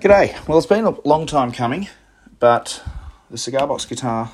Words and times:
G'day. 0.00 0.48
Well, 0.48 0.56
it's 0.56 0.66
been 0.66 0.86
a 0.86 0.98
long 1.06 1.26
time 1.26 1.52
coming, 1.52 1.86
but 2.38 2.82
the 3.30 3.36
Cigar 3.36 3.66
Box 3.66 3.84
Guitar 3.84 4.32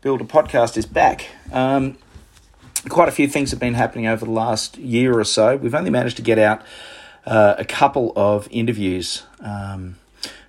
Builder 0.00 0.24
podcast 0.24 0.76
is 0.76 0.86
back. 0.86 1.26
Um, 1.50 1.98
quite 2.88 3.08
a 3.08 3.10
few 3.10 3.26
things 3.26 3.50
have 3.50 3.58
been 3.58 3.74
happening 3.74 4.06
over 4.06 4.24
the 4.24 4.30
last 4.30 4.78
year 4.78 5.18
or 5.18 5.24
so. 5.24 5.56
We've 5.56 5.74
only 5.74 5.90
managed 5.90 6.14
to 6.18 6.22
get 6.22 6.38
out 6.38 6.62
uh, 7.26 7.56
a 7.58 7.64
couple 7.64 8.12
of 8.14 8.46
interviews 8.52 9.24
um, 9.40 9.96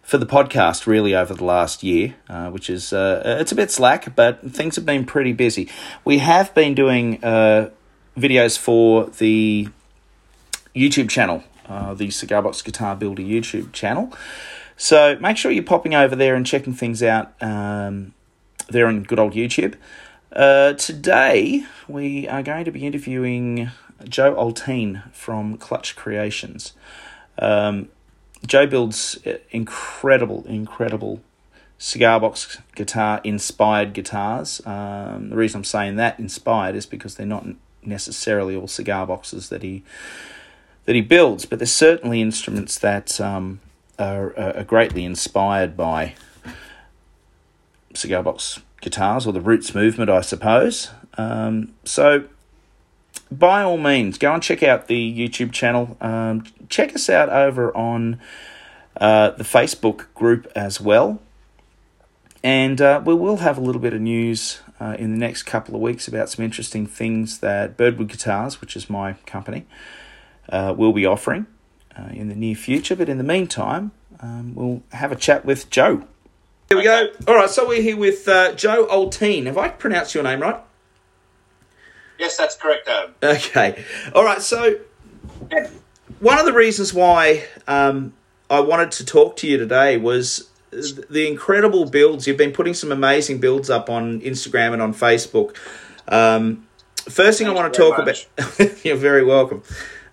for 0.04 0.20
the 0.20 0.28
podcast, 0.28 0.86
really, 0.86 1.16
over 1.16 1.34
the 1.34 1.44
last 1.44 1.82
year, 1.82 2.14
uh, 2.30 2.52
which 2.52 2.70
is 2.70 2.94
uh, 2.94 3.24
it's 3.42 3.52
a 3.52 3.56
bit 3.56 3.72
slack, 3.72 4.16
but 4.16 4.40
things 4.52 4.76
have 4.76 4.86
been 4.86 5.06
pretty 5.06 5.34
busy. 5.34 5.68
We 6.04 6.20
have 6.20 6.54
been 6.54 6.76
doing 6.76 7.24
uh, 7.24 7.72
videos 8.16 8.56
for 8.56 9.08
the 9.08 9.70
YouTube 10.76 11.10
channel 11.10 11.44
uh, 11.68 11.94
the 11.94 12.10
Cigar 12.12 12.42
Box 12.42 12.62
Guitar 12.62 12.96
Builder 12.96 13.22
YouTube 13.22 13.74
channel. 13.74 14.14
So 14.78 15.18
make 15.20 15.38
sure 15.38 15.52
you're 15.52 15.64
popping 15.64 15.96
over 15.96 16.16
there 16.16 16.36
and 16.36 16.46
checking 16.46 16.74
things 16.74 17.02
out 17.02 17.34
um, 17.42 18.14
there 18.70 18.88
on 18.88 19.04
good 19.04 19.20
old 19.20 19.34
YouTube. 19.34 19.76
Uh, 20.32 20.74
today, 20.74 21.66
we 21.88 22.28
are 22.28 22.44
going 22.44 22.66
to 22.66 22.72
be 22.72 22.86
interviewing 22.86 23.72
Joe 24.04 24.36
Oltean 24.36 25.10
from 25.14 25.58
Clutch 25.58 25.96
Creations. 25.96 26.74
Um, 27.40 27.90
Joe 28.46 28.68
builds 28.68 29.18
incredible, 29.52 30.46
incredible 30.48 31.22
cigar 31.78 32.20
box 32.20 32.58
guitar 32.76 33.22
inspired 33.24 33.94
guitars. 33.94 34.62
Um, 34.66 35.30
the 35.30 35.36
reason 35.36 35.60
I'm 35.60 35.64
saying 35.64 35.96
that 35.98 36.20
inspired 36.20 36.76
is 36.76 36.86
because 36.86 37.16
they're 37.16 37.26
not 37.26 37.46
necessarily 37.84 38.56
all 38.56 38.68
cigar 38.68 39.08
boxes 39.08 39.50
that 39.50 39.64
he 39.64 39.84
that 40.86 40.96
he 40.96 41.02
builds, 41.02 41.46
but 41.46 41.60
there's 41.60 41.72
certainly 41.72 42.22
instruments 42.22 42.78
that 42.80 43.20
um, 43.20 43.60
are, 43.98 44.38
are, 44.38 44.64
greatly 44.64 45.04
inspired 45.04 45.76
by 45.76 46.16
cigar 47.94 48.24
box 48.24 48.62
guitars 48.82 49.26
or 49.26 49.34
the 49.34 49.42
roots 49.42 49.74
movement, 49.74 50.10
I 50.10 50.22
suppose. 50.22 50.92
Um, 51.18 51.74
so, 51.84 52.26
by 53.32 53.64
all 53.64 53.78
means, 53.78 54.18
go 54.18 54.34
and 54.34 54.44
check 54.44 54.62
out 54.62 54.88
the 54.88 55.30
YouTube 55.30 55.52
channel. 55.52 55.98
Um, 56.02 56.44
check 56.70 56.94
us 56.94 57.10
out 57.10 57.30
over 57.30 57.76
on 57.76 58.20
uh, 58.98 59.32
the 59.32 59.44
Facebook 59.44 60.14
group 60.14 60.52
as 60.56 60.80
well. 60.80 61.20
And 62.44 62.80
uh, 62.80 63.02
we 63.04 63.16
will 63.16 63.38
have 63.38 63.58
a 63.58 63.62
little 63.62 63.82
bit 63.82 63.94
of 63.94 64.02
news 64.02 64.62
uh, 64.80 64.96
in 65.00 65.12
the 65.12 65.18
next 65.18 65.44
couple 65.44 65.74
of 65.74 65.82
weeks 65.82 66.08
about 66.08 66.30
some 66.30 66.46
interesting 66.46 66.86
things 66.86 67.40
that 67.40 67.76
Birdwood 67.76 68.10
Guitars, 68.10 68.62
which 68.62 68.76
is 68.76 68.90
my 68.90 69.14
company, 69.26 69.66
uh, 70.50 70.74
will 70.78 70.94
be 70.94 71.06
offering 71.06 71.48
uh, 71.98 72.10
in 72.12 72.30
the 72.30 72.36
near 72.36 72.56
future. 72.56 72.96
But 72.96 73.10
in 73.10 73.18
the 73.18 73.24
meantime, 73.24 73.92
um, 74.20 74.56
we'll 74.56 74.84
have 74.92 75.12
a 75.12 75.16
chat 75.16 75.46
with 75.46 75.70
Joe. 75.70 76.04
Here 76.70 76.78
we 76.78 76.84
go. 76.84 77.10
All 77.28 77.36
right, 77.36 77.50
so 77.50 77.68
we're 77.68 77.82
here 77.82 77.98
with 77.98 78.28
uh, 78.28 78.54
Joe 78.54 78.88
Oltean. 78.88 79.46
Have 79.46 79.58
I 79.58 79.70
pronounced 79.70 80.16
your 80.16 80.24
name 80.24 80.42
right? 80.42 80.60
Yes, 82.18 82.38
that's 82.38 82.56
correct, 82.56 82.88
Adam. 82.88 83.14
Okay. 83.22 83.84
All 84.14 84.24
right, 84.24 84.42
so 84.42 84.80
one 86.20 86.40
of 86.40 86.46
the 86.46 86.54
reasons 86.54 86.94
why 86.94 87.46
um, 87.68 88.14
I 88.50 88.62
wanted 88.62 88.92
to 88.92 89.06
talk 89.06 89.36
to 89.38 89.48
you 89.48 89.58
today 89.58 89.98
was 89.98 90.50
the 90.72 91.28
incredible 91.28 91.90
builds. 91.90 92.28
You've 92.28 92.38
been 92.38 92.52
putting 92.52 92.74
some 92.74 92.92
amazing 92.92 93.40
builds 93.40 93.70
up 93.70 93.90
on 93.90 94.22
Instagram 94.22 94.74
and 94.74 94.82
on 94.82 94.94
Facebook. 94.94 95.56
Um, 96.08 96.68
first 97.10 97.38
thing 97.38 97.48
Thank 97.48 97.58
I 97.58 97.62
want 97.62 97.74
to 97.74 97.80
talk 97.80 98.06
much. 98.06 98.28
about, 98.38 98.86
you're 98.86 98.96
very 98.96 99.24
welcome. 99.24 99.64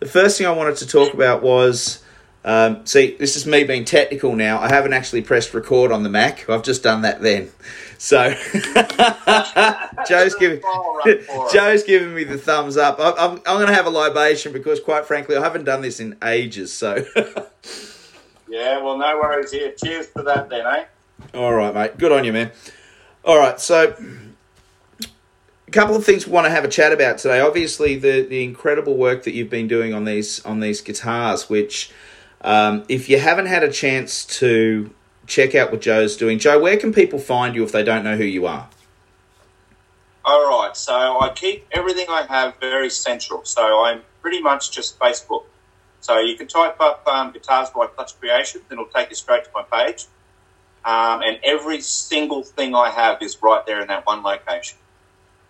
The 0.03 0.09
first 0.09 0.37
thing 0.37 0.49
I 0.49 0.51
wanted 0.51 0.79
to 0.79 0.87
talk 0.89 1.15
about 1.15 1.45
was 1.45 2.03
um, 2.45 2.85
see, 2.87 3.15
this 3.21 3.37
is 3.37 3.47
me 3.47 3.63
being 3.63 3.85
technical 3.85 4.35
now. 4.35 4.59
I 4.59 4.69
haven't 4.69 4.95
actually 4.95 5.23
pressed 5.23 5.55
record 5.55 5.93
on 5.93 6.03
the 6.03 6.09
Mac. 6.09 6.51
I've 6.51 6.65
just 6.65 6.83
done 6.83 7.03
that 7.03 7.23
then. 7.23 7.53
So 7.99 8.31
Joe's 10.09 10.35
giving 10.35 10.61
Joe's 11.53 11.85
giving 11.85 12.17
me 12.17 12.25
the 12.25 12.37
thumbs 12.37 12.77
up. 12.77 12.97
I'm, 12.99 13.15
I'm, 13.17 13.31
I'm 13.47 13.57
going 13.59 13.69
to 13.69 13.75
have 13.75 13.87
a 13.87 13.91
libation 13.91 14.53
because, 14.53 14.81
quite 14.81 15.07
frankly, 15.07 15.37
I 15.37 15.41
haven't 15.41 15.65
done 15.67 15.83
this 15.83 16.01
in 16.01 16.17
ages. 16.25 16.73
So 16.73 17.05
yeah, 18.49 18.83
well, 18.83 18.99
no 18.99 19.21
worries 19.23 19.53
here. 19.53 19.73
Cheers 19.73 20.09
for 20.09 20.25
that, 20.25 20.51
then, 20.51 20.67
eh? 20.67 20.85
All 21.33 21.55
right, 21.55 21.73
mate. 21.73 21.97
Good 21.97 22.11
on 22.11 22.25
you, 22.25 22.33
man. 22.33 22.51
All 23.25 23.39
right, 23.39 23.61
so 23.61 23.95
couple 25.73 25.97
of 25.97 26.05
things 26.05 26.27
we 26.27 26.33
want 26.33 26.47
to 26.47 26.51
have 26.51 26.65
a 26.65 26.69
chat 26.69 26.93
about 26.93 27.19
today. 27.19 27.41
Obviously, 27.41 27.97
the 27.97 28.23
the 28.23 28.45
incredible 28.45 28.97
work 28.97 29.25
that 29.25 29.33
you've 29.33 29.51
been 29.51 29.69
doing 29.69 29.93
on 29.93 30.05
these 30.05 30.45
on 30.45 30.61
these 30.61 30.81
guitars, 30.81 31.49
which 31.49 31.91
um, 32.43 32.85
if 32.89 33.09
you 33.09 33.19
haven't 33.19 33.47
had 33.47 33.63
a 33.63 33.71
chance 33.71 34.25
to 34.39 34.93
check 35.27 35.55
out 35.55 35.73
what 35.73 35.81
Joe's 35.81 36.17
doing, 36.17 36.39
Joe, 36.39 36.61
where 36.61 36.77
can 36.77 36.93
people 36.93 37.19
find 37.19 37.55
you 37.55 37.65
if 37.65 37.73
they 37.73 37.83
don't 37.83 38.05
know 38.05 38.17
who 38.17 38.25
you 38.25 38.47
are? 38.47 38.69
All 40.25 40.49
right, 40.61 40.77
so 40.77 41.21
I 41.21 41.31
keep 41.35 41.67
everything 41.73 42.07
I 42.09 42.23
have 42.29 42.55
very 42.61 42.91
central. 42.91 43.45
So 43.45 43.85
I'm 43.85 44.03
pretty 44.21 44.41
much 44.41 44.71
just 44.71 44.99
Facebook. 44.99 45.45
So 46.01 46.19
you 46.19 46.37
can 46.37 46.49
type 46.49 46.81
up 46.81 47.07
um, 47.07 47.33
Guitars 47.33 47.71
by 47.71 47.87
Clutch 47.87 48.19
Creations, 48.19 48.65
and 48.71 48.79
it'll 48.79 48.93
take 48.93 49.11
you 49.11 49.17
straight 49.17 49.45
to 49.45 49.51
my 49.55 49.63
page. 49.63 50.07
Um, 50.85 51.23
and 51.23 51.39
every 51.45 51.81
single 51.81 52.43
thing 52.43 52.75
I 52.75 52.91
have 52.91 53.23
is 53.23 53.41
right 53.41 53.65
there 53.67 53.81
in 53.81 53.89
that 53.89 54.05
one 54.05 54.23
location. 54.23 54.79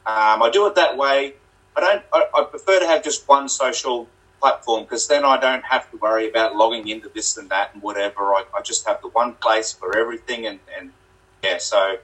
Um, 0.05 0.43
I 0.43 0.51
do 0.53 0.67
it 0.67 0.75
that 0.75 0.97
way. 0.97 1.35
I 1.77 1.81
don't. 1.81 2.03
I, 2.13 2.27
I 2.35 2.45
prefer 2.45 2.81
to 2.81 2.87
have 2.87 3.05
just 3.05 3.29
one 3.29 3.49
social 3.49 4.09
platform 4.41 4.83
because 4.83 5.07
then 5.07 5.25
I 5.25 5.39
don't 5.39 5.65
have 5.65 5.91
to 5.93 5.97
worry 5.99 6.29
about 6.29 6.57
logging 6.57 6.89
into 6.89 7.09
this 7.09 7.37
and 7.37 7.49
that 7.51 7.73
and 7.73 7.83
whatever. 7.83 8.35
I, 8.35 8.45
I 8.57 8.61
just 8.63 8.87
have 8.87 9.01
the 9.01 9.09
one 9.09 9.35
place 9.35 9.73
for 9.73 9.97
everything 9.97 10.47
and, 10.47 10.59
and 10.77 10.91
yeah. 11.43 11.59
So 11.59 11.99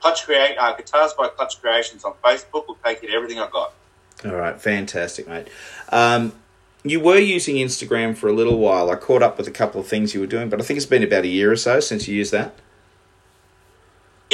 Clutch 0.00 0.24
Create 0.24 0.56
uh, 0.58 0.74
Guitars 0.74 1.14
by 1.14 1.28
Clutch 1.28 1.60
Creations 1.60 2.04
on 2.04 2.14
Facebook 2.24 2.66
will 2.66 2.78
take 2.84 3.00
to 3.02 3.10
everything 3.10 3.38
I've 3.38 3.52
got. 3.52 3.72
All 4.24 4.34
right, 4.34 4.60
fantastic, 4.60 5.28
mate. 5.28 5.48
Um, 5.90 6.32
you 6.82 7.00
were 7.00 7.18
using 7.18 7.56
Instagram 7.56 8.16
for 8.16 8.28
a 8.28 8.32
little 8.32 8.58
while. 8.58 8.90
I 8.90 8.96
caught 8.96 9.22
up 9.22 9.38
with 9.38 9.48
a 9.48 9.50
couple 9.50 9.80
of 9.80 9.86
things 9.86 10.12
you 10.12 10.20
were 10.20 10.26
doing, 10.26 10.50
but 10.50 10.60
I 10.60 10.64
think 10.64 10.76
it's 10.76 10.86
been 10.86 11.02
about 11.02 11.24
a 11.24 11.28
year 11.28 11.50
or 11.50 11.56
so 11.56 11.80
since 11.80 12.06
you 12.06 12.14
used 12.16 12.32
that. 12.32 12.54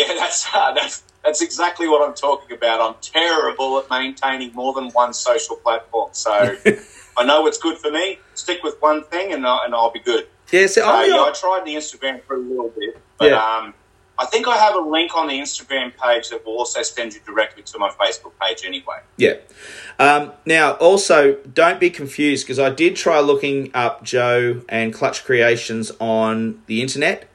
Yeah, 0.00 0.14
that's 0.14 0.46
uh, 0.54 0.72
that's 0.72 1.02
that's 1.24 1.42
exactly 1.42 1.88
what 1.88 2.06
I'm 2.06 2.14
talking 2.14 2.56
about. 2.56 2.80
I'm 2.80 3.00
terrible 3.02 3.78
at 3.78 3.90
maintaining 3.90 4.52
more 4.54 4.72
than 4.72 4.90
one 4.90 5.12
social 5.12 5.56
platform. 5.56 6.10
So 6.12 6.30
I 7.16 7.24
know 7.24 7.42
what's 7.42 7.58
good 7.58 7.78
for 7.78 7.90
me. 7.90 8.18
Stick 8.34 8.62
with 8.62 8.80
one 8.80 9.04
thing, 9.04 9.32
and 9.32 9.46
I'll, 9.46 9.62
and 9.64 9.74
I'll 9.74 9.90
be 9.90 10.00
good. 10.00 10.26
Yeah, 10.50 10.66
so, 10.66 10.80
yeah, 10.80 11.16
I 11.16 11.32
tried 11.32 11.64
the 11.64 11.74
Instagram 11.74 12.22
for 12.24 12.34
a 12.34 12.38
little 12.38 12.70
bit, 12.70 12.98
but 13.18 13.30
yeah. 13.30 13.36
um, 13.36 13.72
I 14.18 14.26
think 14.26 14.48
I 14.48 14.56
have 14.56 14.74
a 14.74 14.80
link 14.80 15.16
on 15.16 15.28
the 15.28 15.34
Instagram 15.34 15.92
page 15.96 16.30
that 16.30 16.44
will 16.44 16.54
also 16.54 16.82
send 16.82 17.14
you 17.14 17.20
directly 17.24 17.62
to 17.62 17.78
my 17.78 17.88
Facebook 17.90 18.32
page 18.40 18.64
anyway. 18.66 18.98
Yeah. 19.16 19.34
Um, 20.00 20.32
now, 20.44 20.72
also, 20.74 21.34
don't 21.54 21.78
be 21.78 21.88
confused 21.88 22.46
because 22.46 22.58
I 22.58 22.70
did 22.70 22.96
try 22.96 23.20
looking 23.20 23.70
up 23.74 24.02
Joe 24.02 24.62
and 24.68 24.92
Clutch 24.92 25.24
Creations 25.24 25.92
on 26.00 26.60
the 26.66 26.82
internet 26.82 27.29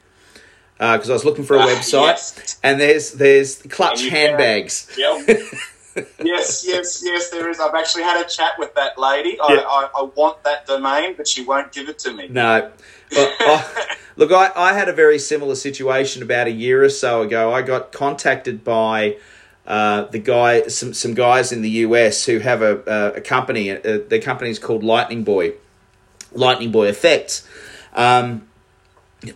because 0.78 1.08
uh, 1.08 1.12
I 1.12 1.14
was 1.14 1.24
looking 1.24 1.44
for 1.44 1.56
a 1.56 1.60
uh, 1.60 1.66
website, 1.66 2.36
yes. 2.36 2.60
and 2.62 2.78
there's 2.78 3.12
there's 3.12 3.62
clutch 3.62 4.06
handbags. 4.08 4.94
Yep. 4.96 5.26
yes, 6.22 6.64
yes, 6.66 7.02
yes. 7.02 7.30
There 7.30 7.48
is. 7.48 7.60
I've 7.60 7.74
actually 7.74 8.02
had 8.02 8.24
a 8.24 8.28
chat 8.28 8.52
with 8.58 8.74
that 8.74 8.98
lady. 8.98 9.38
I, 9.40 9.54
yep. 9.54 9.64
I, 9.66 9.88
I, 9.96 10.02
want 10.14 10.44
that 10.44 10.66
domain, 10.66 11.14
but 11.16 11.26
she 11.26 11.44
won't 11.44 11.72
give 11.72 11.88
it 11.88 11.98
to 12.00 12.12
me. 12.12 12.28
No. 12.28 12.70
Well, 13.10 13.34
I, 13.40 13.96
look, 14.16 14.32
I, 14.32 14.52
I 14.54 14.74
had 14.74 14.90
a 14.90 14.92
very 14.92 15.18
similar 15.18 15.54
situation 15.54 16.22
about 16.22 16.46
a 16.46 16.52
year 16.52 16.84
or 16.84 16.90
so 16.90 17.22
ago. 17.22 17.52
I 17.52 17.62
got 17.62 17.92
contacted 17.92 18.64
by. 18.64 19.16
Uh, 19.66 20.04
the 20.04 20.20
guy, 20.20 20.64
some 20.68 20.94
some 20.94 21.12
guys 21.12 21.50
in 21.50 21.60
the 21.60 21.70
US 21.70 22.24
who 22.24 22.38
have 22.38 22.62
a 22.62 22.84
a, 22.86 23.16
a 23.16 23.20
company. 23.20 23.72
Uh, 23.72 23.98
their 24.08 24.20
company 24.20 24.48
is 24.48 24.60
called 24.60 24.84
Lightning 24.84 25.24
Boy, 25.24 25.54
Lightning 26.30 26.70
Boy 26.70 26.86
Effects. 26.86 27.44
Um, 27.92 28.46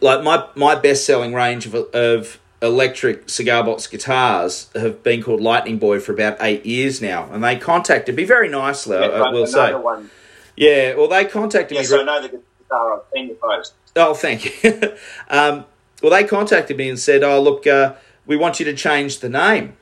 like 0.00 0.23
my 0.23 0.47
my 0.55 0.75
best 0.75 1.05
selling 1.05 1.35
range 1.35 1.67
of 1.67 1.75
of 1.75 2.41
electric 2.62 3.29
cigar 3.29 3.65
box 3.65 3.87
guitars 3.87 4.71
have 4.75 5.03
been 5.03 5.23
called 5.23 5.41
Lightning 5.41 5.79
Boy 5.79 5.99
for 6.00 6.12
about 6.12 6.37
eight 6.41 6.67
years 6.67 7.00
now, 7.00 7.29
and 7.32 7.43
they 7.43 7.56
contacted 7.56 8.15
me 8.17 8.25
very 8.25 8.49
nicely. 8.49 8.99
Yeah, 8.99 9.06
I 9.06 9.31
will 9.31 9.47
say. 9.47 9.75
One. 9.75 10.11
Yeah, 10.56 10.94
well, 10.94 11.09
they 11.09 11.25
contacted 11.25 11.77
yes, 11.77 11.91
me. 11.91 11.97
Yes, 11.97 12.03
I 12.03 12.05
know 12.05 12.23
the 12.23 12.29
guitar. 12.29 12.94
I've 12.94 13.03
seen 13.15 13.29
the 13.29 13.35
post. 13.35 13.73
Oh, 13.97 14.15
thank 14.15 14.62
you. 14.62 14.73
um, 15.31 15.65
well, 16.03 16.11
they 16.11 16.25
contacted 16.25 16.76
me 16.76 16.88
and 16.88 16.99
said, 16.99 17.23
"Oh, 17.23 17.41
look, 17.41 17.67
uh, 17.67 17.94
we 18.26 18.37
want 18.37 18.61
you 18.61 18.67
to 18.67 18.75
change 18.75 19.21
the 19.21 19.29
name." 19.29 19.76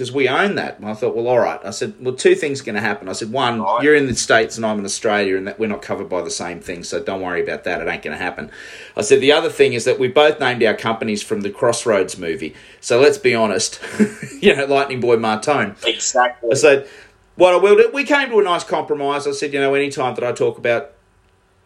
Because 0.00 0.12
we 0.12 0.30
own 0.30 0.54
that. 0.54 0.78
And 0.78 0.88
I 0.88 0.94
thought, 0.94 1.14
well, 1.14 1.28
all 1.28 1.40
right. 1.40 1.60
I 1.62 1.68
said, 1.72 1.92
well, 2.00 2.14
two 2.14 2.34
things 2.34 2.62
are 2.62 2.64
going 2.64 2.74
to 2.74 2.80
happen. 2.80 3.06
I 3.06 3.12
said, 3.12 3.30
one, 3.30 3.60
right. 3.60 3.82
you're 3.82 3.94
in 3.94 4.06
the 4.06 4.14
States 4.14 4.56
and 4.56 4.64
I'm 4.64 4.78
in 4.78 4.84
Australia 4.86 5.36
and 5.36 5.46
that 5.46 5.58
we're 5.58 5.66
not 5.66 5.82
covered 5.82 6.08
by 6.08 6.22
the 6.22 6.30
same 6.30 6.58
thing, 6.58 6.84
so 6.84 7.02
don't 7.02 7.20
worry 7.20 7.42
about 7.42 7.64
that. 7.64 7.82
It 7.82 7.86
ain't 7.86 8.02
going 8.02 8.16
to 8.16 8.24
happen. 8.24 8.50
I 8.96 9.02
said, 9.02 9.20
the 9.20 9.32
other 9.32 9.50
thing 9.50 9.74
is 9.74 9.84
that 9.84 9.98
we 9.98 10.08
both 10.08 10.40
named 10.40 10.62
our 10.62 10.72
companies 10.72 11.22
from 11.22 11.42
the 11.42 11.50
Crossroads 11.50 12.16
movie. 12.16 12.54
So 12.80 12.98
let's 12.98 13.18
be 13.18 13.34
honest, 13.34 13.78
you 14.40 14.56
know, 14.56 14.64
Lightning 14.64 15.00
Boy 15.00 15.16
Martone. 15.16 15.76
Exactly. 15.86 16.48
I 16.50 16.54
said, 16.54 16.88
what 17.36 17.52
I 17.52 17.58
will 17.58 17.76
do, 17.76 17.90
we 17.92 18.04
came 18.04 18.30
to 18.30 18.38
a 18.38 18.42
nice 18.42 18.64
compromise. 18.64 19.26
I 19.26 19.32
said, 19.32 19.52
you 19.52 19.60
know, 19.60 19.74
anytime 19.74 20.14
that 20.14 20.24
I 20.24 20.32
talk 20.32 20.56
about 20.56 20.92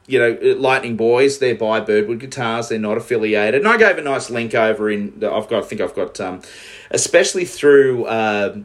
you 0.06 0.18
know, 0.18 0.54
Lightning 0.58 0.96
Boys, 0.96 1.38
they're 1.38 1.54
by 1.54 1.80
Birdwood 1.80 2.20
Guitars. 2.20 2.68
They're 2.68 2.78
not 2.78 2.96
affiliated. 2.98 3.60
And 3.60 3.68
I 3.68 3.76
gave 3.78 3.96
a 3.98 4.02
nice 4.02 4.28
link 4.30 4.54
over 4.54 4.90
in. 4.90 5.14
I've 5.24 5.48
got. 5.48 5.54
I 5.54 5.66
think 5.66 5.80
I've 5.80 5.94
got, 5.94 6.20
um, 6.20 6.42
especially 6.90 7.44
through. 7.44 8.04
Uh, 8.06 8.58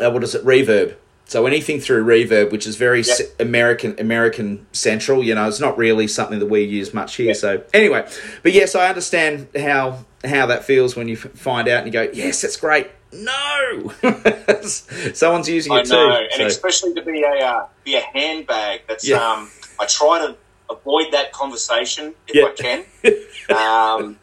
uh, 0.00 0.10
what 0.10 0.22
is 0.24 0.34
it? 0.34 0.44
Reverb. 0.44 0.94
So 1.26 1.46
anything 1.46 1.78
through 1.78 2.04
Reverb, 2.06 2.50
which 2.50 2.66
is 2.66 2.76
very 2.76 3.02
Yep. 3.02 3.18
American 3.38 3.94
American 4.00 4.66
central, 4.72 5.22
you 5.22 5.34
know, 5.34 5.46
it's 5.46 5.60
not 5.60 5.76
really 5.76 6.08
something 6.08 6.38
that 6.38 6.46
we 6.46 6.62
use 6.62 6.94
much 6.94 7.16
here. 7.16 7.34
So 7.34 7.62
anyway, 7.74 8.08
but 8.42 8.52
yes, 8.52 8.74
I 8.74 8.88
understand 8.88 9.48
how 9.56 10.04
how 10.24 10.46
that 10.46 10.64
feels 10.64 10.96
when 10.96 11.06
you 11.06 11.16
find 11.16 11.68
out 11.68 11.84
and 11.84 11.86
you 11.86 11.92
go, 11.92 12.10
yes, 12.14 12.40
that's 12.40 12.56
great. 12.56 12.88
No, 13.12 13.92
someone's 14.62 15.48
using 15.48 15.72
I 15.72 15.80
it 15.80 15.88
know, 15.88 16.08
too. 16.08 16.26
and 16.32 16.40
So- 16.40 16.46
especially 16.46 16.94
to 16.94 17.02
be 17.02 17.22
a 17.22 17.44
uh, 17.44 17.66
be 17.84 17.96
a 17.96 18.00
handbag. 18.00 18.82
That's 18.88 19.06
Yeah. 19.06 19.16
um, 19.18 19.50
I 19.80 19.86
try 19.86 20.18
to 20.26 20.36
avoid 20.70 21.12
that 21.12 21.32
conversation 21.32 22.14
if 22.26 22.34
Yeah. 22.34 22.44
I 22.44 22.52
can. 22.52 22.84
Um, 23.50 24.18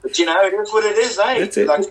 but 0.00 0.16
you 0.18 0.24
know, 0.26 0.40
it 0.44 0.54
is 0.54 0.72
what 0.72 0.84
it 0.84 0.96
is, 0.96 1.18
eh? 1.18 1.40
That's 1.40 1.56
it. 1.56 1.66
Like, 1.66 1.82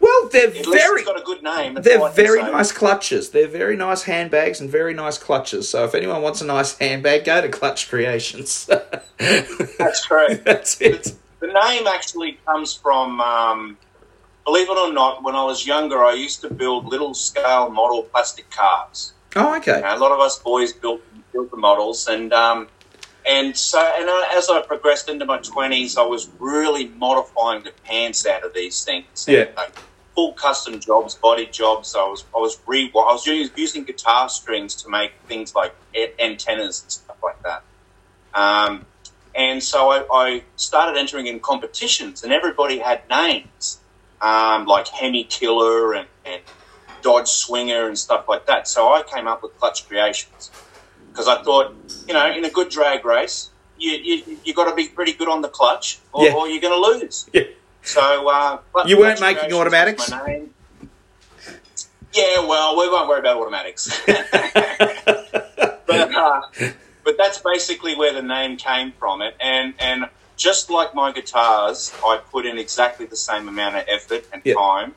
well, 0.00 0.28
they're 0.28 0.50
very 0.50 1.04
got 1.04 1.16
a 1.18 1.22
good 1.22 1.40
name. 1.42 1.74
They're 1.74 1.98
all 1.98 2.06
I 2.06 2.08
can 2.08 2.16
very 2.16 2.42
nice 2.42 2.72
clutches. 2.72 3.30
They're 3.30 3.46
very 3.46 3.76
nice 3.76 4.02
handbags 4.02 4.60
and 4.60 4.68
very 4.68 4.92
nice 4.92 5.18
clutches. 5.18 5.68
So 5.68 5.84
if 5.84 5.94
anyone 5.94 6.22
wants 6.22 6.40
a 6.40 6.44
nice 6.44 6.76
handbag, 6.76 7.24
go 7.24 7.40
to 7.40 7.48
Clutch 7.48 7.88
Creations. 7.88 8.66
That's 9.18 10.04
correct. 10.06 10.44
That's 10.44 10.80
it. 10.80 11.14
The 11.38 11.46
name 11.46 11.86
actually 11.86 12.38
comes 12.44 12.74
from, 12.74 13.20
um, 13.20 13.78
believe 14.44 14.68
it 14.68 14.76
or 14.76 14.92
not, 14.92 15.22
when 15.22 15.36
I 15.36 15.44
was 15.44 15.64
younger, 15.66 16.02
I 16.04 16.14
used 16.14 16.40
to 16.42 16.50
build 16.52 16.86
little 16.86 17.14
scale 17.14 17.70
model 17.70 18.02
plastic 18.02 18.50
cars. 18.50 19.12
Oh, 19.36 19.56
okay. 19.58 19.76
You 19.76 19.82
know, 19.82 19.96
a 19.96 19.98
lot 19.98 20.12
of 20.12 20.18
us 20.20 20.38
boys 20.40 20.72
built 20.72 21.02
built 21.32 21.50
the 21.50 21.56
models, 21.56 22.06
and 22.08 22.32
um, 22.32 22.66
and 23.26 23.56
so 23.56 23.80
and 23.80 24.08
I, 24.08 24.32
as 24.36 24.48
I 24.48 24.62
progressed 24.62 25.08
into 25.08 25.24
my 25.24 25.38
twenties, 25.38 25.96
I 25.96 26.04
was 26.04 26.28
really 26.38 26.88
modifying 26.88 27.64
the 27.64 27.72
pants 27.84 28.26
out 28.26 28.44
of 28.44 28.54
these 28.54 28.84
things. 28.84 29.26
Yeah. 29.28 29.46
Like, 29.56 29.72
full 30.14 30.32
custom 30.32 30.80
jobs, 30.80 31.14
body 31.14 31.46
jobs. 31.46 31.94
I 31.94 32.08
was 32.08 32.24
I 32.34 32.38
was 32.38 32.58
re 32.66 32.90
I 32.94 33.12
was 33.12 33.26
using, 33.26 33.54
using 33.56 33.84
guitar 33.84 34.28
strings 34.28 34.74
to 34.82 34.88
make 34.88 35.12
things 35.28 35.54
like 35.54 35.74
antennas 36.18 36.82
and 36.82 36.90
stuff 36.90 37.16
like 37.22 37.42
that. 37.42 37.62
Um, 38.34 38.86
and 39.34 39.62
so 39.62 39.90
I, 39.90 40.04
I 40.10 40.42
started 40.56 40.98
entering 40.98 41.26
in 41.26 41.40
competitions, 41.40 42.24
and 42.24 42.32
everybody 42.32 42.78
had 42.78 43.02
names 43.10 43.78
um, 44.20 44.64
like 44.66 44.88
Hemi 44.88 45.24
Killer 45.24 45.94
and, 45.94 46.08
and 46.24 46.40
Dodge 47.02 47.28
Swinger 47.28 47.86
and 47.86 47.98
stuff 47.98 48.26
like 48.28 48.46
that. 48.46 48.66
So 48.66 48.92
I 48.92 49.02
came 49.02 49.28
up 49.28 49.42
with 49.42 49.56
Clutch 49.58 49.86
Creations 49.86 50.50
because 51.16 51.28
I 51.28 51.42
thought, 51.42 51.74
you 52.06 52.12
know, 52.12 52.30
in 52.30 52.44
a 52.44 52.50
good 52.50 52.68
drag 52.68 53.04
race, 53.06 53.48
you 53.78 53.92
you, 53.92 54.38
you 54.44 54.52
got 54.54 54.68
to 54.68 54.74
be 54.76 54.88
pretty 54.88 55.14
good 55.14 55.28
on 55.28 55.40
the 55.40 55.48
clutch, 55.48 55.98
or, 56.12 56.26
Yeah. 56.26 56.34
or 56.34 56.46
you're 56.46 56.60
going 56.60 56.74
to 56.74 56.80
lose. 56.98 57.26
Yeah. 57.32 57.44
So 57.82 58.28
uh, 58.28 58.58
You 58.84 58.98
weren't 58.98 59.20
making 59.20 59.52
automatics? 59.52 60.10
Yeah, 62.12 62.46
well, 62.46 62.78
we 62.78 62.88
won't 62.88 63.08
worry 63.08 63.20
about 63.20 63.36
automatics. 63.38 63.98
but 64.06 64.26
uh, 66.14 66.40
but 67.04 67.16
that's 67.16 67.38
basically 67.38 67.94
where 67.96 68.12
the 68.12 68.22
name 68.22 68.56
came 68.56 68.92
from. 68.92 69.22
It 69.22 69.34
and 69.40 69.72
and 69.78 70.06
just 70.36 70.68
like 70.68 70.94
my 70.94 71.12
guitars, 71.12 71.94
I 72.04 72.18
put 72.30 72.44
in 72.44 72.58
exactly 72.58 73.06
the 73.06 73.16
same 73.16 73.48
amount 73.48 73.76
of 73.76 73.84
effort 73.88 74.26
and 74.32 74.44
time, 74.44 74.94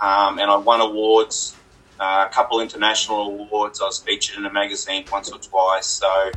um, 0.00 0.38
and 0.40 0.50
I 0.50 0.56
won 0.56 0.80
awards, 0.80 1.54
uh, 2.00 2.26
a 2.28 2.34
couple 2.34 2.60
international 2.60 3.20
awards. 3.42 3.80
I 3.80 3.84
was 3.84 3.98
featured 4.00 4.38
in 4.38 4.46
a 4.46 4.52
magazine 4.52 5.04
once 5.12 5.30
or 5.30 5.38
twice. 5.38 5.86
So. 5.86 6.32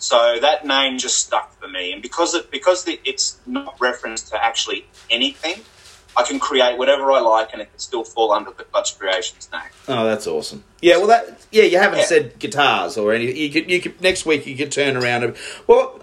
So 0.00 0.38
that 0.40 0.64
name 0.64 0.96
just 0.98 1.18
stuck 1.18 1.58
for 1.60 1.66
me, 1.66 1.92
and 1.92 2.00
because 2.00 2.32
it 2.32 2.52
because 2.52 2.84
the, 2.84 3.00
it's 3.04 3.36
not 3.46 3.74
referenced 3.80 4.28
to 4.28 4.40
actually 4.40 4.86
anything, 5.10 5.60
I 6.16 6.22
can 6.22 6.38
create 6.38 6.78
whatever 6.78 7.10
I 7.10 7.18
like, 7.18 7.52
and 7.52 7.60
it 7.60 7.68
can 7.68 7.80
still 7.80 8.04
fall 8.04 8.30
under 8.30 8.52
the 8.52 8.62
Clutch 8.62 8.96
Creations 8.96 9.48
name. 9.52 9.62
Oh, 9.88 10.04
that's 10.04 10.28
awesome. 10.28 10.62
Yeah, 10.80 10.98
well, 10.98 11.08
that 11.08 11.44
yeah, 11.50 11.64
you 11.64 11.78
haven't 11.80 11.98
Yeah. 11.98 12.04
said 12.04 12.38
guitars 12.38 12.96
or 12.96 13.12
anything. 13.12 13.36
You 13.36 13.50
could, 13.50 13.68
you 13.68 13.80
could 13.80 14.00
next 14.00 14.24
week 14.24 14.46
you 14.46 14.56
could 14.56 14.70
turn 14.70 14.96
around 14.96 15.24
and 15.24 15.36
well, 15.66 16.00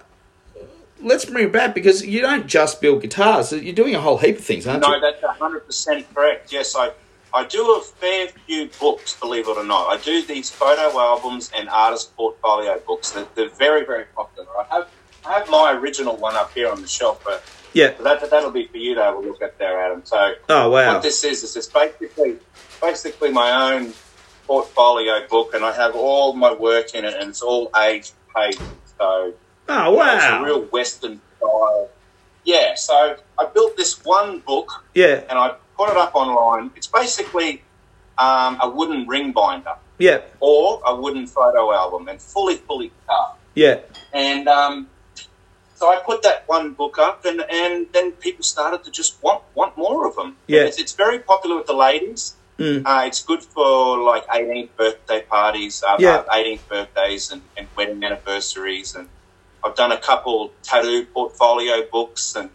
let's 1.02 1.24
bring 1.24 1.46
it 1.46 1.54
back 1.54 1.74
because 1.74 2.06
you 2.06 2.20
don't 2.20 2.48
just 2.48 2.82
build 2.82 3.02
guitars. 3.02 3.54
You're 3.54 3.74
doing 3.74 3.96
a 3.96 4.02
whole 4.02 4.18
heap 4.18 4.40
of 4.40 4.44
things, 4.44 4.68
aren't 4.68 4.82
No, 4.82 4.94
you? 4.94 5.00
No, 5.00 5.10
that's 5.10 5.40
hundred 5.40 5.62
percent 5.62 6.06
correct. 6.14 6.52
Yes, 6.52 6.76
I 6.76 6.92
I 7.36 7.46
do 7.46 7.64
a 7.76 7.82
fair 8.00 8.28
few 8.46 8.70
books, 8.80 9.18
believe 9.22 9.48
it 9.48 9.58
or 9.58 9.66
not. 9.66 9.88
I 9.94 9.98
do 10.02 10.26
these 10.26 10.50
photo 10.52 10.98
albums 11.00 11.52
and 11.56 11.68
artist 11.70 12.16
portfolio 12.16 12.80
books. 12.88 13.12
They're, 13.12 13.28
they're 13.36 13.50
very 13.58 13.86
very 13.86 14.06
popular. 14.16 14.48
I 14.60 14.76
have 14.76 14.88
I 15.26 15.34
have 15.40 15.50
my 15.50 15.74
original 15.74 16.18
one 16.18 16.36
up 16.36 16.52
here 16.56 16.70
on 16.72 16.82
the 16.82 16.88
shelf, 16.88 17.20
but 17.26 17.44
Yeah. 17.74 17.92
that 18.02 18.30
that'll 18.30 18.52
be 18.52 18.68
for 18.68 18.78
you 18.78 18.96
to 18.96 19.04
have 19.04 19.16
a 19.16 19.20
look 19.20 19.42
at 19.42 19.58
there, 19.60 19.80
Adam. 19.86 20.02
So 20.06 20.34
Oh 20.50 20.70
wow. 20.70 20.94
what 20.94 21.04
this 21.04 21.24
is 21.24 21.44
is 21.44 21.56
it's 21.56 21.68
basically 21.68 22.38
basically 22.82 23.32
my 23.32 23.74
own 23.74 23.96
portfolio 24.48 25.28
book, 25.30 25.54
and 25.54 25.66
I 25.66 25.74
have 25.74 25.96
all 25.96 26.34
my 26.34 26.54
work 26.54 26.94
in 26.94 27.04
it, 27.06 27.16
and 27.20 27.30
it's 27.30 27.42
all 27.42 27.70
aged 27.78 28.14
pages. 28.36 28.62
So 29.00 29.34
Oh 29.68 29.92
wow 29.94 30.16
it's 30.16 30.26
a 30.26 30.44
real 30.44 30.62
Western 30.72 31.22
style. 31.38 31.90
Yeah, 32.44 32.76
so 32.76 33.18
I 33.40 33.48
built 33.54 33.76
this 33.76 34.00
one 34.04 34.42
book 34.46 34.70
Yeah. 34.94 35.24
and 35.30 35.38
I 35.40 35.56
put 35.78 35.90
it 35.90 35.98
up 35.98 36.16
online. 36.16 36.72
It's 36.76 36.88
basically 36.88 37.62
um, 38.18 38.58
a 38.62 38.70
wooden 38.70 39.08
ring 39.08 39.32
binder 39.32 39.76
Yeah. 39.98 40.22
or 40.40 40.82
a 40.86 40.96
wooden 40.96 41.28
photo 41.28 41.74
album 41.74 42.08
and 42.08 42.22
fully, 42.22 42.56
fully 42.56 42.92
carved. 43.08 43.40
Yeah. 43.56 43.80
And 44.14 44.48
um, 44.48 44.88
so 45.76 45.90
I 45.90 45.98
put 45.98 46.24
that 46.24 46.48
one 46.48 46.72
book 46.74 46.98
up, 46.98 47.26
and, 47.26 47.42
and 47.50 47.88
then 47.94 48.12
people 48.14 48.44
started 48.44 48.84
to 48.86 48.92
just 48.92 49.22
want 49.22 49.42
want 49.56 49.78
more 49.78 50.08
of 50.08 50.16
them. 50.16 50.38
Yeah. 50.48 50.62
It's, 50.66 50.80
it's 50.80 50.94
very 50.94 51.20
popular 51.20 51.58
with 51.58 51.68
the 51.68 51.74
ladies. 51.74 52.36
Mm. 52.58 52.84
Uh, 52.86 53.04
it's 53.06 53.22
good 53.22 53.44
for 53.44 53.98
like 54.02 54.26
18th 54.28 54.70
birthday 54.78 55.22
parties, 55.24 55.84
uh, 55.86 55.98
Yeah. 56.00 56.24
uh, 56.30 56.34
18th 56.36 56.68
birthdays, 56.70 57.32
and, 57.32 57.42
and 57.58 57.68
wedding 57.76 58.02
anniversaries. 58.04 58.96
And 58.96 59.10
I've 59.64 59.76
done 59.76 59.92
a 59.92 59.98
couple 59.98 60.52
tattoo 60.64 61.06
portfolio 61.14 61.84
books, 61.92 62.36
and 62.36 62.50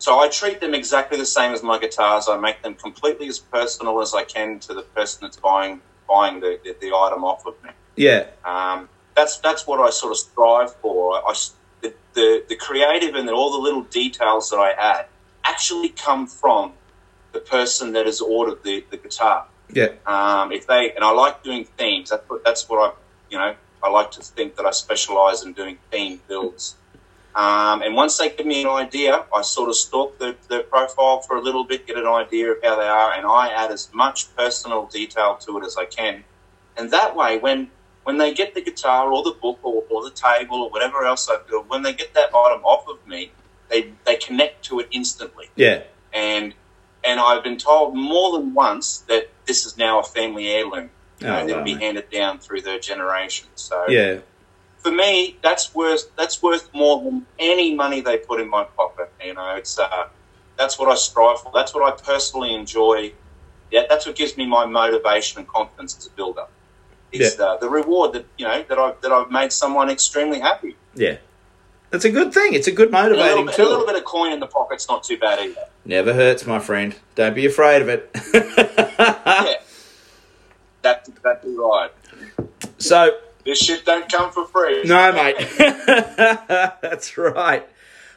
so 0.00 0.18
I 0.18 0.28
treat 0.28 0.60
them 0.60 0.74
exactly 0.74 1.16
the 1.18 1.26
same 1.26 1.52
as 1.52 1.62
my 1.62 1.78
guitars. 1.78 2.26
I 2.28 2.36
make 2.38 2.62
them 2.62 2.74
completely 2.74 3.28
as 3.28 3.38
personal 3.38 4.00
as 4.00 4.12
I 4.14 4.24
can 4.24 4.58
to 4.60 4.74
the 4.74 4.82
person 4.82 5.18
that's 5.22 5.36
buying 5.36 5.80
buying 6.08 6.40
the, 6.40 6.58
the, 6.64 6.74
the 6.80 6.88
item 6.88 7.22
off 7.22 7.46
of 7.46 7.54
me. 7.62 7.70
Yeah. 7.94 8.26
Um, 8.44 8.88
that's 9.14 9.36
that's 9.38 9.66
what 9.66 9.78
I 9.78 9.90
sort 9.90 10.10
of 10.10 10.18
strive 10.18 10.74
for. 10.76 11.14
I, 11.14 11.20
I- 11.30 11.34
the, 11.82 11.94
the 12.14 12.44
the 12.50 12.56
creative 12.56 13.14
and 13.14 13.28
all 13.30 13.52
the 13.52 13.58
little 13.58 13.84
details 13.84 14.50
that 14.50 14.56
I 14.58 14.72
add 14.72 15.06
actually 15.44 15.90
come 15.90 16.26
from 16.26 16.72
the 17.32 17.40
person 17.40 17.92
that 17.92 18.04
has 18.06 18.20
ordered 18.20 18.62
the, 18.64 18.84
the 18.90 18.96
guitar. 18.96 19.46
Yeah. 19.72 19.88
Um, 20.06 20.50
if 20.52 20.66
they 20.66 20.92
and 20.94 21.04
I 21.04 21.12
like 21.12 21.42
doing 21.44 21.64
themes. 21.78 22.10
That's 22.10 22.28
what 22.28 22.44
that's 22.44 22.68
what 22.68 22.78
I 22.78 22.94
you 23.30 23.38
know 23.38 23.54
I 23.82 23.88
like 23.88 24.10
to 24.12 24.20
think 24.22 24.56
that 24.56 24.66
I 24.66 24.72
specialize 24.72 25.42
in 25.42 25.52
doing 25.54 25.78
theme 25.90 26.20
builds. 26.28 26.74
Um, 27.34 27.82
and 27.82 27.94
once 27.94 28.18
they 28.18 28.30
give 28.30 28.46
me 28.46 28.62
an 28.62 28.68
idea, 28.68 29.24
I 29.34 29.42
sort 29.42 29.68
of 29.68 29.76
stalk 29.76 30.18
their, 30.18 30.34
the 30.48 30.60
profile 30.60 31.20
for 31.20 31.36
a 31.36 31.40
little 31.40 31.64
bit, 31.64 31.86
get 31.86 31.96
an 31.96 32.06
idea 32.06 32.50
of 32.50 32.58
how 32.62 32.76
they 32.76 32.88
are, 32.88 33.12
and 33.12 33.24
I 33.24 33.48
add 33.48 33.70
as 33.70 33.88
much 33.92 34.34
personal 34.36 34.86
detail 34.86 35.36
to 35.46 35.58
it 35.58 35.64
as 35.64 35.76
I 35.76 35.84
can. 35.84 36.24
And 36.76 36.90
that 36.90 37.14
way, 37.14 37.38
when 37.38 37.70
when 38.04 38.18
they 38.18 38.32
get 38.34 38.54
the 38.54 38.62
guitar 38.62 39.12
or 39.12 39.22
the 39.22 39.32
book 39.32 39.58
or, 39.62 39.84
or 39.90 40.02
the 40.02 40.10
table 40.10 40.62
or 40.62 40.70
whatever 40.70 41.04
else 41.04 41.28
I've 41.28 41.46
build, 41.46 41.68
when 41.68 41.82
they 41.82 41.92
get 41.92 42.14
that 42.14 42.30
item 42.34 42.64
off 42.64 42.88
of 42.88 43.06
me, 43.06 43.30
they 43.68 43.92
they 44.04 44.16
connect 44.16 44.64
to 44.66 44.80
it 44.80 44.88
instantly 44.90 45.48
Yeah. 45.54 45.82
and 46.12 46.54
and 47.04 47.20
I've 47.20 47.42
been 47.44 47.56
told 47.58 47.94
more 47.96 48.32
than 48.38 48.52
once 48.54 48.98
that 49.08 49.30
this 49.46 49.64
is 49.64 49.78
now 49.78 50.00
a 50.00 50.02
family 50.02 50.48
heirloom. 50.48 50.90
You 51.20 51.26
know, 51.26 51.40
Oh, 51.42 51.46
that'll 51.46 51.64
be 51.64 51.74
handed 51.74 52.10
down 52.10 52.38
through 52.40 52.62
their 52.62 52.78
generations. 52.78 53.48
So 53.54 53.86
Yeah. 53.88 54.18
For 54.82 54.90
me, 54.90 55.38
that's 55.42 55.74
worth 55.74 56.14
that's 56.16 56.42
worth 56.42 56.72
more 56.72 57.02
than 57.02 57.26
any 57.38 57.74
money 57.74 58.00
they 58.00 58.18
put 58.18 58.40
in 58.40 58.48
my 58.48 58.64
pocket. 58.64 59.12
You 59.24 59.34
know, 59.34 59.54
it's 59.56 59.78
uh, 59.78 60.08
that's 60.56 60.78
what 60.78 60.88
I 60.88 60.94
strive 60.94 61.40
for. 61.40 61.52
That's 61.54 61.74
what 61.74 61.82
I 61.82 61.96
personally 62.02 62.54
enjoy. 62.54 63.12
Yeah, 63.70 63.84
that's 63.88 64.06
what 64.06 64.16
gives 64.16 64.36
me 64.36 64.46
my 64.46 64.66
motivation 64.66 65.38
and 65.38 65.48
confidence 65.48 65.96
as 65.96 66.06
a 66.06 66.10
builder. 66.10 66.46
Is 67.12 67.40
uh, 67.40 67.56
the 67.56 67.68
reward 67.68 68.12
that 68.12 68.24
you 68.38 68.46
know 68.46 68.64
that 68.68 68.78
I've 68.78 69.00
that 69.02 69.12
I've 69.12 69.30
made 69.30 69.52
someone 69.52 69.90
extremely 69.90 70.40
happy. 70.40 70.76
Yeah. 70.94 71.16
That's 71.90 72.04
a 72.04 72.10
good 72.10 72.32
thing. 72.32 72.54
It's 72.54 72.68
a 72.68 72.72
good 72.72 72.94
And 72.94 72.96
a, 72.96 73.00
little 73.00 73.16
motivating 73.18 73.46
bit, 73.46 73.58
a 73.58 73.68
little 73.68 73.84
bit 73.84 73.96
of 73.96 74.04
coin 74.04 74.32
in 74.32 74.38
the 74.38 74.46
pocket's 74.46 74.88
not 74.88 75.02
too 75.02 75.18
bad 75.18 75.40
either. 75.40 75.64
Never 75.84 76.14
hurts, 76.14 76.46
my 76.46 76.60
friend. 76.60 76.94
Don't 77.16 77.34
be 77.34 77.46
afraid 77.46 77.82
of 77.82 77.88
it. 77.88 78.10
yeah, 78.32 79.54
that's 80.82 81.08
exactly 81.08 81.52
right. 81.56 81.90
so, 82.78 83.18
This 83.44 83.58
shit 83.58 83.84
don't 83.84 84.10
come 84.10 84.30
for 84.32 84.46
free. 84.46 84.82
no, 84.84 85.12
mate. 85.12 85.36
That's 85.58 87.16
right. 87.16 87.66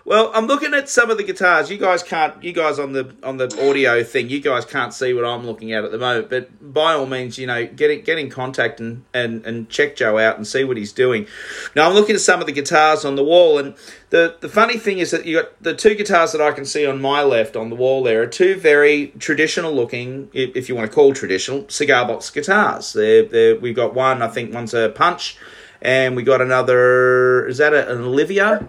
Well, 0.05 0.31
I'm 0.33 0.47
looking 0.47 0.73
at 0.73 0.89
some 0.89 1.09
of 1.09 1.17
the 1.17 1.23
guitars. 1.23 1.71
You 1.71 1.77
guys 1.77 2.03
can't. 2.03 2.43
You 2.43 2.51
guys 2.51 2.77
on 2.77 2.91
the 2.91 3.15
on 3.23 3.37
the 3.37 3.45
audio 3.69 4.03
thing. 4.03 4.29
You 4.29 4.41
guys 4.41 4.65
can't 4.65 4.93
see 4.93 5.13
what 5.13 5.23
I'm 5.23 5.45
looking 5.45 5.71
at 5.71 5.85
at 5.85 5.91
the 5.91 5.97
moment. 5.97 6.29
But 6.29 6.73
by 6.73 6.93
all 6.93 7.05
means, 7.05 7.37
you 7.37 7.47
know, 7.47 7.65
get 7.65 7.89
in, 7.89 8.01
get 8.03 8.19
in 8.19 8.29
contact 8.29 8.81
and, 8.81 9.05
and 9.13 9.45
and 9.45 9.69
check 9.69 9.95
Joe 9.95 10.17
out 10.17 10.35
and 10.35 10.45
see 10.45 10.65
what 10.65 10.75
he's 10.75 10.91
doing. 10.91 11.25
Now, 11.73 11.87
I'm 11.87 11.93
looking 11.93 12.15
at 12.15 12.21
some 12.21 12.41
of 12.41 12.47
the 12.47 12.51
guitars 12.51 13.05
on 13.05 13.15
the 13.15 13.23
wall, 13.23 13.57
and 13.57 13.75
the 14.09 14.35
the 14.41 14.49
funny 14.49 14.77
thing 14.77 14.99
is 14.99 15.11
that 15.11 15.25
you 15.25 15.41
got 15.41 15.63
the 15.63 15.73
two 15.73 15.95
guitars 15.95 16.33
that 16.33 16.41
I 16.41 16.51
can 16.51 16.65
see 16.65 16.85
on 16.85 17.01
my 17.01 17.23
left 17.23 17.55
on 17.55 17.69
the 17.69 17.75
wall. 17.77 18.03
There 18.03 18.21
are 18.21 18.27
two 18.27 18.55
very 18.55 19.07
traditional 19.19 19.71
looking, 19.73 20.29
if 20.33 20.67
you 20.67 20.75
want 20.75 20.89
to 20.89 20.93
call 20.93 21.13
traditional, 21.13 21.69
cigar 21.69 22.05
box 22.05 22.29
guitars. 22.29 22.91
They're, 22.91 23.23
they're, 23.23 23.59
we've 23.59 23.75
got 23.75 23.93
one. 23.93 24.21
I 24.21 24.27
think 24.27 24.53
one's 24.53 24.73
a 24.73 24.89
punch 24.89 25.37
and 25.81 26.15
we 26.15 26.23
got 26.23 26.41
another. 26.41 27.47
Is 27.47 27.57
that 27.59 27.73
an 27.73 28.01
Oliva? 28.01 28.67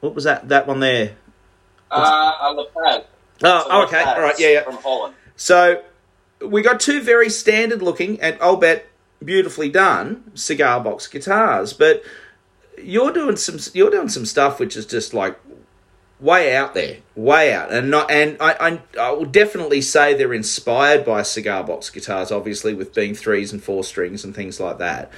What 0.00 0.14
was 0.14 0.24
that? 0.24 0.48
That 0.48 0.66
one 0.66 0.80
there? 0.80 1.16
Uh, 1.90 2.52
La 2.54 2.64
Paz. 2.64 3.04
Oh, 3.42 3.66
oh 3.70 3.84
okay. 3.84 4.02
All 4.02 4.20
right. 4.20 4.38
Yeah, 4.38 4.48
yeah. 4.48 4.62
From 4.62 4.76
Holland. 4.76 5.14
So 5.36 5.82
we 6.44 6.62
got 6.62 6.80
two 6.80 7.02
very 7.02 7.30
standard 7.30 7.82
looking, 7.82 8.20
and 8.20 8.36
I'll 8.40 8.56
bet 8.56 8.86
beautifully 9.24 9.68
done 9.68 10.30
cigar 10.34 10.80
box 10.80 11.06
guitars, 11.06 11.72
but 11.72 12.02
you're 12.78 13.12
doing 13.12 13.36
some 13.36 13.58
you're 13.74 13.90
doing 13.90 14.08
some 14.08 14.24
stuff 14.24 14.58
which 14.58 14.76
is 14.76 14.86
just 14.86 15.12
like 15.12 15.38
way 16.18 16.54
out 16.54 16.74
there, 16.74 16.98
way 17.14 17.52
out, 17.52 17.72
and 17.72 17.90
not 17.90 18.10
and 18.10 18.36
I, 18.40 18.56
I 18.60 19.00
I 19.00 19.10
will 19.12 19.26
definitely 19.26 19.80
say 19.82 20.14
they're 20.14 20.34
inspired 20.34 21.04
by 21.04 21.22
cigar 21.22 21.64
box 21.64 21.90
guitars, 21.90 22.30
obviously 22.30 22.74
with 22.74 22.94
being 22.94 23.14
threes 23.14 23.52
and 23.52 23.62
four 23.62 23.84
strings 23.84 24.24
and 24.24 24.34
things 24.34 24.60
like 24.60 24.78
that. 24.78 25.10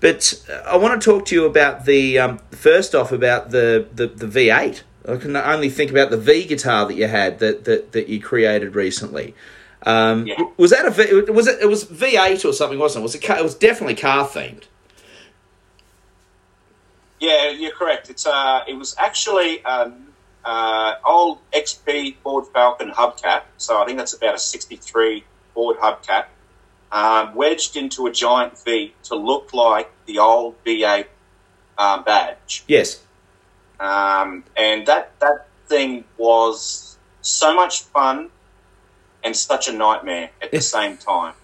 But 0.00 0.44
I 0.66 0.76
want 0.76 1.00
to 1.00 1.04
talk 1.04 1.26
to 1.26 1.34
you 1.34 1.46
about 1.46 1.84
the 1.84 2.18
um, 2.18 2.38
first 2.50 2.94
off 2.94 3.12
about 3.12 3.50
the, 3.50 3.88
the, 3.92 4.06
the 4.06 4.26
V8. 4.26 4.82
I 5.06 5.16
can 5.16 5.36
only 5.36 5.70
think 5.70 5.90
about 5.90 6.10
the 6.10 6.16
V 6.16 6.46
guitar 6.46 6.86
that 6.86 6.94
you 6.94 7.06
had 7.06 7.38
that 7.40 7.64
that, 7.64 7.92
that 7.92 8.08
you 8.08 8.20
created 8.20 8.74
recently. 8.74 9.34
Um, 9.84 10.26
yeah. 10.26 10.42
Was 10.56 10.70
that 10.70 10.86
a 10.86 10.90
V? 10.90 11.30
Was 11.30 11.46
it? 11.46 11.60
It 11.60 11.66
was 11.66 11.84
V8 11.84 12.44
or 12.48 12.52
something, 12.52 12.78
wasn't 12.78 13.02
it? 13.02 13.04
Was 13.04 13.14
it? 13.14 13.24
It 13.24 13.42
was 13.42 13.54
definitely 13.54 13.96
car 13.96 14.26
themed. 14.26 14.64
Yeah, 17.20 17.50
you're 17.50 17.72
correct. 17.72 18.10
It's 18.10 18.26
uh, 18.26 18.64
it 18.66 18.74
was 18.74 18.94
actually 18.98 19.64
um, 19.64 20.08
uh, 20.44 20.94
old 21.04 21.38
XP 21.52 22.16
Ford 22.22 22.46
Falcon 22.52 22.90
hubcap. 22.90 23.42
So 23.58 23.82
I 23.82 23.86
think 23.86 23.98
that's 23.98 24.14
about 24.14 24.34
a 24.34 24.38
'63 24.38 25.24
Ford 25.52 25.76
hubcap 25.78 26.26
um, 26.94 27.34
wedged 27.34 27.76
into 27.76 28.06
a 28.06 28.12
giant 28.12 28.56
V 28.64 28.94
to 29.02 29.16
look 29.16 29.52
like 29.52 29.90
the 30.06 30.20
old 30.20 30.54
V8 30.64 31.06
um, 31.76 32.04
badge. 32.04 32.62
Yes. 32.68 33.02
Um, 33.80 34.44
and 34.56 34.86
that 34.86 35.18
that 35.18 35.48
thing 35.66 36.04
was 36.16 36.96
so 37.20 37.52
much 37.52 37.82
fun 37.82 38.30
and 39.24 39.36
such 39.36 39.66
a 39.68 39.72
nightmare 39.72 40.30
at 40.40 40.52
the 40.52 40.60
same 40.60 40.96
time. 40.96 41.34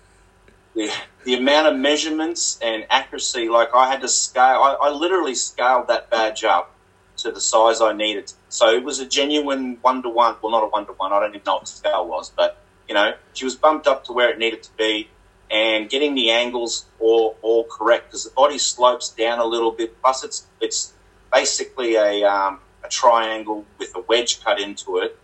The, 0.74 0.92
the 1.24 1.34
amount 1.34 1.66
of 1.66 1.76
measurements 1.76 2.56
and 2.62 2.86
accuracy, 2.88 3.48
like 3.48 3.74
I 3.74 3.90
had 3.90 4.02
to 4.02 4.08
scale, 4.08 4.62
I, 4.62 4.76
I 4.80 4.90
literally 4.90 5.34
scaled 5.34 5.88
that 5.88 6.10
badge 6.10 6.44
up 6.44 6.72
to 7.16 7.32
the 7.32 7.40
size 7.40 7.80
I 7.80 7.92
needed. 7.92 8.32
So 8.50 8.68
it 8.68 8.84
was 8.84 9.00
a 9.00 9.06
genuine 9.06 9.78
one 9.82 10.00
to 10.04 10.10
one. 10.10 10.36
Well, 10.40 10.52
not 10.52 10.62
a 10.62 10.68
one 10.68 10.86
to 10.86 10.92
one. 10.92 11.12
I 11.12 11.18
don't 11.18 11.30
even 11.30 11.42
know 11.44 11.54
what 11.54 11.62
the 11.62 11.72
scale 11.72 12.06
was, 12.06 12.30
but 12.30 12.58
you 12.88 12.94
know, 12.94 13.14
she 13.32 13.44
was 13.44 13.56
bumped 13.56 13.88
up 13.88 14.04
to 14.04 14.12
where 14.12 14.30
it 14.30 14.38
needed 14.38 14.62
to 14.62 14.70
be 14.76 15.08
and 15.50 15.90
getting 15.90 16.14
the 16.14 16.30
angles 16.30 16.86
all, 17.00 17.36
all 17.42 17.64
correct 17.64 18.08
because 18.08 18.24
the 18.24 18.30
body 18.30 18.58
slopes 18.58 19.10
down 19.10 19.38
a 19.38 19.44
little 19.44 19.72
bit. 19.72 20.00
Plus, 20.00 20.24
it's 20.24 20.46
it's 20.60 20.92
basically 21.32 21.96
a 21.96 22.24
um, 22.24 22.60
a 22.84 22.88
triangle 22.88 23.64
with 23.78 23.94
a 23.96 24.00
wedge 24.00 24.42
cut 24.42 24.60
into 24.60 24.98
it, 24.98 25.18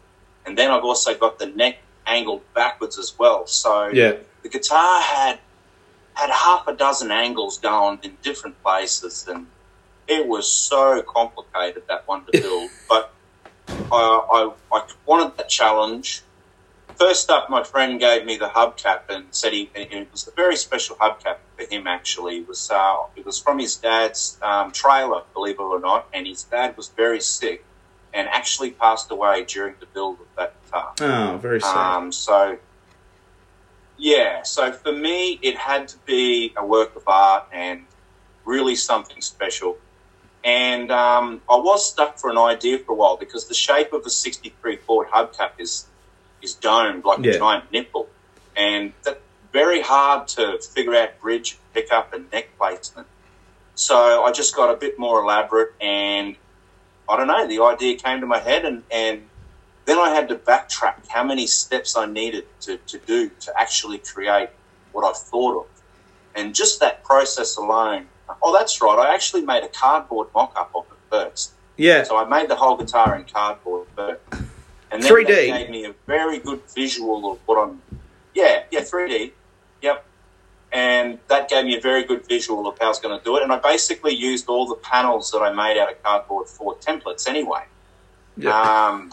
and 0.45 0.59
then 0.59 0.71
I've 0.71 0.85
also 0.85 1.14
got 1.14 1.38
the 1.38 1.47
neck 1.47 1.78
angled 2.06 2.42
backwards 2.54 2.99
as 2.99 3.16
well. 3.18 3.47
So 3.47 3.88
yeah. 3.88 4.14
the 4.42 4.49
guitar 4.49 5.00
had 5.00 5.38
had 6.14 6.30
half 6.30 6.66
a 6.66 6.75
dozen 6.75 7.11
angles 7.11 7.59
going 7.59 8.00
in 8.02 8.16
different 8.23 8.61
places, 8.62 9.26
and 9.28 9.47
it 10.09 10.26
was 10.26 10.50
so 10.50 11.02
complicated 11.02 11.85
that 11.88 12.06
one 12.09 12.25
to 12.26 12.40
build. 12.40 12.71
but 12.88 13.12
I, 13.68 14.50
I, 14.73 14.76
I 14.76 14.87
wanted 15.04 15.37
that 15.37 15.49
challenge 15.49 16.23
first 16.97 17.31
up, 17.31 17.49
my 17.49 17.62
friend 17.62 18.00
gave 18.00 18.25
me 18.25 18.37
the 18.37 18.49
hubcap 18.49 19.03
and 19.09 19.26
said 19.31 19.53
he 19.53 19.71
and 19.75 19.93
it 19.93 20.12
was 20.12 20.26
a 20.26 20.31
very 20.33 20.57
special 20.57 20.97
hubcap 20.97 21.38
for 21.57 21.65
him. 21.71 21.87
Actually, 21.87 22.38
it 22.38 22.49
was 22.49 22.71
uh, 22.71 22.97
it 23.15 23.25
was 23.25 23.38
from 23.38 23.59
his 23.59 23.76
dad's 23.76 24.38
um, 24.43 24.73
trailer, 24.73 25.23
believe 25.35 25.57
it 25.57 25.62
or 25.62 25.81
not, 25.81 26.09
and 26.12 26.26
his 26.26 26.43
dad 26.45 26.76
was 26.76 26.88
very 26.88 27.21
sick 27.21 27.65
and 28.12 28.29
actually 28.29 28.71
passed 28.71 29.11
away 29.11 29.45
during 29.45 29.75
the 29.81 29.87
build 29.87 30.21
of 30.21 30.26
that 30.37 30.55
guitar. 30.65 30.93
Oh, 31.00 31.38
very 31.38 31.61
sad. 31.61 31.97
Um, 31.97 32.12
so. 32.12 32.59
Yeah, 33.99 34.43
so 34.43 34.73
for 34.73 34.93
me, 34.93 35.38
it 35.41 35.57
had 35.57 35.88
to 35.88 35.97
be 36.05 36.53
a 36.55 36.67
work 36.67 36.97
of 36.97 37.05
art 37.07 37.47
and 37.50 37.87
really 38.45 38.76
something 38.76 39.23
special. 39.23 39.79
And 40.45 40.91
um, 40.93 41.41
I 41.50 41.57
was 41.57 41.91
stuck 41.91 42.19
for 42.19 42.29
an 42.31 42.38
idea 42.38 42.79
for 42.79 42.93
a 42.93 42.95
while 42.95 43.17
because 43.17 43.49
the 43.49 43.55
shape 43.55 43.95
of 43.95 44.05
the 44.05 44.11
63 44.11 44.76
Ford 44.76 45.09
hubcap 45.09 45.53
is 45.59 45.87
is 46.47 46.55
domed 46.55 47.05
like 47.05 47.19
yeah. 47.25 47.33
a 47.33 47.38
giant 47.38 47.73
nipple, 47.73 48.09
and 48.57 48.93
that 49.05 49.21
very 49.53 49.81
hard 49.81 50.29
to 50.29 50.59
figure 50.75 50.95
out 50.95 51.21
bridge, 51.21 51.59
pickup, 51.75 52.12
and 52.15 52.31
neck 52.31 52.49
placement. 52.59 53.07
So 53.75 54.25
I 54.25 54.33
just 54.33 54.55
got 54.55 54.73
a 54.73 54.76
bit 54.76 54.99
more 54.99 55.21
elaborate, 55.21 55.73
and 55.81 56.37
I 57.09 57.17
don't 57.17 57.26
know. 57.26 57.47
The 57.47 57.62
idea 57.62 57.97
came 57.97 58.21
to 58.21 58.26
my 58.26 58.38
head, 58.38 58.65
and 58.65 58.83
and 58.91 59.23
then 59.87 59.99
I 59.99 60.11
had 60.11 60.29
to 60.29 60.37
backtrack 60.37 61.09
how 61.09 61.25
many 61.25 61.47
steps 61.47 61.97
I 61.97 62.07
needed 62.07 62.45
to, 62.62 62.79
to 62.79 62.99
do 62.99 63.31
to 63.41 63.61
actually 63.61 63.99
create 63.99 64.50
what 64.93 65.05
I 65.05 65.12
thought 65.12 65.55
of, 65.62 65.67
and 66.35 66.55
just 66.55 66.81
that 66.81 67.05
process 67.05 67.57
alone. 67.57 68.07
Oh, 68.43 68.53
that's 68.57 68.81
right. 68.81 68.99
I 68.99 69.15
actually 69.15 69.43
made 69.43 69.62
a 69.62 69.69
cardboard 69.69 70.29
mock-up 70.35 70.71
of 70.75 70.85
it 70.91 70.99
first. 71.11 71.53
Yeah. 71.76 72.03
So 72.03 72.17
I 72.17 72.25
made 72.29 72.49
the 72.49 72.57
whole 72.57 72.76
guitar 72.76 73.17
in 73.17 73.25
cardboard 73.25 73.87
first. 73.95 74.21
And 74.90 75.02
then 75.02 75.12
3D. 75.12 75.26
that 75.26 75.59
gave 75.59 75.71
me 75.71 75.85
a 75.85 75.95
very 76.07 76.38
good 76.38 76.62
visual 76.75 77.33
of 77.33 77.38
what 77.47 77.57
I'm. 77.57 77.83
Yeah, 78.35 78.64
yeah, 78.71 78.81
3D. 78.81 79.33
Yep. 79.83 80.05
And 80.73 81.19
that 81.28 81.49
gave 81.49 81.64
me 81.64 81.76
a 81.76 81.81
very 81.81 82.05
good 82.05 82.26
visual 82.26 82.69
of 82.69 82.78
how 82.78 82.87
I 82.87 82.88
was 82.88 82.99
going 82.99 83.19
to 83.19 83.25
do 83.25 83.37
it. 83.37 83.43
And 83.43 83.52
I 83.52 83.59
basically 83.59 84.14
used 84.14 84.49
all 84.49 84.66
the 84.66 84.75
panels 84.76 85.31
that 85.31 85.38
I 85.38 85.52
made 85.52 85.81
out 85.81 85.90
of 85.90 86.02
cardboard 86.02 86.49
for 86.49 86.76
templates 86.76 87.28
anyway. 87.28 87.64
Yeah. 88.37 88.61
Um, 88.61 89.12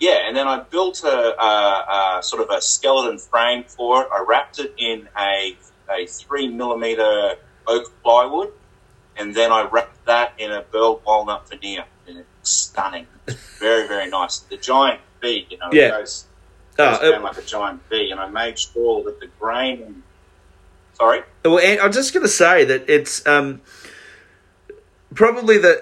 yeah, 0.00 0.26
and 0.28 0.36
then 0.36 0.46
I 0.46 0.60
built 0.60 1.02
a, 1.02 1.42
a, 1.42 2.18
a, 2.18 2.22
sort 2.22 2.42
of 2.42 2.50
a 2.50 2.60
skeleton 2.60 3.18
frame 3.18 3.64
for 3.64 4.02
it. 4.02 4.08
I 4.12 4.24
wrapped 4.26 4.60
it 4.60 4.72
in 4.78 5.08
a, 5.18 5.56
a 5.90 6.06
three 6.06 6.48
millimeter 6.48 7.34
oak 7.66 7.92
plywood, 8.02 8.52
and 9.16 9.34
then 9.34 9.50
I 9.50 9.64
wrapped 9.64 10.04
that 10.06 10.34
in 10.38 10.52
a 10.52 10.62
burl 10.62 11.02
walnut 11.04 11.48
veneer. 11.48 11.84
It's 12.48 12.56
stunning 12.56 13.06
very, 13.58 13.88
very 13.88 14.08
nice. 14.08 14.38
The 14.38 14.56
giant 14.56 15.00
V, 15.20 15.46
you 15.50 15.58
know, 15.58 15.68
yeah. 15.72 15.90
goes, 15.90 16.24
goes 16.76 16.98
uh, 16.98 17.10
down 17.10 17.22
like 17.22 17.38
a 17.38 17.42
giant 17.42 17.82
V, 17.90 18.10
and 18.10 18.20
I 18.20 18.28
made 18.28 18.58
sure 18.58 19.04
that 19.04 19.20
the 19.20 19.28
grain. 19.38 19.82
And, 19.82 20.02
sorry. 20.94 21.22
Well, 21.44 21.60
I'm 21.82 21.92
just 21.92 22.14
going 22.14 22.24
to 22.24 22.28
say 22.28 22.64
that 22.64 22.88
it's 22.88 23.26
um, 23.26 23.60
probably 25.14 25.58
the, 25.58 25.78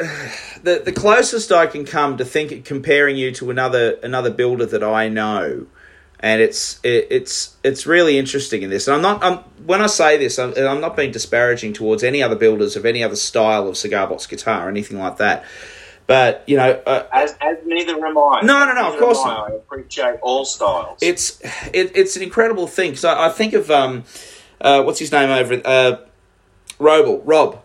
the 0.62 0.82
the 0.84 0.92
closest 0.92 1.52
I 1.52 1.66
can 1.66 1.84
come 1.84 2.16
to 2.16 2.24
think 2.24 2.64
comparing 2.64 3.16
you 3.16 3.32
to 3.32 3.50
another 3.50 3.98
another 4.02 4.30
builder 4.30 4.66
that 4.66 4.82
I 4.82 5.08
know. 5.08 5.66
And 6.18 6.40
it's 6.40 6.80
it, 6.82 7.08
it's 7.10 7.56
it's 7.62 7.86
really 7.86 8.16
interesting 8.18 8.62
in 8.62 8.70
this. 8.70 8.88
And 8.88 8.96
I'm 8.96 9.02
not 9.02 9.22
I'm, 9.22 9.38
when 9.66 9.82
I 9.82 9.86
say 9.86 10.16
this, 10.16 10.38
I'm, 10.38 10.54
I'm 10.56 10.80
not 10.80 10.96
being 10.96 11.12
disparaging 11.12 11.74
towards 11.74 12.02
any 12.02 12.22
other 12.22 12.36
builders 12.36 12.74
of 12.74 12.86
any 12.86 13.04
other 13.04 13.16
style 13.16 13.68
of 13.68 13.76
cigar 13.76 14.06
box 14.06 14.26
guitar 14.26 14.66
or 14.66 14.70
anything 14.70 14.98
like 14.98 15.18
that 15.18 15.44
but 16.06 16.44
you 16.46 16.56
know, 16.56 16.80
uh, 16.86 17.06
as, 17.12 17.36
as 17.40 17.58
neither 17.64 17.94
am 17.94 18.16
I. 18.16 18.40
No, 18.42 18.64
no, 18.64 18.74
no. 18.74 18.92
Of 18.92 18.98
course 18.98 19.24
not. 19.24 19.50
I 19.50 19.54
appreciate 19.54 20.18
all 20.22 20.44
styles. 20.44 20.98
It's 21.02 21.40
it, 21.72 21.92
it's 21.94 22.16
an 22.16 22.22
incredible 22.22 22.66
thing. 22.66 22.96
So 22.96 23.08
I, 23.08 23.26
I 23.26 23.30
think 23.30 23.54
of 23.54 23.70
um, 23.70 24.04
uh, 24.60 24.82
what's 24.82 24.98
his 24.98 25.10
name 25.10 25.30
over 25.30 25.60
uh, 25.64 25.96
Roble 26.78 27.22
Rob. 27.24 27.62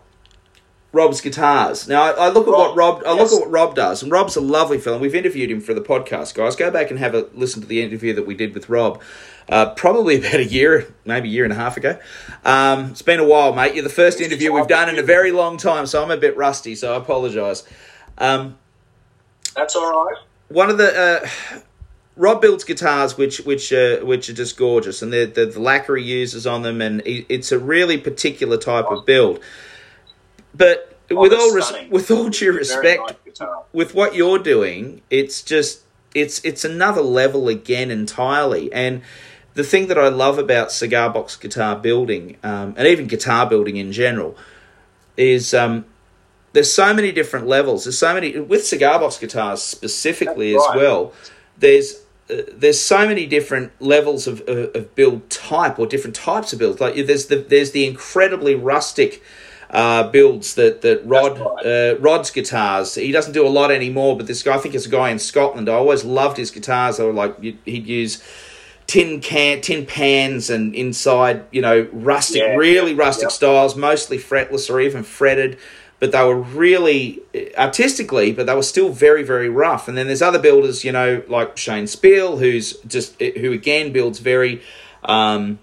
Rob's 0.94 1.22
guitars. 1.22 1.88
Now 1.88 2.02
I, 2.02 2.26
I 2.26 2.28
look 2.28 2.46
at 2.46 2.50
Rob, 2.50 2.68
what 2.68 2.76
Rob. 2.76 3.02
I 3.06 3.14
yes. 3.14 3.32
look 3.32 3.40
at 3.40 3.44
what 3.46 3.50
Rob 3.50 3.74
does, 3.74 4.02
and 4.02 4.12
Rob's 4.12 4.36
a 4.36 4.42
lovely 4.42 4.78
fellow. 4.78 4.98
We've 4.98 5.14
interviewed 5.14 5.50
him 5.50 5.60
for 5.60 5.72
the 5.72 5.80
podcast, 5.80 6.34
guys. 6.34 6.54
Go 6.54 6.70
back 6.70 6.90
and 6.90 6.98
have 6.98 7.14
a 7.14 7.28
listen 7.32 7.62
to 7.62 7.68
the 7.68 7.80
interview 7.80 8.12
that 8.12 8.26
we 8.26 8.34
did 8.34 8.52
with 8.52 8.68
Rob. 8.68 9.00
Uh, 9.48 9.70
probably 9.74 10.16
about 10.18 10.34
a 10.34 10.44
year, 10.44 10.92
maybe 11.06 11.28
a 11.28 11.32
year 11.32 11.44
and 11.44 11.52
a 11.52 11.56
half 11.56 11.76
ago. 11.78 11.98
Um, 12.44 12.90
it's 12.90 13.02
been 13.02 13.20
a 13.20 13.24
while, 13.24 13.54
mate. 13.54 13.74
You're 13.74 13.84
the 13.84 13.88
first 13.88 14.20
interview 14.20 14.52
we've 14.52 14.66
done 14.66 14.90
in 14.90 14.98
a 14.98 15.02
very 15.02 15.32
long 15.32 15.56
time, 15.56 15.86
so 15.86 16.02
I'm 16.02 16.10
a 16.10 16.16
bit 16.18 16.36
rusty. 16.36 16.74
So 16.74 16.92
I 16.92 16.96
apologise. 16.96 17.64
Um, 18.18 18.58
That's 19.56 19.76
all 19.76 20.06
right. 20.06 20.16
One 20.48 20.70
of 20.70 20.78
the 20.78 21.24
uh, 21.24 21.28
Rob 22.16 22.42
builds 22.42 22.64
guitars 22.64 23.16
which 23.16 23.38
which 23.40 23.72
uh, 23.72 23.98
which 23.98 24.28
are 24.28 24.34
just 24.34 24.56
gorgeous, 24.56 25.00
and 25.00 25.12
the, 25.12 25.24
the, 25.24 25.46
the 25.46 25.60
lacquer 25.60 25.96
he 25.96 26.04
uses 26.04 26.46
on 26.46 26.62
them, 26.62 26.82
and 26.82 27.02
it's 27.06 27.52
a 27.52 27.58
really 27.58 27.96
particular 27.96 28.58
type 28.58 28.86
of 28.86 29.06
build. 29.06 29.40
But 30.54 30.98
with 31.10 31.32
all 31.32 31.54
res- 31.54 31.90
with 31.90 32.10
all 32.10 32.28
due 32.28 32.52
respect, 32.52 33.14
nice 33.26 33.48
with 33.72 33.94
what 33.94 34.14
you're 34.14 34.38
doing, 34.38 35.00
it's 35.08 35.42
just 35.42 35.82
it's 36.14 36.44
it's 36.44 36.64
another 36.64 37.00
level 37.00 37.48
again 37.48 37.90
entirely. 37.90 38.72
And 38.72 39.02
the 39.54 39.64
thing 39.64 39.86
that 39.88 39.98
I 39.98 40.08
love 40.08 40.38
about 40.38 40.70
cigar 40.72 41.10
box 41.10 41.36
guitar 41.36 41.76
building, 41.76 42.36
um, 42.42 42.74
and 42.76 42.86
even 42.86 43.06
guitar 43.06 43.48
building 43.48 43.76
in 43.76 43.92
general, 43.92 44.36
is 45.16 45.54
um, 45.54 45.86
there's 46.52 46.72
so 46.72 46.92
many 46.92 47.12
different 47.12 47.46
levels. 47.46 47.84
There's 47.84 47.98
so 47.98 48.14
many 48.14 48.38
with 48.38 48.66
cigar 48.66 48.98
box 48.98 49.18
guitars 49.18 49.62
specifically 49.62 50.54
as 50.54 50.62
well. 50.74 51.12
There's 51.58 52.02
uh, 52.30 52.42
there's 52.52 52.80
so 52.80 53.06
many 53.06 53.26
different 53.26 53.72
levels 53.80 54.26
of, 54.26 54.40
of, 54.42 54.74
of 54.74 54.94
build 54.94 55.28
type 55.30 55.78
or 55.78 55.86
different 55.86 56.16
types 56.16 56.52
of 56.52 56.58
builds. 56.58 56.80
Like 56.80 56.94
there's 57.06 57.26
the 57.26 57.36
there's 57.36 57.72
the 57.72 57.86
incredibly 57.86 58.54
rustic 58.54 59.22
uh, 59.70 60.10
builds 60.10 60.54
that 60.56 60.82
that 60.82 61.04
Rod 61.06 61.38
right. 61.38 61.66
uh, 61.66 61.98
Rod's 61.98 62.30
guitars. 62.30 62.94
He 62.94 63.12
doesn't 63.12 63.32
do 63.32 63.46
a 63.46 63.48
lot 63.48 63.70
anymore, 63.70 64.16
but 64.16 64.26
this 64.26 64.42
guy 64.42 64.54
I 64.54 64.58
think 64.58 64.74
is 64.74 64.86
a 64.86 64.90
guy 64.90 65.10
in 65.10 65.18
Scotland. 65.18 65.68
I 65.68 65.74
always 65.74 66.04
loved 66.04 66.36
his 66.36 66.50
guitars. 66.50 66.98
They 66.98 67.04
were 67.04 67.12
like 67.12 67.40
he'd 67.40 67.86
use 67.86 68.22
tin 68.86 69.20
can 69.20 69.60
tin 69.60 69.86
pans 69.86 70.50
and 70.50 70.74
inside 70.74 71.44
you 71.50 71.62
know 71.62 71.88
rustic 71.92 72.42
Yeah, 72.42 72.56
really 72.56 72.94
rustic 72.94 73.24
yeah. 73.24 73.28
styles 73.28 73.76
mostly 73.76 74.18
fretless 74.18 74.68
or 74.68 74.80
even 74.80 75.02
fretted 75.02 75.56
but 76.02 76.10
they 76.10 76.24
were 76.24 76.40
really 76.40 77.20
artistically 77.56 78.32
but 78.32 78.46
they 78.46 78.54
were 78.56 78.62
still 78.62 78.88
very 78.88 79.22
very 79.22 79.48
rough 79.48 79.86
and 79.86 79.96
then 79.96 80.08
there's 80.08 80.20
other 80.20 80.40
builders 80.40 80.84
you 80.84 80.90
know 80.90 81.22
like 81.28 81.56
Shane 81.56 81.86
Speal 81.86 82.38
who's 82.38 82.76
just 82.78 83.20
who 83.22 83.52
again 83.52 83.92
builds 83.92 84.18
very 84.18 84.60
um 85.04 85.60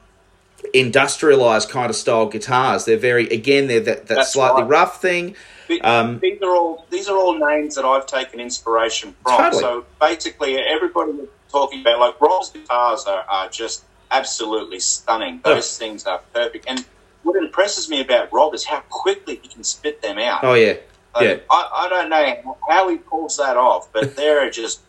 industrialized 0.74 1.70
kind 1.70 1.90
of 1.90 1.96
style 1.98 2.28
guitars 2.28 2.86
they're 2.86 2.96
very 2.96 3.28
again 3.28 3.68
they're 3.68 3.82
that, 3.82 4.08
that 4.08 4.16
That's 4.16 4.32
slightly 4.32 4.62
right. 4.62 4.70
rough 4.70 5.02
thing 5.02 5.36
Um, 5.82 6.20
these 6.20 6.42
are 6.42 6.56
all 6.56 6.86
these 6.90 7.08
are 7.10 7.18
all 7.18 7.38
names 7.38 7.76
that 7.76 7.86
I've 7.86 8.08
taken 8.08 8.40
inspiration 8.40 9.16
from. 9.22 9.38
Totally. 9.38 9.62
So 9.62 9.86
basically, 10.02 10.58
everybody 10.58 11.12
talking 11.52 11.82
about 11.82 12.00
like 12.00 12.20
Rob's 12.20 12.50
guitars 12.50 13.06
are, 13.06 13.24
are 13.30 13.50
just 13.50 13.84
absolutely 14.10 14.80
stunning. 14.80 15.42
Those 15.44 15.78
things 15.78 16.06
are 16.06 16.22
perfect. 16.34 16.66
And 16.68 16.84
what 17.24 17.36
impresses 17.36 17.90
me 17.90 18.02
about 18.02 18.32
Rob 18.32 18.54
is 18.54 18.66
how 18.66 18.80
quickly 18.90 19.40
he 19.42 19.48
can 19.48 19.64
spit 19.64 20.02
them 20.02 20.18
out. 20.18 20.44
oh 20.44 20.54
yeah 20.54 20.76
Like, 21.16 21.24
yeah 21.24 21.36
I, 21.50 21.86
I 21.86 21.90
don't 21.90 22.10
know 22.10 22.58
how 22.68 22.90
he 22.90 22.98
pulls 22.98 23.38
that 23.38 23.58
off, 23.58 23.92
but 23.94 24.16
there 24.22 24.46
are 24.46 24.50
just 24.50 24.82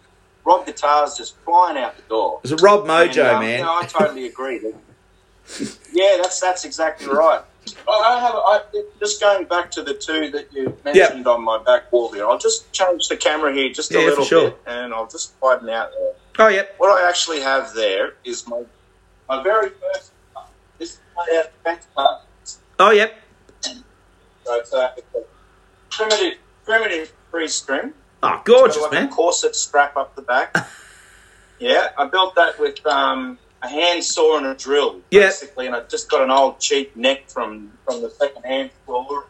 Rob 0.44 0.64
guitars 0.66 1.16
just 1.16 1.36
flying 1.44 1.76
out 1.76 1.96
the 1.96 2.02
door. 2.02 2.40
it's 2.42 2.52
a 2.52 2.56
Rob 2.56 2.86
Mojo 2.86 3.08
And, 3.08 3.18
um, 3.18 3.40
man 3.42 3.58
you 3.58 3.64
know, 3.64 3.76
I 3.76 3.84
totally 3.86 4.26
agree. 4.26 4.60
Yeah, 5.92 6.18
that's 6.22 6.38
that's 6.38 6.64
exactly 6.64 7.08
right. 7.08 7.42
I 7.88 7.90
I 7.90 8.20
have 8.20 8.34
I, 8.34 8.60
just 9.00 9.20
going 9.20 9.46
back 9.46 9.70
to 9.72 9.82
the 9.82 9.94
two 9.94 10.30
that 10.30 10.52
you 10.52 10.76
mentioned 10.84 11.26
on 11.26 11.42
my 11.42 11.58
back 11.58 11.90
wall 11.92 12.12
here. 12.12 12.24
I'll 12.24 12.38
just 12.38 12.70
change 12.72 13.08
the 13.08 13.16
camera 13.16 13.52
here 13.52 13.68
just 13.70 13.92
a 13.92 13.98
little 13.98 14.24
sure. 14.24 14.50
bit, 14.50 14.60
and 14.66 14.94
I'll 14.94 15.08
just 15.08 15.34
widen 15.42 15.68
out 15.68 15.90
there. 15.90 16.12
oh 16.38 16.48
yeah. 16.48 16.62
What 16.78 16.90
I 16.90 17.08
actually 17.08 17.40
have 17.40 17.74
there 17.74 18.14
is 18.24 18.46
my 18.46 18.62
my 19.28 19.42
very 19.42 19.70
first. 19.70 20.12
Oh 22.78 22.90
yep 22.90 23.14
So 23.62 24.54
it's 24.58 24.72
a, 24.72 24.94
primitive 25.90 26.38
primitive 26.64 27.12
free 27.30 27.48
string. 27.48 27.92
oh 28.22 28.40
gorgeous 28.44 28.76
Got 28.76 28.82
like 28.84 28.92
man 28.92 29.04
a 29.08 29.08
corset 29.08 29.54
strap 29.56 29.96
up 29.96 30.14
the 30.16 30.22
back. 30.22 30.54
yeah, 31.58 31.88
I 31.98 32.06
built 32.06 32.34
that 32.36 32.58
with 32.58 32.84
um, 32.86 33.38
a 33.62 33.68
hand 33.68 34.02
saw 34.02 34.38
and 34.38 34.46
a 34.46 34.54
drill, 34.54 35.00
Yeah. 35.10 35.26
basically, 35.26 35.66
and 35.66 35.74
I 35.76 35.82
just 35.84 36.10
got 36.10 36.22
an 36.22 36.30
old 36.30 36.58
cheap 36.58 36.96
neck 36.96 37.28
from 37.28 37.72
from 37.84 38.02
the 38.02 38.10
second 38.10 38.44
hand 38.44 38.70
store. 38.84 39.26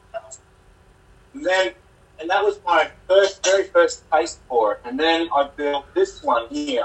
And 1.35 1.44
then, 1.44 1.73
and 2.20 2.28
that 2.28 2.42
was 2.44 2.59
my 2.66 2.90
first, 3.09 3.44
very 3.44 3.64
first 3.64 4.02
taste 4.12 4.40
for 4.49 4.73
it. 4.75 4.80
And 4.85 4.99
then 4.99 5.28
I 5.35 5.49
built 5.56 5.87
this 5.94 6.23
one 6.25 6.49
here, 6.49 6.85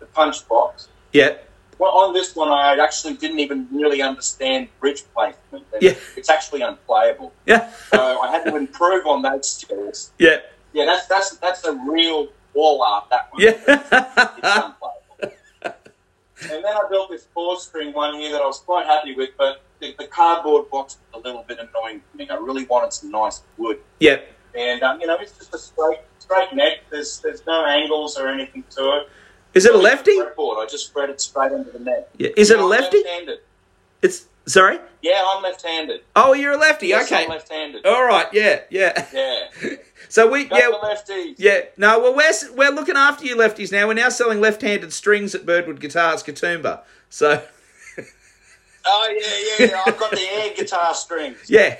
the 0.00 0.06
punch 0.06 0.46
box. 0.48 0.88
yep 1.12 1.45
Well, 1.78 1.92
on 1.92 2.14
this 2.14 2.34
one, 2.34 2.48
I 2.48 2.76
actually 2.82 3.14
didn't 3.14 3.38
even 3.40 3.68
really 3.70 4.00
understand 4.00 4.68
bridge 4.80 5.04
placement. 5.14 5.64
Yeah. 5.80 5.92
It's 6.16 6.30
actually 6.30 6.62
unplayable. 6.62 7.32
yeah 7.46 7.70
So 7.92 8.20
I 8.20 8.30
had 8.30 8.44
to 8.44 8.56
improve 8.56 9.06
on 9.06 9.22
those 9.22 9.48
skills. 9.50 10.12
yeah 10.18 10.38
Yeah, 10.72 10.86
that's 10.86 11.06
that's 11.06 11.36
that's 11.36 11.64
a 11.64 11.72
real 11.74 12.28
wall 12.54 12.82
art. 12.82 13.04
That 13.10 13.28
one. 13.30 13.42
yeah 13.42 13.50
It's 14.38 14.56
unplayable. 14.64 15.36
and 15.62 16.64
then 16.64 16.74
I 16.74 16.82
built 16.90 17.10
this 17.10 17.26
four 17.34 17.58
string 17.58 17.92
one 17.92 18.14
here 18.18 18.32
that 18.32 18.40
I 18.42 18.46
was 18.46 18.58
quite 18.60 18.86
happy 18.86 19.14
with, 19.14 19.30
but 19.36 19.62
the, 19.80 19.94
the 19.98 20.06
cardboard 20.06 20.70
box 20.70 20.96
was 21.12 21.22
a 21.22 21.26
little 21.26 21.42
bit 21.46 21.58
annoying 21.58 22.00
for 22.10 22.16
me. 22.16 22.28
I 22.30 22.36
really 22.36 22.64
wanted 22.64 22.92
some 22.94 23.10
nice 23.10 23.42
wood, 23.58 23.78
Yeah. 24.00 24.20
and 24.54 24.82
um, 24.82 25.00
you 25.00 25.06
know, 25.06 25.16
it's 25.20 25.32
just 25.36 25.52
a 25.54 25.58
straight 25.58 26.00
straight 26.18 26.52
neck. 26.54 26.78
There's 26.90 27.20
there's 27.20 27.44
no 27.46 27.64
angles 27.66 28.16
or 28.18 28.28
anything 28.28 28.64
to 28.76 28.82
it. 28.96 29.08
Is 29.54 29.64
it 29.64 29.74
a 29.74 29.78
lefty. 29.78 30.12
I 30.12 30.66
just 30.70 30.86
spread 30.86 31.10
it 31.10 31.20
straight 31.20 31.52
into 31.52 31.70
the 31.70 31.78
neck. 31.80 32.08
yeah. 32.18 32.30
is 32.36 32.50
it 32.50 32.58
Yeah, 32.58 32.64
a 32.64 32.66
lefty 32.66 32.98
Left-handed. 32.98 33.38
it's 34.02 34.26
sorry 34.46 34.78
Yeah, 35.02 35.24
I'm 35.26 35.42
left-handed. 35.42 36.00
oh 36.14 36.32
you're 36.34 36.52
a 36.52 36.56
lefty 36.58 36.88
Yes, 36.88 37.10
okay 37.10 37.24
I'm 37.24 37.30
left-handed. 37.30 37.84
all 37.86 38.04
right 38.04 38.26
yeah 38.32 38.60
yeah 38.70 39.06
Yeah. 39.12 39.46
so 40.08 40.30
we 40.30 40.44
Go 40.44 40.56
yeah 40.56 40.70
lefties. 40.82 41.34
Yeah, 41.38 41.60
no, 41.76 41.98
well, 42.00 42.14
we're, 42.14 42.32
we're 42.54 42.70
looking 42.74 42.96
after 42.96 43.24
you 43.24 43.34
lefties 43.36 43.72
now. 43.72 43.86
We're 43.88 43.94
now 43.94 44.08
selling 44.10 44.40
left 44.40 44.62
handed 44.62 44.92
strings 44.92 45.34
at 45.34 45.44
Birdwood 45.46 45.80
Guitars, 45.80 46.22
Katoomba. 46.22 46.82
So, 47.10 47.42
Oh 48.88 49.08
yeah, 49.58 49.66
yeah, 49.66 49.70
yeah. 49.72 49.82
I've 49.84 49.98
got 49.98 50.12
the 50.12 50.20
air 50.20 50.52
guitar 50.54 50.94
strings. 50.94 51.38
yeah. 51.48 51.76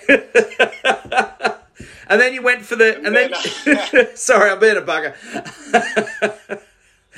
and 2.08 2.20
then 2.20 2.34
you 2.34 2.42
went 2.42 2.62
for 2.64 2.74
the. 2.74 2.96
And 3.00 3.14
then. 3.14 4.16
sorry, 4.16 4.50
I'm 4.50 4.58
being 4.58 4.76
a 4.76 4.80
bugger. 4.82 5.14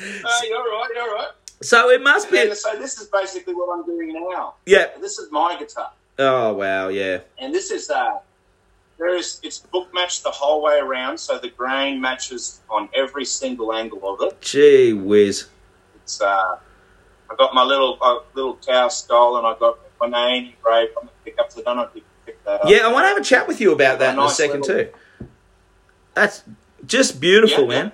Oh, 0.00 0.42
you're 0.48 0.58
right, 0.62 0.88
you're 0.94 1.14
right. 1.14 1.28
so 1.62 1.90
it 1.90 2.02
must 2.02 2.30
be. 2.30 2.54
So 2.54 2.76
this 2.78 3.00
is 3.00 3.08
basically 3.08 3.54
what 3.54 3.76
I'm 3.76 3.84
doing 3.84 4.12
now. 4.30 4.54
Yeah. 4.66 4.86
This 5.00 5.18
is 5.18 5.30
my 5.32 5.56
guitar, 5.58 5.90
Oh, 6.18 6.54
wow, 6.54 6.88
yeah. 6.88 7.20
and 7.38 7.54
this 7.54 7.70
is 7.70 7.90
uh, 7.90 8.18
there 8.98 9.14
is 9.16 9.40
it's 9.42 9.58
book 9.58 9.88
matched 9.94 10.22
the 10.24 10.30
whole 10.30 10.62
way 10.62 10.78
around, 10.78 11.18
so 11.18 11.38
the 11.38 11.50
grain 11.50 12.00
matches 12.00 12.60
on 12.70 12.88
every 12.94 13.24
single 13.24 13.72
angle 13.72 14.00
of 14.12 14.20
it. 14.26 14.40
Gee 14.40 14.92
whiz. 14.92 15.48
It's 15.96 16.20
uh, 16.20 16.58
I 17.30 17.34
got 17.36 17.54
my 17.54 17.62
little 17.64 17.98
uh, 18.00 18.18
little 18.34 18.56
cow 18.56 18.88
skull, 18.88 19.36
and 19.38 19.46
I 19.46 19.56
got 19.58 19.78
my 20.00 20.08
name 20.08 20.52
engraved 20.56 20.92
on 21.00 21.06
the 21.06 21.12
pickups. 21.24 21.58
I 21.58 21.62
don't 21.62 21.76
know 21.76 21.82
if 21.82 21.94
you 21.94 22.00
can 22.02 22.10
pick 22.26 22.44
that 22.44 22.62
up. 22.62 22.68
Yeah, 22.68 22.86
I 22.86 22.92
want 22.92 23.04
to 23.04 23.08
have 23.08 23.18
a 23.18 23.24
chat 23.24 23.46
with 23.48 23.60
you 23.60 23.72
about 23.72 23.98
that 23.98 24.12
in 24.14 24.18
a 24.18 24.22
Nice 24.22 24.36
second, 24.36 24.60
little- 24.62 24.84
too. 24.84 24.92
That's 26.14 26.42
just 26.86 27.20
beautiful, 27.20 27.70
Yeah, 27.72 27.84
yeah. 27.84 27.90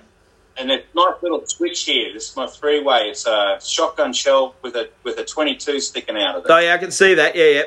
And 0.57 0.71
a 0.71 0.77
nice 0.95 1.21
little 1.21 1.45
switch 1.45 1.83
here. 1.83 2.13
This 2.13 2.29
is 2.29 2.35
my 2.37 2.47
three 2.47 2.81
way. 2.81 3.09
It's 3.09 3.25
a 3.27 3.59
shotgun 3.61 4.13
shell 4.13 4.55
with 4.61 4.75
a 4.75 4.89
with 5.03 5.17
a 5.17 5.25
22 5.25 5.79
sticking 5.81 6.15
out 6.17 6.35
of 6.35 6.45
it. 6.45 6.51
Oh, 6.51 6.57
yeah, 6.57 6.73
I 6.73 6.77
can 6.77 6.91
see 6.91 7.13
that. 7.15 7.35
Yeah, 7.35 7.45
yeah. 7.45 7.63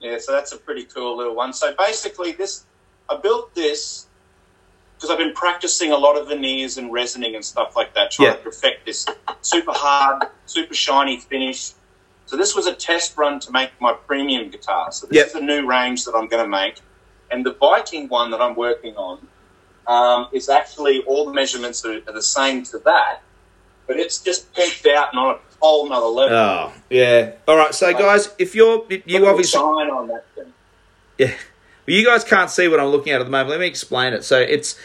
Yeah, 0.00 0.18
so 0.18 0.32
that's 0.32 0.52
a 0.52 0.58
pretty 0.58 0.84
cool 0.84 1.16
little 1.16 1.34
one. 1.34 1.52
So 1.52 1.74
basically, 1.78 2.32
this 2.32 2.64
I 3.08 3.16
built 3.16 3.54
this 3.54 4.06
because 4.96 5.10
I've 5.10 5.18
been 5.18 5.32
practicing 5.32 5.92
a 5.92 5.96
lot 5.96 6.18
of 6.18 6.28
veneers 6.28 6.76
and 6.76 6.90
resining 6.92 7.34
and 7.36 7.44
stuff 7.44 7.74
like 7.76 7.94
that, 7.94 8.10
trying 8.10 8.28
Yeah. 8.28 8.34
to 8.34 8.42
perfect 8.42 8.84
this 8.84 9.06
super 9.42 9.72
hard, 9.72 10.24
super 10.46 10.74
shiny 10.74 11.20
finish. 11.20 11.72
So 12.26 12.36
this 12.36 12.54
was 12.54 12.66
a 12.66 12.74
test 12.74 13.16
run 13.16 13.40
to 13.40 13.52
make 13.52 13.70
my 13.80 13.92
premium 13.92 14.50
guitar. 14.50 14.90
So 14.92 15.06
this 15.06 15.16
Yep. 15.16 15.26
is 15.28 15.34
a 15.36 15.40
new 15.40 15.66
range 15.66 16.04
that 16.04 16.14
I'm 16.14 16.26
going 16.26 16.42
to 16.42 16.48
make, 16.48 16.80
and 17.30 17.46
the 17.46 17.52
Viking 17.54 18.08
one 18.08 18.30
that 18.32 18.42
I'm 18.42 18.54
working 18.56 18.96
on 18.96 19.27
um, 19.88 20.28
is 20.32 20.48
actually 20.48 21.02
all 21.06 21.26
the 21.26 21.32
measurements 21.32 21.84
are, 21.84 21.96
are 22.06 22.12
the 22.12 22.22
same 22.22 22.62
to 22.64 22.78
that, 22.80 23.22
but 23.86 23.96
it's 23.96 24.18
just 24.20 24.52
pinked 24.54 24.86
out 24.86 25.08
and 25.12 25.18
on 25.18 25.34
a 25.34 25.38
whole 25.60 25.88
nother 25.88 26.06
level. 26.06 26.36
Oh, 26.36 26.72
yeah. 26.90 27.32
All 27.48 27.56
right, 27.56 27.74
so, 27.74 27.92
guys, 27.92 28.32
if 28.38 28.54
you're. 28.54 28.86
You 29.06 29.26
obviously. 29.26 29.60
on 29.60 30.08
that 30.08 30.24
thing. 30.34 30.52
Yeah. 31.16 31.34
Well, 31.88 31.96
you 31.96 32.04
guys 32.04 32.22
can't 32.22 32.50
see 32.50 32.68
what 32.68 32.80
I'm 32.80 32.88
looking 32.88 33.14
at 33.14 33.20
at 33.20 33.24
the 33.24 33.30
moment. 33.30 33.48
Let 33.48 33.60
me 33.60 33.66
explain 33.66 34.12
it. 34.12 34.22
So 34.22 34.38
it's 34.38 34.78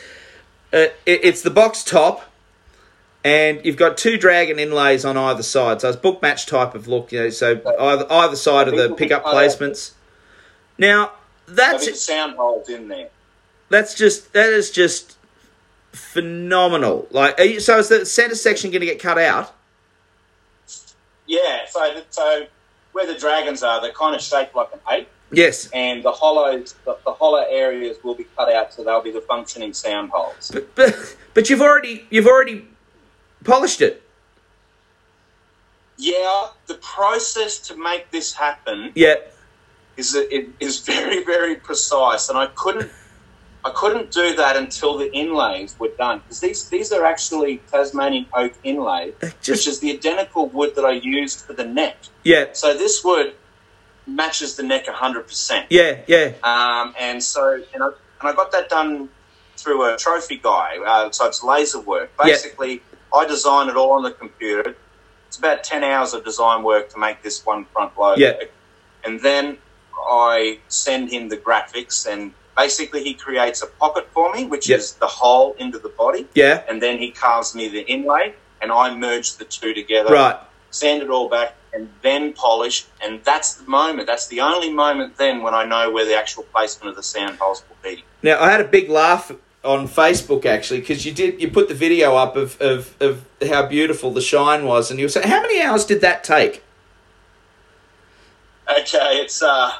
uh, 0.71 0.87
it, 1.05 1.19
it's 1.25 1.41
the 1.41 1.49
box 1.49 1.83
top, 1.83 2.23
and 3.25 3.59
you've 3.65 3.75
got 3.75 3.97
two 3.97 4.17
dragon 4.17 4.57
inlays 4.57 5.03
on 5.03 5.17
either 5.17 5.43
side. 5.43 5.81
So 5.81 5.89
it's 5.89 5.97
book 5.97 6.21
match 6.21 6.45
type 6.45 6.75
of 6.75 6.87
look. 6.87 7.11
You 7.11 7.23
know, 7.23 7.29
so 7.29 7.61
either 7.77 8.09
either 8.09 8.37
side 8.37 8.69
of 8.69 8.77
the 8.77 8.95
pickup 8.95 9.25
placements. 9.25 9.91
Now 10.77 11.11
that's 11.45 12.01
sound 12.01 12.37
holes 12.37 12.69
in 12.69 12.87
there. 12.87 13.09
That's 13.73 13.95
just 13.95 14.33
that 14.33 14.53
is 14.53 14.69
just 14.69 15.17
phenomenal. 15.91 17.07
Like, 17.09 17.39
are 17.39 17.43
you, 17.43 17.59
so 17.59 17.79
is 17.79 17.89
the 17.89 18.05
center 18.05 18.35
section 18.35 18.69
going 18.69 18.81
to 18.81 18.85
get 18.85 18.99
cut 19.01 19.17
out? 19.17 19.53
Yeah, 21.25 21.65
so 21.67 22.01
so 22.11 22.45
where 22.91 23.07
the 23.07 23.17
dragons 23.17 23.63
are, 23.63 23.81
they're 23.81 23.91
kind 23.91 24.15
of 24.15 24.21
shaped 24.21 24.55
like 24.55 24.69
an 24.73 24.79
eight, 24.91 25.07
Yes, 25.31 25.69
and 25.73 26.03
the 26.03 26.11
hollows, 26.11 26.75
the, 26.85 26.95
the 27.03 27.13
hollow 27.13 27.43
areas 27.49 27.97
will 28.03 28.13
be 28.13 28.25
cut 28.37 28.53
out, 28.53 28.73
so 28.73 28.83
they'll 28.83 29.01
be 29.01 29.11
the 29.11 29.21
functioning 29.21 29.73
sound 29.73 30.11
holes. 30.11 30.51
but 30.53 30.75
but, 30.75 31.17
but 31.33 31.49
you've 31.49 31.61
already 31.61 32.05
you've 32.11 32.27
already 32.27 32.67
polished 33.43 33.81
it. 33.81 34.03
Yeah, 35.97 36.47
the 36.67 36.75
process 36.75 37.57
to 37.67 37.77
make 37.77 38.11
this 38.11 38.33
happen 38.33 38.91
Yeah, 38.93 39.15
is 39.97 40.13
it 40.13 40.49
is 40.59 40.81
very 40.81 41.23
very 41.23 41.55
precise, 41.55 42.29
and 42.29 42.37
I 42.37 42.47
couldn't 42.47 42.91
I 43.65 43.69
couldn't 43.71 44.11
do 44.11 44.35
that 44.35 44.57
until 44.57 44.97
the 44.97 45.11
inlays 45.13 45.75
were 45.79 45.91
done 45.97 46.19
because 46.19 46.41
these 46.41 46.67
these 46.69 46.91
are 46.91 47.05
actually 47.05 47.57
Tasmanian 47.71 48.25
oak 48.33 48.53
inlay, 48.63 49.13
Just- 49.41 49.47
which 49.47 49.67
is 49.67 49.79
the 49.79 49.91
identical 49.93 50.47
wood 50.47 50.75
that 50.75 50.83
I 50.85 50.91
used 50.91 51.45
for 51.45 51.53
the 51.53 51.63
neck. 51.65 51.95
Yeah, 52.23 52.47
So 52.53 52.73
this 52.73 53.03
wood 53.03 53.33
matches 54.05 54.55
the 54.57 54.63
neck 54.63 54.87
hundred 54.87 55.27
percent. 55.27 55.67
yeah, 55.69 55.99
yeah. 56.07 56.33
Um, 56.43 56.93
and 56.99 57.23
so, 57.23 57.53
and 57.73 57.83
I, 57.83 57.87
and 58.19 58.29
I 58.29 58.33
got 58.33 58.51
that 58.51 58.67
done 58.69 59.09
through 59.55 59.93
a 59.93 59.97
trophy 59.97 60.37
guy. 60.43 60.77
Uh, 60.85 61.09
so 61.11 61.25
it's 61.27 61.41
laser 61.43 61.79
work. 61.79 62.11
Yeah. 62.19 62.25
Basically, 62.33 62.81
I 63.13 63.25
design 63.25 63.69
it 63.69 63.77
all 63.77 63.91
on 63.93 64.03
the 64.03 64.11
computer. 64.11 64.75
It's 65.27 65.37
about 65.37 65.63
10 65.63 65.83
hours 65.85 66.13
of 66.13 66.25
design 66.25 66.63
work 66.63 66.89
to 66.89 66.99
make 66.99 67.21
this 67.23 67.45
one 67.45 67.65
front 67.65 67.97
logo. 67.97 68.19
Yeah. 68.19 68.33
And 69.05 69.21
then 69.21 69.57
I 70.09 70.59
send 70.67 71.09
him 71.11 71.29
the 71.29 71.37
graphics, 71.37 72.05
and 72.11 72.33
basically, 72.55 73.03
he 73.03 73.13
creates 73.13 73.61
a 73.61 73.67
pocket 73.67 74.07
for 74.13 74.33
me, 74.33 74.45
which 74.45 74.69
Yeah. 74.69 74.77
is 74.77 74.93
the 74.93 75.07
hole 75.07 75.55
into 75.59 75.79
the 75.79 75.89
body. 75.89 76.27
Yeah, 76.33 76.63
And 76.67 76.81
then 76.81 76.97
he 76.99 77.11
carves 77.11 77.53
me 77.55 77.67
the 77.67 77.81
inlay, 77.87 78.33
and 78.61 78.71
I 78.71 78.93
merge 78.95 79.35
the 79.37 79.45
two 79.45 79.73
together 79.73 80.13
right. 80.13 80.37
sand 80.71 81.01
it 81.03 81.09
all 81.09 81.29
back, 81.29 81.55
and 81.73 81.89
then 82.01 82.33
polish. 82.33 82.85
And 83.01 83.23
that's 83.23 83.55
the 83.55 83.67
moment. 83.69 84.07
That's 84.07 84.27
the 84.27 84.41
only 84.41 84.71
moment 84.71 85.17
then 85.17 85.41
when 85.41 85.53
I 85.53 85.65
know 85.65 85.91
where 85.91 86.05
the 86.05 86.15
actual 86.17 86.43
placement 86.43 86.89
of 86.89 86.95
the 86.95 87.03
sand 87.03 87.37
holes 87.39 87.63
will 87.67 87.77
be. 87.91 88.03
Now 88.21 88.39
I 88.41 88.49
had 88.51 88.61
a 88.61 88.67
big 88.67 88.89
laugh 88.89 89.31
on 89.63 89.87
Facebook 89.87 90.45
actually 90.45 90.81
because 90.81 91.05
you 91.05 91.13
did 91.13 91.41
you 91.41 91.49
put 91.49 91.69
the 91.69 91.73
video 91.73 92.15
up 92.17 92.35
of, 92.35 92.59
of, 92.61 92.93
of 93.01 93.25
how 93.47 93.65
beautiful 93.65 94.11
the 94.11 94.21
shine 94.21 94.65
was, 94.65 94.89
and 94.91 94.99
you 94.99 95.05
were 95.05 95.09
saying 95.09 95.27
how 95.27 95.41
many 95.41 95.61
hours 95.61 95.85
did 95.85 96.01
that 96.01 96.23
take? 96.23 96.63
Okay, 98.69 99.17
it's 99.21 99.41
uh, 99.41 99.71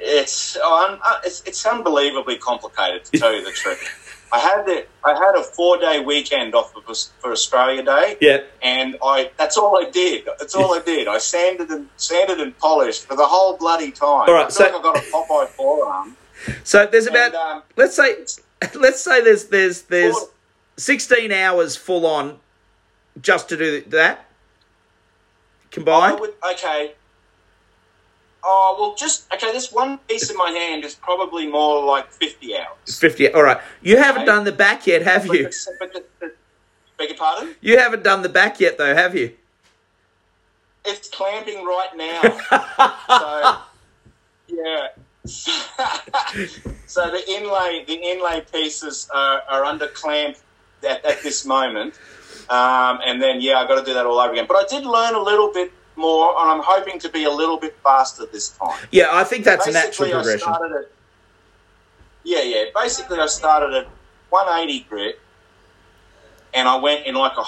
it's 0.00 0.56
oh, 0.62 0.98
uh, 1.04 1.20
it's 1.24 1.42
it's 1.46 1.64
unbelievably 1.66 2.36
complicated 2.38 3.04
to 3.06 3.18
tell 3.18 3.32
you 3.34 3.44
the 3.44 3.52
truth. 3.52 4.04
I 4.30 4.38
had 4.40 4.66
the 4.66 4.86
I 5.04 5.14
had 5.14 5.34
a 5.36 5.42
four 5.42 5.78
day 5.78 6.00
weekend 6.00 6.54
off 6.54 6.76
of 6.76 6.84
for 7.18 7.32
Australia 7.32 7.82
Day. 7.82 8.16
Yeah, 8.20 8.38
And 8.62 8.96
I 9.02 9.30
that's 9.38 9.56
all 9.56 9.78
I 9.82 9.88
did. 9.90 10.26
That's 10.38 10.54
all 10.54 10.74
I 10.74 10.80
did. 10.84 11.08
I 11.08 11.18
sanded 11.18 11.70
and 11.70 11.88
sanded 11.96 12.40
and 12.40 12.56
polished 12.58 13.06
for 13.06 13.16
the 13.16 13.26
whole 13.26 13.56
bloody 13.56 13.90
time. 13.90 14.28
All 14.28 14.34
right, 14.34 14.46
I 14.46 14.50
so- 14.50 14.64
like 14.64 14.74
I 14.74 14.82
got 14.82 14.96
a 14.98 15.00
Popeye 15.00 15.48
forearm. 15.48 16.16
so 16.64 16.86
there's 16.86 17.06
about 17.06 17.28
And, 17.28 17.36
um, 17.36 17.62
let's 17.76 17.96
say 17.96 18.16
let's 18.74 19.00
say 19.02 19.22
there's 19.22 19.46
there's 19.46 19.82
there's 19.82 20.16
Four- 20.18 20.28
sixteen 20.76 21.32
hours 21.32 21.74
full 21.76 22.06
on 22.06 22.38
just 23.20 23.48
to 23.48 23.56
do 23.56 23.80
that 23.88 24.26
combined. 25.70 26.20
would, 26.20 26.34
okay. 26.52 26.92
Oh 28.50 28.76
well, 28.78 28.94
just 28.94 29.30
okay. 29.34 29.52
This 29.52 29.70
one 29.70 29.98
piece 30.08 30.30
in 30.30 30.36
my 30.38 30.50
hand 30.50 30.82
is 30.82 30.94
probably 30.94 31.46
more 31.46 31.84
like 31.84 32.10
fifty 32.10 32.56
hours. 32.56 32.98
Fifty. 32.98 33.30
All 33.30 33.42
right, 33.42 33.60
you 33.82 33.98
haven't 33.98 34.24
done 34.24 34.44
the 34.44 34.52
back 34.52 34.86
yet, 34.86 35.02
have 35.02 35.26
But 35.26 35.36
you? 35.36 35.42
the- 35.50 36.06
but 36.18 36.36
beg 36.96 37.08
your 37.10 37.18
pardon? 37.18 37.54
You 37.60 37.78
haven't 37.78 38.02
done 38.04 38.22
the 38.22 38.30
back 38.30 38.58
yet, 38.58 38.78
though, 38.78 38.94
have 38.94 39.14
you? 39.14 39.34
It's 40.86 41.10
clamping 41.10 41.62
right 41.66 41.90
now. 41.94 42.22
so 43.18 43.58
yeah. 44.48 44.88
so 46.86 47.10
the 47.10 47.22
inlay, 47.28 47.84
the 47.86 47.94
inlay 47.96 48.40
pieces 48.50 49.10
are, 49.14 49.42
are 49.46 49.64
under 49.64 49.88
clamp 49.88 50.38
at, 50.88 51.04
at 51.04 51.22
this 51.22 51.44
moment, 51.44 51.92
um, 52.48 53.00
and 53.04 53.20
then 53.20 53.42
yeah, 53.42 53.58
I 53.58 53.66
got 53.68 53.78
to 53.78 53.84
do 53.84 53.92
that 53.92 54.06
all 54.06 54.18
over 54.18 54.32
again. 54.32 54.46
But 54.48 54.56
I 54.56 54.64
did 54.70 54.86
learn 54.86 55.14
a 55.14 55.20
little 55.20 55.52
bit 55.52 55.70
more, 55.98 56.34
and 56.40 56.50
I'm 56.50 56.62
hoping 56.64 56.98
to 57.00 57.08
be 57.10 57.24
a 57.24 57.30
little 57.30 57.58
bit 57.58 57.76
faster 57.82 58.24
this 58.26 58.50
time. 58.50 58.78
Yeah, 58.92 59.08
I 59.10 59.24
think 59.24 59.44
that's 59.44 59.66
a 59.66 59.72
natural 59.72 60.08
Basically, 60.08 60.12
I 60.12 60.14
progression. 60.22 60.40
started 60.54 60.76
at 60.76 60.90
yeah, 62.24 62.42
yeah. 62.42 62.64
Basically, 62.74 63.18
I 63.18 63.26
started 63.26 63.74
at 63.74 63.86
180 64.30 64.86
grit, 64.88 65.18
and 66.54 66.68
I 66.68 66.76
went 66.76 67.06
in 67.06 67.14
like 67.14 67.32
a 67.36 67.44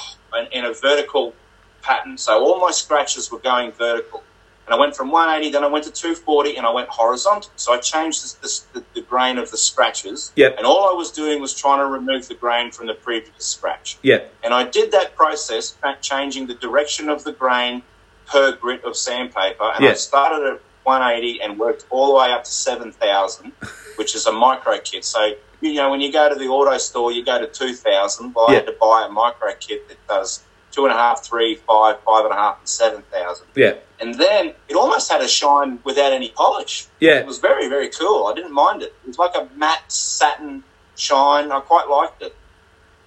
in 0.57 0.65
a 0.65 0.73
vertical 0.73 1.35
pattern. 1.83 2.19
So 2.19 2.43
all 2.45 2.61
my 2.61 2.71
scratches 2.71 3.31
were 3.31 3.39
going 3.41 3.73
vertical, 3.73 4.23
and 4.67 4.75
I 4.75 4.79
went 4.79 4.95
from 4.97 5.11
180, 5.11 5.53
then 5.53 5.65
I 5.65 5.67
went 5.67 5.85
to 5.87 5.91
240, 5.91 6.57
and 6.57 6.67
I 6.67 6.73
went 6.73 6.89
horizontal. 6.89 7.51
So 7.57 7.73
I 7.75 7.79
changed 7.79 8.23
this, 8.23 8.33
this, 8.35 8.61
the, 8.73 8.85
the 8.95 9.03
grain 9.03 9.39
of 9.39 9.51
the 9.51 9.57
scratches, 9.57 10.33
Yep. 10.37 10.57
and 10.59 10.67
all 10.67 10.89
I 10.89 10.95
was 10.95 11.11
doing 11.11 11.41
was 11.41 11.55
trying 11.55 11.81
to 11.81 11.87
remove 11.87 12.29
the 12.29 12.35
grain 12.35 12.71
from 12.71 12.87
the 12.87 12.95
previous 12.95 13.45
scratch. 13.45 13.99
Yeah, 14.03 14.21
And 14.45 14.55
I 14.55 14.65
did 14.65 14.93
that 14.93 15.17
process, 15.17 15.77
changing 16.01 16.47
the 16.47 16.55
direction 16.55 17.09
of 17.09 17.25
the 17.25 17.33
grain 17.33 17.83
per 18.31 18.53
grit 18.53 18.85
of 18.85 18.97
sandpaper. 18.97 19.65
And 19.75 19.85
Yeah. 19.85 19.91
I 19.91 19.95
started 19.95 20.47
at 20.47 20.61
180 20.85 21.43
and 21.43 21.59
worked 21.59 21.85
all 21.91 22.07
the 22.09 22.15
way 22.15 22.33
up 22.33 22.45
to 22.45 22.51
7,000, 22.51 23.53
which 23.97 24.15
is 24.15 24.27
a 24.27 24.33
micro 24.33 24.79
kit. 24.79 25.05
So, 25.05 25.33
you 25.61 25.75
know, 25.75 25.91
when 25.91 26.01
you 26.01 26.13
go 26.13 26.29
to 26.29 26.35
the 26.35 26.47
auto 26.49 26.79
store, 26.79 27.13
you 27.13 27.25
go 27.25 27.39
to 27.41 27.47
2,000. 27.47 28.33
Well, 28.35 28.49
I 28.51 28.55
had 28.55 28.67
to 28.67 28.77
buy 28.81 29.05
a 29.07 29.13
micro 29.13 29.53
kit 29.59 29.89
that 29.89 29.99
does 30.09 30.43
two 30.73 30.85
and 30.87 30.95
a 30.95 30.97
half, 30.97 31.25
three, 31.25 31.57
five, 31.57 31.97
five 32.07 32.25
and 32.25 32.33
a 32.33 32.37
half, 32.37 32.59
and 32.61 32.69
7,000. 32.69 33.47
yeah, 33.57 33.75
And 33.99 34.15
then 34.15 34.55
it 34.69 34.77
almost 34.77 35.11
had 35.11 35.21
a 35.21 35.27
shine 35.29 35.81
without 35.85 36.13
any 36.13 36.31
polish. 36.31 36.87
yeah. 37.01 37.17
It 37.19 37.27
was 37.27 37.39
very, 37.41 37.69
very 37.69 37.89
cool. 37.89 38.27
I 38.29 38.35
didn't 38.35 38.53
mind 38.53 38.83
it. 38.83 38.95
It 39.03 39.09
was 39.09 39.19
like 39.19 39.35
a 39.35 39.49
matte 39.57 39.91
satin 39.91 40.63
shine. 40.97 41.51
I 41.51 41.59
quite 41.61 41.89
liked 41.89 42.23
it. 42.23 42.37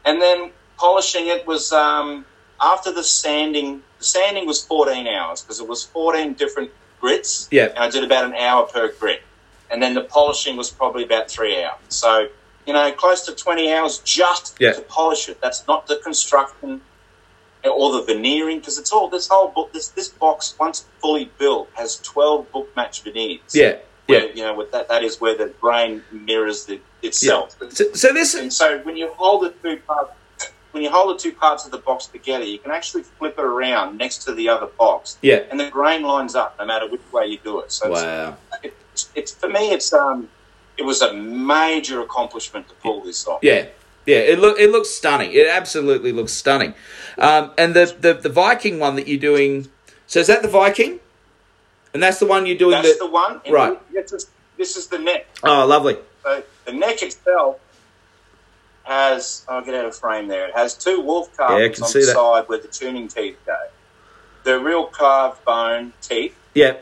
And 0.03 0.21
then 0.21 0.51
polishing 0.77 1.27
it 1.27 1.47
was 1.47 1.71
um, 1.71 2.25
after 2.63 2.91
the 2.91 3.04
sanding. 3.04 3.84
The 3.99 4.06
sanding 4.06 4.45
was 4.45 4.63
14 4.63 5.08
hours 5.08 5.41
because 5.41 5.60
it 5.60 5.67
was 5.67 5.84
14 5.84 6.34
different 6.34 6.71
grits. 6.99 7.47
Yeah. 7.52 7.65
And 7.67 7.80
I 7.80 7.89
did 7.89 8.04
about 8.04 8.26
an 8.26 8.34
hour 8.36 8.65
per 8.65 8.91
grit. 8.99 9.21
And 9.69 9.82
then 9.82 9.93
the 9.93 10.02
polishing 10.04 10.56
was 10.56 10.69
probably 10.69 11.04
about 11.04 11.30
three 11.30 11.63
hours. 11.63 11.80
So, 11.89 12.28
you 12.65 12.73
know, 12.73 12.91
close 12.91 13.26
to 13.26 13.34
20 13.36 13.71
hours 13.73 13.99
just 13.99 14.56
Yeah. 14.60 14.73
to 14.73 14.82
polish 14.82 15.30
it. 15.30 15.41
That's 15.41 15.67
not 15.67 15.88
the 15.88 15.97
construction 15.97 16.82
or 17.63 17.93
the 17.93 18.02
veneering 18.04 18.60
because 18.60 18.78
it's 18.78 18.91
all 18.91 19.08
this 19.10 19.28
whole 19.28 19.47
book. 19.47 19.71
This 19.73 19.88
this 19.89 20.10
box 20.10 20.54
once 20.60 20.86
fully 21.02 21.32
built 21.38 21.69
has 21.76 21.97
12 22.02 22.52
book 22.52 22.76
match 22.76 23.04
veneers 23.04 23.39
Yeah, 23.54 23.78
where, 24.08 24.28
yeah. 24.28 24.34
you 24.36 24.43
know, 24.43 24.54
with 24.54 24.71
that, 24.73 24.89
that 24.89 25.02
is 25.04 25.21
where 25.21 25.36
the 25.38 25.47
brain 25.47 26.04
mirrors 26.12 26.65
the, 26.65 26.80
itself. 27.02 27.56
So, 27.71 27.86
so 27.93 28.13
this 28.13 28.36
And 28.36 28.52
so 28.52 28.80
when 28.80 28.97
you 28.97 29.10
hold 29.13 29.43
the 29.43 29.52
two 29.63 29.78
parts, 29.88 30.12
when 30.73 30.81
you 30.83 30.89
hold 30.89 31.15
the 31.15 31.21
two 31.21 31.31
parts 31.31 31.65
of 31.65 31.71
the 31.71 31.77
box 31.77 32.07
together, 32.07 32.43
you 32.43 32.57
can 32.57 32.71
actually 32.71 33.03
flip 33.03 33.38
it 33.38 33.45
around 33.45 33.97
next 33.97 34.23
to 34.23 34.33
the 34.33 34.49
other 34.49 34.65
box, 34.65 35.17
yeah. 35.21 35.43
and 35.51 35.59
the 35.59 35.69
grain 35.69 36.01
lines 36.01 36.33
up 36.36 36.55
no 36.59 36.65
matter 36.65 36.89
which 36.89 37.01
way 37.12 37.27
you 37.27 37.38
do 37.43 37.59
it. 37.59 37.71
So 37.71 37.91
Wow. 37.91 38.38
it's, 38.63 38.75
it's, 38.91 39.09
it's 39.15 39.31
for 39.33 39.47
me, 39.49 39.71
it's 39.71 39.93
um, 39.93 40.29
it 40.77 40.83
was 40.83 41.01
a 41.01 41.13
major 41.13 42.01
accomplishment 42.01 42.67
to 42.69 42.73
pull 42.75 43.03
this 43.03 43.27
off. 43.27 43.39
Yeah, 43.43 43.67
yeah. 44.07 44.17
It 44.17 44.39
look 44.39 44.59
it 44.59 44.71
looks 44.71 44.89
stunning. 44.89 45.31
It 45.31 45.47
absolutely 45.47 46.12
looks 46.12 46.33
stunning. 46.33 46.73
Um, 47.19 47.51
and 47.57 47.75
the, 47.75 47.95
the 47.99 48.15
the 48.15 48.29
Viking 48.29 48.79
one 48.79 48.95
that 48.95 49.07
you're 49.07 49.19
doing. 49.19 49.67
So 50.07 50.19
is 50.19 50.27
that 50.27 50.41
the 50.41 50.47
Viking? 50.47 50.99
And 51.93 52.01
that's 52.01 52.17
the 52.17 52.25
one 52.25 52.47
you're 52.47 52.57
doing. 52.57 52.71
That's 52.71 52.97
the, 52.97 53.05
the 53.05 53.12
one. 53.12 53.41
Right. 53.47 53.79
This 53.93 54.12
is, 54.12 54.31
this 54.57 54.75
is 54.75 54.88
the 54.88 54.97
neck. 54.97 55.27
oh, 55.43 55.67
lovely. 55.67 55.97
So 56.23 56.41
the 56.65 56.73
neck 56.73 57.03
itself 57.03 57.59
has, 58.83 59.45
I'll 59.47 59.63
get 59.63 59.75
out 59.75 59.85
of 59.85 59.95
frame 59.95 60.27
there, 60.27 60.47
it 60.47 60.55
has 60.55 60.75
two 60.75 61.01
wolf 61.01 61.35
carvings 61.37 61.75
can 61.75 61.83
on 61.85 61.89
see 61.89 61.99
the 62.01 62.05
that. 62.07 62.15
side 62.15 62.43
where 62.49 62.59
the 62.59 62.67
tuning 62.67 63.07
teeth 63.07 63.37
go. 63.45 63.55
They're 64.43 64.59
real 64.59 64.85
carved 64.87 65.43
bone 65.45 65.93
teeth. 66.01 66.35
Yeah, 66.53 66.75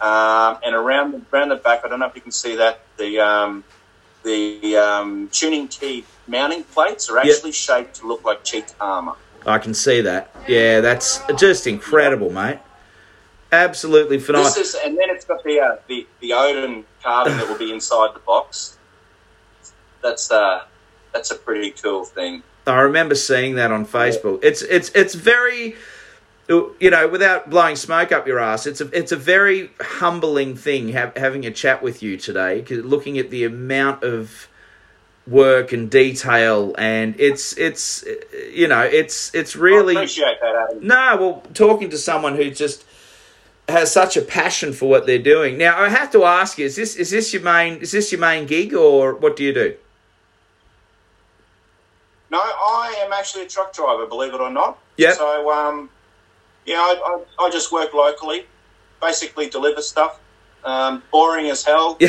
Um, 0.00 0.58
and 0.64 0.74
around 0.74 1.12
the, 1.12 1.22
around 1.32 1.50
the 1.50 1.56
back, 1.56 1.82
I 1.84 1.88
don't 1.88 2.00
know 2.00 2.06
if 2.06 2.14
you 2.14 2.22
can 2.22 2.32
see 2.32 2.56
that, 2.56 2.80
the, 2.96 3.20
um, 3.20 3.64
the 4.24 4.76
um, 4.76 5.28
tuning 5.32 5.68
key 5.68 6.04
mounting 6.26 6.64
plates 6.64 7.10
are 7.10 7.16
Yep. 7.24 7.26
actually 7.34 7.52
shaped 7.52 7.94
to 7.96 8.06
look 8.06 8.24
like 8.24 8.42
cheat 8.44 8.74
armor. 8.80 9.14
I 9.44 9.58
can 9.58 9.74
see 9.74 10.00
that. 10.02 10.34
Yeah, 10.48 10.80
that's 10.80 11.20
just 11.36 11.66
incredible, 11.66 12.30
mate. 12.30 12.58
Absolutely 13.50 14.18
phenomenal. 14.18 14.56
Is, 14.56 14.74
and 14.76 14.96
then 14.96 15.10
it's 15.10 15.24
got 15.26 15.42
the 15.44 15.60
uh, 15.60 15.76
the 15.88 16.06
the 16.20 16.32
Odin 16.32 16.84
carving 17.02 17.36
that 17.36 17.48
will 17.48 17.58
be 17.58 17.70
inside 17.72 18.14
the 18.14 18.20
box. 18.20 18.78
That's 20.00 20.30
uh, 20.30 20.62
that's 21.12 21.30
a 21.30 21.36
pretty 21.36 21.70
cool 21.70 22.04
thing. 22.04 22.42
I 22.66 22.80
remember 22.80 23.14
seeing 23.14 23.56
that 23.56 23.72
on 23.72 23.86
Facebook. 23.86 24.40
It's 24.42 24.62
it's 24.62 24.90
it's 24.90 25.14
very 25.14 25.76
you 26.48 26.90
know, 26.90 27.08
without 27.08 27.48
blowing 27.50 27.76
smoke 27.76 28.12
up 28.12 28.26
your 28.26 28.38
ass, 28.38 28.66
it's 28.66 28.80
a 28.80 28.88
it's 28.96 29.12
a 29.12 29.16
very 29.16 29.70
humbling 29.80 30.56
thing 30.56 30.88
have, 30.90 31.16
having 31.16 31.46
a 31.46 31.50
chat 31.50 31.82
with 31.82 32.02
you 32.02 32.16
today, 32.16 32.62
'cause 32.62 32.78
looking 32.78 33.18
at 33.18 33.30
the 33.30 33.44
amount 33.44 34.02
of 34.02 34.48
work 35.26 35.72
and 35.72 35.88
detail, 35.90 36.74
and 36.76 37.14
it's 37.18 37.56
it's 37.56 38.04
you 38.52 38.66
know 38.68 38.80
it's 38.82 39.34
it's 39.34 39.56
really 39.56 39.96
I 39.96 40.00
appreciate 40.00 40.40
that, 40.40 40.54
Adam. 40.70 40.86
no. 40.86 41.16
Well, 41.20 41.42
talking 41.54 41.90
to 41.90 41.98
someone 41.98 42.36
who 42.36 42.50
just 42.50 42.84
has 43.68 43.92
such 43.92 44.16
a 44.16 44.22
passion 44.22 44.72
for 44.72 44.88
what 44.88 45.06
they're 45.06 45.18
doing. 45.18 45.56
Now, 45.56 45.80
I 45.80 45.88
have 45.88 46.10
to 46.12 46.24
ask 46.24 46.58
you: 46.58 46.66
is 46.66 46.76
this 46.76 46.96
is 46.96 47.10
this 47.10 47.32
your 47.32 47.42
main 47.42 47.76
is 47.78 47.92
this 47.92 48.10
your 48.12 48.20
main 48.20 48.46
gig, 48.46 48.74
or 48.74 49.14
what 49.14 49.36
do 49.36 49.44
you 49.44 49.54
do? 49.54 49.74
No, 52.32 52.40
I 52.40 52.96
am 53.04 53.12
actually 53.12 53.44
a 53.44 53.46
truck 53.46 53.74
driver, 53.74 54.06
believe 54.06 54.32
it 54.32 54.40
or 54.40 54.50
not. 54.50 54.78
Yep. 54.96 55.14
So, 55.16 55.50
um, 55.52 55.90
yeah, 56.64 56.76
I, 56.78 57.20
I, 57.38 57.44
I 57.44 57.50
just 57.50 57.70
work 57.70 57.92
locally, 57.92 58.46
basically 59.02 59.50
deliver 59.50 59.82
stuff. 59.82 60.18
Um, 60.64 61.02
boring 61.12 61.50
as 61.50 61.62
hell. 61.62 61.98
Yeah. 62.00 62.08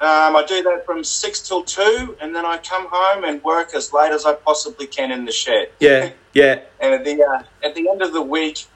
Um, 0.00 0.36
I 0.36 0.44
do 0.46 0.62
that 0.64 0.84
from 0.84 1.02
six 1.02 1.40
till 1.40 1.62
two, 1.62 2.14
and 2.20 2.34
then 2.34 2.44
I 2.44 2.58
come 2.58 2.86
home 2.90 3.24
and 3.24 3.42
work 3.42 3.74
as 3.74 3.92
late 3.92 4.12
as 4.12 4.26
I 4.26 4.34
possibly 4.34 4.86
can 4.86 5.10
in 5.10 5.24
the 5.24 5.32
shed. 5.32 5.70
Yeah, 5.80 6.10
yeah, 6.34 6.60
And 6.80 6.92
at 6.92 7.04
the 7.04 7.22
uh, 7.22 7.42
at 7.66 7.74
the 7.74 7.88
end 7.88 8.02
of 8.02 8.12
the 8.12 8.20
week, 8.20 8.66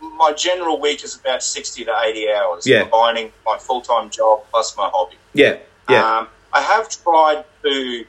my 0.00 0.32
general 0.32 0.80
week 0.80 1.04
is 1.04 1.16
about 1.16 1.42
sixty 1.42 1.84
to 1.84 1.92
eighty 2.06 2.30
hours, 2.30 2.66
Yeah. 2.66 2.82
combining 2.82 3.32
my 3.44 3.58
full 3.58 3.82
time 3.82 4.08
job 4.08 4.44
plus 4.50 4.74
my 4.76 4.88
hobby. 4.88 5.16
yeah, 5.34 5.58
yeah, 5.90 6.18
Um, 6.20 6.28
I 6.52 6.62
have 6.62 6.88
tried 6.88 7.44
to 7.64 8.04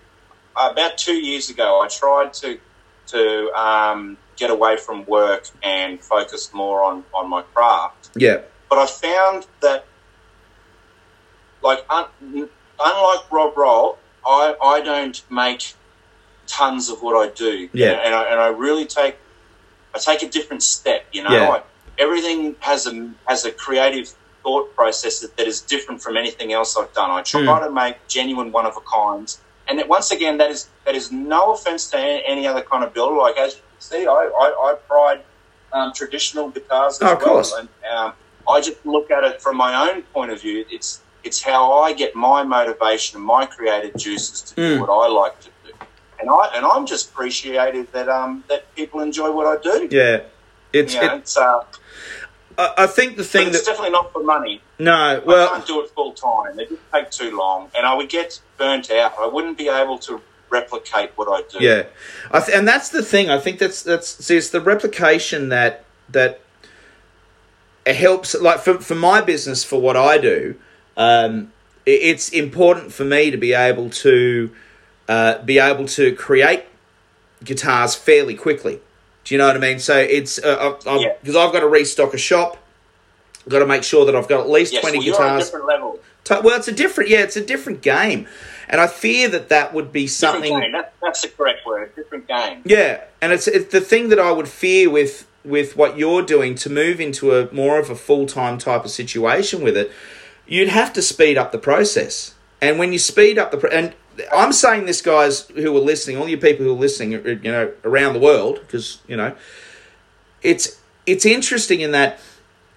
about 0.55 0.97
two 0.97 1.15
years 1.15 1.49
ago. 1.49 1.81
I 1.81 1.87
tried 1.87 2.33
to 2.35 2.59
to 3.07 3.51
um, 3.53 4.17
get 4.37 4.49
away 4.49 4.77
from 4.77 5.05
work 5.05 5.47
and 5.61 6.01
focus 6.01 6.53
more 6.53 6.83
on 6.83 7.03
on 7.13 7.29
my 7.29 7.41
craft. 7.53 8.09
yeah, 8.15 8.41
But 8.69 8.79
I 8.79 8.85
found 8.87 9.45
that, 9.61 9.85
like, 11.61 11.85
un- 11.89 12.49
unlike 12.79 13.31
Rob 13.31 13.57
Roll, 13.57 13.97
I, 14.25 14.55
I 14.61 14.81
don't 14.81 15.21
make 15.29 15.73
tons 16.47 16.89
of 16.89 17.01
what 17.01 17.15
I 17.15 17.31
do. 17.33 17.69
Yeah. 17.73 17.91
and 17.91 18.13
I, 18.15 18.23
and 18.31 18.39
I 18.39 18.47
really 18.47 18.85
take 18.85 19.17
I 19.95 19.99
take 19.99 20.23
a 20.23 20.29
different 20.29 20.63
step. 20.63 21.05
You 21.11 21.23
know, 21.23 21.31
Yeah. 21.31 21.49
I, 21.49 21.61
everything 21.97 22.55
has 22.59 22.87
a 22.87 23.11
has 23.25 23.45
a 23.45 23.51
creative 23.51 24.13
thought 24.43 24.75
process 24.75 25.19
that, 25.21 25.37
that 25.37 25.47
is 25.47 25.61
different 25.61 26.01
from 26.01 26.17
anything 26.17 26.51
else 26.51 26.75
I've 26.77 26.91
done. 26.93 27.11
I 27.11 27.21
try 27.21 27.41
Mm. 27.41 27.65
to 27.65 27.71
make 27.71 28.07
genuine 28.07 28.51
one 28.51 28.65
of 28.65 28.75
a 28.75 28.81
kinds. 28.81 29.39
And 29.67 29.79
that 29.79 29.87
once 29.87 30.11
again, 30.11 30.37
that 30.37 30.51
is 30.51 30.69
that 30.85 30.95
is 30.95 31.11
no 31.11 31.53
offense 31.53 31.89
to 31.91 31.97
any, 31.97 32.45
other 32.47 32.61
kind 32.61 32.83
of 32.83 32.93
builder. 32.93 33.15
Like 33.17 33.37
as 33.37 33.55
you 33.55 33.61
can 33.61 33.79
see, 33.79 34.05
I 34.07 34.11
I, 34.11 34.47
I 34.71 34.75
pride 34.87 35.21
um, 35.71 35.93
traditional 35.93 36.49
guitars 36.49 36.95
as 37.01 37.09
Oh, 37.09 37.13
of 37.13 37.21
well. 37.21 37.29
course. 37.35 37.53
And 37.57 37.69
um, 37.95 38.13
I 38.49 38.59
just 38.61 38.85
look 38.85 39.09
at 39.09 39.23
it 39.23 39.41
from 39.41 39.55
my 39.57 39.89
own 39.89 40.01
point 40.03 40.31
of 40.31 40.41
view. 40.41 40.65
It's 40.69 41.01
it's 41.23 41.41
how 41.41 41.71
I 41.81 41.93
get 41.93 42.13
my 42.15 42.43
motivation 42.43 43.17
and 43.17 43.25
my 43.25 43.45
creative 43.45 43.95
juices 43.95 44.41
to 44.41 44.55
do 44.55 44.61
Mm. 44.77 44.79
what 44.81 44.89
I 44.89 45.07
like 45.07 45.39
to 45.41 45.49
do. 45.65 45.71
And 46.19 46.29
I 46.29 46.51
and 46.55 46.65
I'm 46.65 46.85
just 46.85 47.11
appreciative 47.11 47.89
that 47.93 48.09
um 48.09 48.43
that 48.49 48.73
people 48.75 48.99
enjoy 48.99 49.31
what 49.31 49.47
I 49.47 49.61
do. 49.61 49.87
yeah. 49.89 50.21
It's. 50.73 50.93
You 50.95 51.01
know, 51.01 51.13
It, 51.15 51.17
it's 51.19 51.37
uh, 51.37 51.59
I 52.57 52.73
I 52.79 52.87
think 52.87 53.11
the 53.17 53.23
but 53.23 53.27
thing 53.27 53.47
it's 53.47 53.59
that 53.59 53.65
definitely 53.65 53.91
not 53.91 54.11
for 54.13 54.23
money. 54.23 54.61
no, 54.79 55.21
well, 55.25 55.47
I 55.49 55.51
can't 55.55 55.67
do 55.67 55.81
it 55.81 55.89
full 55.91 56.13
time. 56.13 56.59
It 56.59 56.69
would 56.69 56.79
take 56.91 57.09
too 57.11 57.35
long, 57.37 57.69
and 57.75 57.85
I 57.85 57.93
would 57.95 58.09
get 58.09 58.39
burnt 58.57 58.89
out. 58.91 59.13
I 59.19 59.27
wouldn't 59.27 59.57
be 59.57 59.69
able 59.69 59.97
to 59.99 60.21
replicate 60.49 61.11
what 61.15 61.27
I 61.27 61.41
do. 61.51 61.63
Yeah, 61.63 61.83
I 62.31 62.39
th- 62.39 62.55
and 62.57 62.67
that's 62.67 62.89
the 62.89 63.01
thing. 63.03 63.29
I 63.29 63.39
think 63.39 63.59
that's 63.59 63.81
that's 63.83 64.07
see, 64.25 64.37
it's 64.37 64.49
the 64.49 64.61
replication 64.61 65.49
that 65.49 65.83
that 66.09 66.39
it 67.85 67.95
helps. 67.95 68.33
Like 68.35 68.59
for 68.59 68.79
for 68.79 68.95
my 68.95 69.21
business, 69.21 69.63
for 69.63 69.81
what 69.81 69.97
I 69.97 70.17
do, 70.17 70.55
um, 70.97 71.51
i- 71.87 71.89
it's 71.89 72.29
important 72.29 72.93
for 72.93 73.03
me 73.03 73.31
to 73.31 73.37
be 73.37 73.53
able 73.53 73.89
to 73.89 74.51
uh, 75.09 75.37
be 75.39 75.59
able 75.59 75.85
to 75.87 76.15
create 76.15 76.63
guitars 77.43 77.95
fairly 77.95 78.35
quickly. 78.35 78.79
Do 79.23 79.33
you 79.33 79.37
know 79.37 79.47
what 79.47 79.55
I 79.55 79.59
mean? 79.59 79.79
So 79.79 79.97
it's 79.97 80.37
because 80.37 80.85
uh, 80.85 80.91
I've, 80.95 81.01
Yeah. 81.01 81.39
I've 81.41 81.53
got 81.53 81.61
to 81.61 81.67
restock 81.67 82.13
a 82.13 82.17
shop. 82.17 82.57
I've 83.45 83.49
got 83.51 83.59
to 83.59 83.65
make 83.65 83.83
sure 83.83 84.05
that 84.05 84.15
I've 84.15 84.27
got 84.27 84.41
at 84.41 84.49
least 84.49 84.73
Yes, 84.73 84.81
twenty 84.81 84.97
well, 84.99 85.05
you're 85.07 85.15
on 85.15 85.21
a 85.21 85.25
guitars. 85.31 85.45
different 85.45 85.65
level. 85.67 85.99
To- 86.25 86.41
Well, 86.43 86.57
it's 86.57 86.67
a 86.67 86.71
different, 86.73 87.09
yeah, 87.09 87.19
it's 87.19 87.35
a 87.35 87.45
different 87.45 87.81
game, 87.81 88.27
and 88.69 88.79
I 88.79 88.87
fear 88.87 89.27
that 89.29 89.49
that 89.49 89.73
would 89.73 89.91
be 89.91 90.07
something. 90.07 90.57
That, 90.71 90.93
that's 91.01 91.21
the 91.21 91.27
correct 91.27 91.65
word. 91.65 91.93
Different 91.95 92.27
game. 92.27 92.61
Yeah, 92.65 93.01
and 93.21 93.33
it's, 93.33 93.47
it's 93.47 93.71
the 93.71 93.81
thing 93.81 94.09
that 94.09 94.19
I 94.19 94.31
would 94.31 94.47
fear 94.47 94.89
with 94.89 95.27
with 95.43 95.75
what 95.75 95.97
you're 95.97 96.21
doing 96.21 96.55
to 96.55 96.69
move 96.69 97.01
into 97.01 97.35
a 97.35 97.51
more 97.53 97.77
of 97.77 97.89
a 97.89 97.95
full 97.95 98.25
time 98.25 98.57
type 98.57 98.85
of 98.85 98.91
situation 98.91 99.61
with 99.61 99.75
it. 99.75 99.91
You'd 100.47 100.69
have 100.69 100.93
to 100.93 101.01
speed 101.01 101.37
up 101.37 101.51
the 101.51 101.57
process, 101.57 102.33
and 102.61 102.79
when 102.79 102.93
you 102.93 102.99
speed 102.99 103.37
up 103.37 103.51
the 103.51 103.57
pro- 103.57 103.69
and 103.71 103.93
I'm 104.31 104.53
saying 104.53 104.85
this, 104.85 105.01
guys 105.01 105.47
who 105.47 105.75
are 105.75 105.81
listening, 105.81 106.17
all 106.17 106.27
you 106.27 106.37
people 106.37 106.65
who 106.65 106.71
are 106.71 106.79
listening, 106.79 107.15
uh, 107.15 107.29
you 107.29 107.51
know, 107.51 107.71
around 107.83 108.13
the 108.13 108.19
world, 108.19 108.59
because 108.61 108.99
you 109.07 109.17
know, 109.17 109.35
it's 110.41 110.79
it's 111.05 111.25
interesting 111.25 111.81
in 111.81 111.91
that 111.91 112.19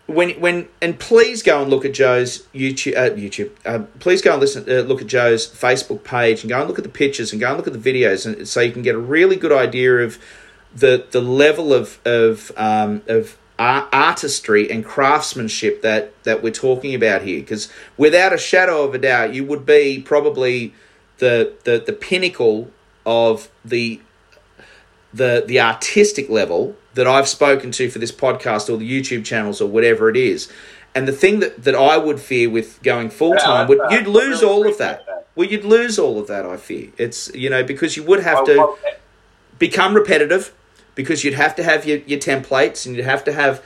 when 0.07 0.31
when 0.41 0.69
and 0.81 0.99
please 0.99 1.43
go 1.43 1.61
and 1.61 1.71
look 1.71 1.85
at 1.85 1.93
Joe's 1.93 2.47
YouTube 2.55 2.97
uh, 2.97 3.11
YouTube. 3.11 3.51
Uh, 3.65 3.85
please 3.99 4.23
go 4.23 4.33
and 4.33 4.41
listen. 4.41 4.65
Uh, 4.69 4.83
look 4.83 5.01
at 5.01 5.09
Joe's 5.09 5.47
Facebook 5.47 6.05
page 6.05 6.43
and 6.43 6.49
go 6.49 6.59
and 6.59 6.69
look 6.69 6.79
at 6.79 6.85
the 6.85 6.91
pictures 6.91 7.33
and 7.33 7.41
go 7.41 7.49
and 7.49 7.57
look 7.57 7.67
at 7.67 7.73
the 7.73 7.93
videos, 7.93 8.27
and 8.27 8.47
so 8.49 8.61
you 8.61 8.73
can 8.73 8.83
get 8.83 8.95
a 8.95 8.99
really 8.99 9.37
good 9.37 9.53
idea 9.53 9.99
of 9.99 10.19
the 10.75 11.07
the 11.11 11.21
level 11.21 11.73
of 11.73 11.99
of 12.07 12.53
um, 12.57 13.03
of 13.09 13.37
ar- 13.59 13.89
artistry 13.93 14.71
and 14.71 14.85
craftsmanship 14.85 15.83
that 15.83 16.23
that 16.25 16.43
we're 16.43 16.53
talking 16.53 16.95
about 16.95 17.23
here. 17.23 17.41
Because 17.41 17.73
without 17.97 18.33
a 18.33 18.39
shadow 18.39 18.85
of 18.85 18.95
a 18.95 18.99
doubt, 18.99 19.35
you 19.35 19.45
would 19.45 19.67
be 19.67 20.01
probably 20.01 20.75
the 21.19 21.55
the 21.65 21.83
the 21.85 21.93
pinnacle 21.93 22.71
of 23.05 23.49
the 23.65 24.01
the 25.13 25.45
the 25.47 25.61
artistic 25.61 26.29
level 26.29 26.77
that 26.95 27.07
I've 27.07 27.29
spoken 27.29 27.71
to 27.73 27.91
for 27.91 27.99
this 27.99 28.13
podcast 28.13 28.73
or 28.73 28.77
the 28.77 28.91
YouTube 28.91 29.25
channels 29.25 29.61
or 29.61 29.69
whatever 29.69 30.09
it 30.09 30.17
is. 30.17 30.51
And 30.95 31.07
the 31.07 31.13
thing 31.13 31.41
that, 31.41 31.65
that 31.65 31.75
I 31.75 31.99
would 31.99 32.21
fear 32.21 32.49
with 32.49 32.83
going 32.83 33.11
full 33.11 33.35
time 33.37 33.69
would 33.69 33.81
you'd 33.91 34.07
lose 34.07 34.43
all 34.43 34.67
of 34.67 34.79
that. 34.79 35.27
Well, 35.35 35.47
you'd 35.47 35.65
lose 35.65 35.99
all 35.99 36.19
of 36.19 36.27
that. 36.29 36.47
I 36.47 36.57
fear 36.57 36.91
it's 36.97 37.35
you 37.35 37.51
know 37.51 37.63
because 37.63 37.97
you 37.97 38.03
would 38.05 38.21
have 38.21 38.45
to 38.47 38.75
become 39.59 39.95
repetitive 39.95 40.55
because 40.95 41.23
you'd 41.23 41.35
have 41.35 41.55
to 41.57 41.63
have 41.63 41.87
your, 41.87 41.99
your 41.99 42.19
templates 42.19 42.87
and 42.87 42.97
you'd 42.97 43.05
have 43.05 43.25
to 43.25 43.33
have 43.33 43.65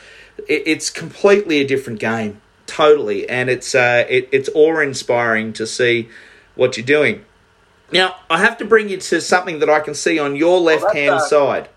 it, 0.49 0.63
it's 0.67 0.91
completely 0.91 1.61
a 1.61 1.67
different 1.67 1.99
game 2.01 2.41
totally 2.67 3.29
and 3.29 3.51
it's 3.51 3.75
uh 3.75 4.05
it, 4.09 4.29
it's 4.31 4.49
awe 4.55 4.79
inspiring 4.81 5.53
to 5.53 5.67
see 5.67 6.09
what 6.55 6.77
you're 6.77 6.87
doing 6.87 7.25
now 7.93 8.15
i 8.29 8.39
have 8.39 8.57
to 8.59 8.65
bring 8.65 8.89
you 8.89 8.97
to 8.97 9.21
something 9.21 9.59
that 9.59 9.69
i 9.69 9.81
can 9.81 9.95
see 9.95 10.19
on 10.19 10.37
your 10.37 10.61
left 10.61 10.95
hand 10.95 11.15
uh, 11.15 11.19
side 11.21 11.69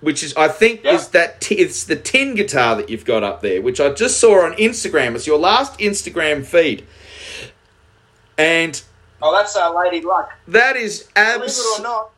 which 0.00 0.22
is 0.22 0.34
i 0.36 0.48
think 0.48 0.82
Yeah. 0.84 0.94
is 0.94 1.08
that 1.08 1.40
t- 1.40 1.56
it's 1.56 1.84
the 1.84 1.96
tin 1.96 2.34
guitar 2.34 2.76
that 2.76 2.90
you've 2.90 3.04
got 3.04 3.22
up 3.22 3.40
there 3.42 3.60
which 3.62 3.80
i 3.80 3.90
just 3.90 4.20
saw 4.20 4.44
on 4.44 4.52
instagram 4.54 5.14
it's 5.14 5.26
your 5.26 5.38
last 5.38 5.78
instagram 5.78 6.44
feed 6.44 6.86
and 8.38 8.82
oh, 9.22 9.32
that's 9.34 9.56
our 9.56 9.74
Lady 9.84 10.04
Luck. 10.04 10.30
that 10.46 10.76
is 10.76 11.08
abs. 11.16 11.38
Believe 11.56 11.74
it 11.74 11.80
or 11.80 11.82
not, 11.82 12.10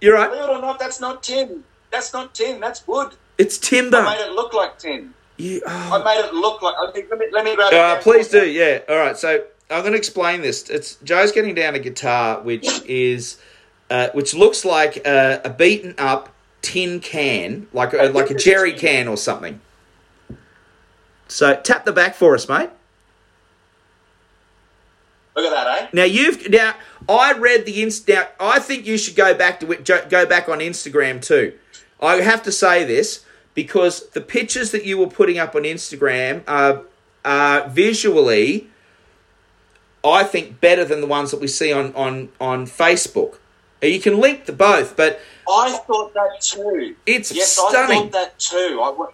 you're 0.00 0.14
right 0.14 0.28
believe 0.30 0.44
it 0.44 0.50
or 0.50 0.60
not, 0.60 0.80
that's 0.80 1.00
not 1.00 1.22
tin. 1.22 1.62
That's 1.92 2.12
not 2.12 2.34
tin. 2.34 2.58
That's 2.58 2.84
wood. 2.88 3.12
It's 3.38 3.56
timber. 3.58 3.98
I 3.98 4.16
made 4.16 4.26
it 4.26 4.32
look 4.32 4.52
like 4.54 4.78
tin. 4.78 5.14
You, 5.36 5.62
I 5.66 5.90
oh. 5.92 6.04
made 6.04 6.24
it 6.24 6.34
look 6.34 6.62
like. 6.62 6.74
I 6.76 6.92
think, 6.92 7.08
let 7.10 7.18
me 7.18 7.26
let 7.32 7.44
me 7.44 7.56
grab. 7.56 7.72
Uh, 7.72 8.00
please 8.00 8.28
do, 8.28 8.46
you. 8.46 8.60
yeah. 8.60 8.80
All 8.88 8.96
right, 8.96 9.16
so 9.16 9.44
I'm 9.70 9.80
going 9.80 9.92
to 9.92 9.98
explain 9.98 10.42
this. 10.42 10.68
It's 10.68 10.96
Joe's 10.96 11.32
getting 11.32 11.54
down 11.54 11.74
a 11.74 11.78
guitar, 11.78 12.40
which 12.42 12.68
is, 12.84 13.38
uh, 13.90 14.08
which 14.12 14.34
looks 14.34 14.64
like 14.64 14.98
a, 15.06 15.40
a 15.44 15.50
beaten 15.50 15.94
up 15.98 16.28
tin 16.60 17.00
can, 17.00 17.66
like 17.72 17.92
a, 17.92 18.04
like 18.10 18.30
a 18.30 18.34
jerry 18.34 18.72
can 18.72 19.08
or 19.08 19.16
something. 19.16 19.60
So 21.28 21.56
tap 21.56 21.84
the 21.84 21.92
back 21.92 22.14
for 22.14 22.34
us, 22.34 22.48
mate. 22.48 22.70
Look 25.34 25.46
at 25.46 25.50
that, 25.50 25.82
eh? 25.82 25.88
Now 25.94 26.04
you've 26.04 26.50
now 26.50 26.74
I 27.08 27.32
read 27.32 27.64
the 27.64 27.82
inst. 27.82 28.06
Now 28.06 28.28
I 28.38 28.58
think 28.58 28.86
you 28.86 28.98
should 28.98 29.16
go 29.16 29.32
back 29.34 29.60
to 29.60 29.72
it- 29.72 29.84
go 29.84 30.26
back 30.26 30.48
on 30.48 30.58
Instagram 30.58 31.22
too. 31.22 31.54
I 32.00 32.16
have 32.16 32.42
to 32.42 32.52
say 32.52 32.84
this 32.84 33.24
because 33.54 34.08
the 34.10 34.20
pictures 34.20 34.70
that 34.70 34.84
you 34.84 34.98
were 34.98 35.06
putting 35.06 35.38
up 35.38 35.54
on 35.54 35.62
Instagram 35.62 36.42
are 36.46 36.82
are 37.24 37.68
visually, 37.68 38.68
I 40.04 40.24
think, 40.24 40.60
better 40.60 40.84
than 40.84 41.00
the 41.00 41.06
ones 41.06 41.30
that 41.30 41.40
we 41.40 41.46
see 41.48 41.72
on 41.72 41.94
on 41.94 42.30
on 42.40 42.66
Facebook. 42.66 43.38
You 43.82 44.00
can 44.00 44.20
link 44.20 44.46
the 44.46 44.52
both, 44.52 44.96
but 44.96 45.20
I 45.48 45.72
thought 45.86 46.14
that 46.14 46.40
too. 46.40 46.94
it's 47.04 47.32
Yes, 47.34 47.58
I 47.58 47.86
thought 47.86 48.12
that 48.12 48.38
too. 48.38 48.80
I, 48.80 48.90
wa- 48.90 49.10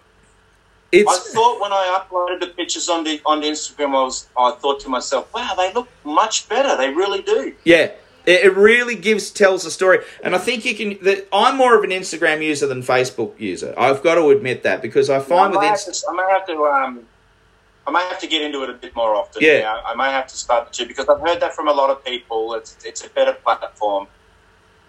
I 0.93 1.03
thought 1.33 1.59
when 1.59 1.71
I 1.73 1.99
uploaded 1.99 2.39
the 2.39 2.47
pictures 2.47 2.87
onto 2.89 3.17
onto 3.25 3.47
Instagram, 3.47 3.89
I 3.89 4.03
was 4.03 4.27
I 4.37 4.51
thought 4.51 4.79
to 4.81 4.89
myself, 4.89 5.33
"Wow, 5.33 5.53
they 5.57 5.73
look 5.73 5.87
much 6.03 6.47
better. 6.49 6.77
They 6.77 6.89
really 6.89 7.21
do." 7.21 7.53
Yeah, 7.63 7.91
it, 8.25 8.45
it 8.45 8.55
really 8.55 8.95
gives 8.95 9.31
tells 9.31 9.65
a 9.65 9.71
story, 9.71 9.99
and 10.23 10.35
I 10.35 10.37
think 10.37 10.65
you 10.65 10.75
can. 10.75 10.89
The, 11.03 11.25
I'm 11.33 11.57
more 11.57 11.77
of 11.77 11.83
an 11.83 11.91
Instagram 11.91 12.43
user 12.43 12.67
than 12.67 12.81
Facebook 12.81 13.39
user. 13.39 13.73
I've 13.77 14.03
got 14.03 14.15
to 14.15 14.29
admit 14.29 14.63
that 14.63 14.81
because 14.81 15.09
I 15.09 15.19
find 15.19 15.45
I 15.45 15.47
with 15.49 15.59
may, 15.61 15.67
have 15.67 15.79
Inst- 15.87 16.03
to, 16.03 16.11
I 16.11 16.15
may 16.15 16.31
have 16.31 16.45
to 16.47 16.63
um, 16.65 17.05
I 17.87 17.91
may 17.91 17.99
have 18.09 18.19
to 18.19 18.27
get 18.27 18.41
into 18.41 18.61
it 18.63 18.69
a 18.69 18.73
bit 18.73 18.95
more 18.95 19.15
often. 19.15 19.41
Yeah. 19.43 19.61
now. 19.61 19.81
I 19.83 19.95
may 19.95 20.11
have 20.11 20.27
to 20.27 20.35
start 20.35 20.71
to 20.73 20.85
because 20.85 21.07
I've 21.09 21.21
heard 21.21 21.39
that 21.39 21.55
from 21.55 21.67
a 21.67 21.73
lot 21.73 21.89
of 21.89 22.05
people. 22.05 22.53
It's 22.53 22.77
it's 22.85 23.03
a 23.05 23.09
better 23.09 23.33
platform. 23.33 24.07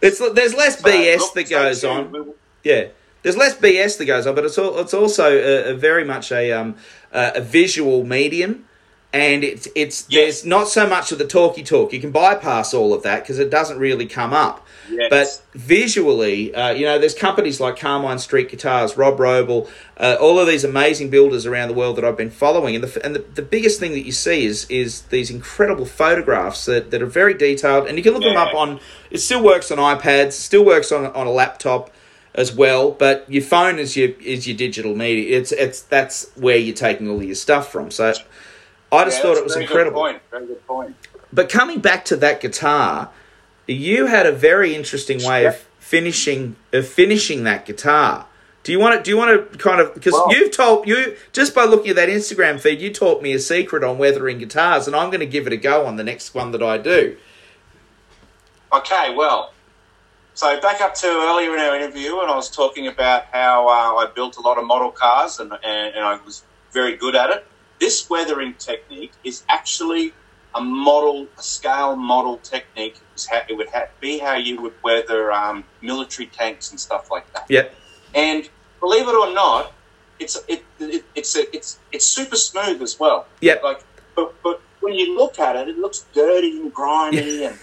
it's 0.02 0.18
there's 0.18 0.54
less 0.54 0.80
But 0.80 0.92
BS 0.92 1.18
look, 1.18 1.34
that 1.34 1.50
goes 1.50 1.80
too, 1.80 1.88
on. 1.88 2.34
Yeah, 2.62 2.88
there's 3.22 3.36
less 3.36 3.56
BS 3.56 3.98
that 3.98 4.04
goes 4.04 4.26
on, 4.26 4.34
but 4.34 4.44
it's 4.44 4.58
all, 4.58 4.78
it's 4.80 4.92
also 4.94 5.30
a, 5.30 5.70
a 5.70 5.74
very 5.74 6.04
much 6.04 6.30
a 6.30 6.52
um 6.52 6.76
a 7.12 7.40
visual 7.40 8.04
medium. 8.04 8.66
And 9.12 9.42
it's 9.42 9.68
it's 9.74 10.06
Yes. 10.08 10.20
there's 10.20 10.46
not 10.46 10.68
so 10.68 10.86
much 10.86 11.10
of 11.12 11.18
the 11.18 11.26
talky 11.26 11.62
talk. 11.62 11.92
You 11.92 12.00
can 12.00 12.10
bypass 12.12 12.72
all 12.72 12.94
of 12.94 13.02
that 13.02 13.22
because 13.22 13.38
it 13.38 13.50
doesn't 13.50 13.78
really 13.78 14.06
come 14.06 14.32
up. 14.32 14.66
Yes. 14.88 15.08
But 15.10 15.42
visually, 15.60 16.54
uh, 16.54 16.70
you 16.70 16.84
know, 16.84 16.98
there's 16.98 17.14
companies 17.14 17.60
like 17.60 17.78
Carmine 17.78 18.18
Street 18.18 18.48
Guitars, 18.48 18.96
Rob 18.96 19.18
Roble, 19.18 19.68
uh, 19.96 20.16
all 20.20 20.38
of 20.38 20.46
these 20.46 20.64
amazing 20.64 21.10
builders 21.10 21.46
around 21.46 21.68
the 21.68 21.74
world 21.74 21.96
that 21.96 22.04
I've 22.04 22.16
been 22.16 22.30
following, 22.30 22.74
and 22.74 22.84
the 22.84 23.04
and 23.04 23.14
the, 23.14 23.24
the 23.34 23.42
biggest 23.42 23.78
thing 23.80 23.92
that 23.92 24.04
you 24.04 24.12
see 24.12 24.44
is 24.46 24.66
is 24.68 25.02
these 25.02 25.30
incredible 25.30 25.86
photographs 25.86 26.64
that, 26.66 26.90
that 26.90 27.02
are 27.02 27.06
very 27.06 27.34
detailed, 27.34 27.86
and 27.86 27.98
you 27.98 28.04
can 28.04 28.12
look 28.12 28.22
them 28.22 28.36
up 28.36 28.54
on. 28.54 28.80
It 29.10 29.18
still 29.18 29.42
works 29.42 29.70
on 29.70 29.78
iPads, 29.78 30.32
still 30.32 30.64
works 30.64 30.92
on 30.92 31.06
on 31.06 31.26
a 31.26 31.32
laptop 31.32 31.90
as 32.32 32.54
well, 32.54 32.92
but 32.92 33.24
your 33.28 33.42
phone 33.42 33.80
is 33.80 33.96
your 33.96 34.10
is 34.20 34.46
your 34.46 34.56
digital 34.56 34.94
media. 34.94 35.38
It's 35.38 35.52
it's 35.52 35.82
that's 35.82 36.30
where 36.36 36.56
you're 36.56 36.76
taking 36.76 37.08
all 37.08 37.16
of 37.16 37.24
your 37.24 37.34
stuff 37.34 37.70
from. 37.72 37.90
So. 37.90 38.14
I 38.92 39.04
just 39.04 39.18
Yeah, 39.18 39.22
thought 39.22 39.36
it 39.36 39.44
was 39.44 39.54
very 39.54 39.66
good 39.66 39.70
incredible. 39.72 40.00
point. 40.00 40.22
Very 40.30 40.46
good 40.46 40.66
point. 40.66 40.96
But 41.32 41.48
coming 41.48 41.80
back 41.80 42.04
to 42.06 42.16
that 42.16 42.40
guitar, 42.40 43.10
you 43.66 44.06
had 44.06 44.26
a 44.26 44.32
very 44.32 44.74
interesting 44.74 45.22
way 45.24 45.44
of 45.46 45.56
finishing 45.78 46.56
of 46.72 46.86
finishing 46.88 47.44
that 47.44 47.64
guitar. 47.66 48.26
Do 48.62 48.72
you 48.72 48.78
want 48.80 48.96
to? 48.96 49.02
Do 49.02 49.10
you 49.10 49.16
want 49.16 49.52
to 49.52 49.58
kind 49.58 49.80
of 49.80 49.94
because 49.94 50.12
Well- 50.12 50.26
you've 50.30 50.50
told 50.50 50.86
you 50.88 51.16
just 51.32 51.54
by 51.54 51.64
looking 51.64 51.90
at 51.90 51.96
that 51.96 52.08
Instagram 52.08 52.60
feed, 52.60 52.80
you 52.80 52.92
taught 52.92 53.22
me 53.22 53.32
a 53.32 53.38
secret 53.38 53.82
on 53.84 53.96
weathering 53.96 54.38
guitars, 54.38 54.86
and 54.86 54.94
I'm 54.96 55.08
going 55.08 55.20
to 55.20 55.26
give 55.26 55.46
it 55.46 55.52
a 55.52 55.56
go 55.56 55.86
on 55.86 55.96
the 55.96 56.04
next 56.04 56.34
one 56.34 56.50
that 56.52 56.62
I 56.62 56.76
do. 56.78 57.16
Okay, 58.72 59.14
well, 59.14 59.52
so 60.34 60.60
back 60.60 60.80
up 60.80 60.94
to 60.96 61.06
earlier 61.06 61.52
in 61.54 61.60
our 61.60 61.74
interview, 61.74 62.20
and 62.20 62.30
I 62.30 62.36
was 62.36 62.48
talking 62.50 62.86
about 62.86 63.24
how 63.32 63.66
uh, 63.68 64.04
I 64.04 64.06
built 64.14 64.36
a 64.36 64.40
lot 64.40 64.58
of 64.58 64.64
model 64.64 64.90
cars, 64.92 65.40
and, 65.40 65.52
and, 65.52 65.94
and 65.94 66.04
I 66.04 66.20
was 66.24 66.44
very 66.72 66.96
good 66.96 67.16
at 67.16 67.30
it. 67.30 67.46
This 67.80 68.10
weathering 68.10 68.54
technique 68.54 69.12
is 69.24 69.42
actually 69.48 70.12
a 70.54 70.60
model, 70.60 71.26
a 71.38 71.42
scale 71.42 71.96
model 71.96 72.36
technique. 72.38 72.96
It 73.48 73.56
would 73.56 73.68
be 74.00 74.18
how 74.18 74.36
you 74.36 74.60
would 74.60 74.74
weather 74.82 75.32
um, 75.32 75.64
military 75.80 76.26
tanks 76.26 76.70
and 76.70 76.78
stuff 76.78 77.10
like 77.10 77.32
that. 77.32 77.46
Yep. 77.48 77.74
And 78.14 78.48
believe 78.80 79.08
it 79.08 79.14
or 79.14 79.32
not, 79.32 79.72
it's 80.18 80.36
it, 80.48 80.62
it, 80.78 81.04
it's 81.14 81.34
it's 81.36 81.78
it's 81.92 82.06
super 82.06 82.36
smooth 82.36 82.82
as 82.82 83.00
well. 83.00 83.26
Yep. 83.40 83.62
Like, 83.62 83.80
but 84.14 84.34
but 84.42 84.60
when 84.80 84.94
you 84.94 85.16
look 85.16 85.38
at 85.38 85.56
it, 85.56 85.68
it 85.68 85.78
looks 85.78 86.04
dirty 86.12 86.58
and 86.60 86.72
grimy, 86.74 87.44
and 87.44 87.58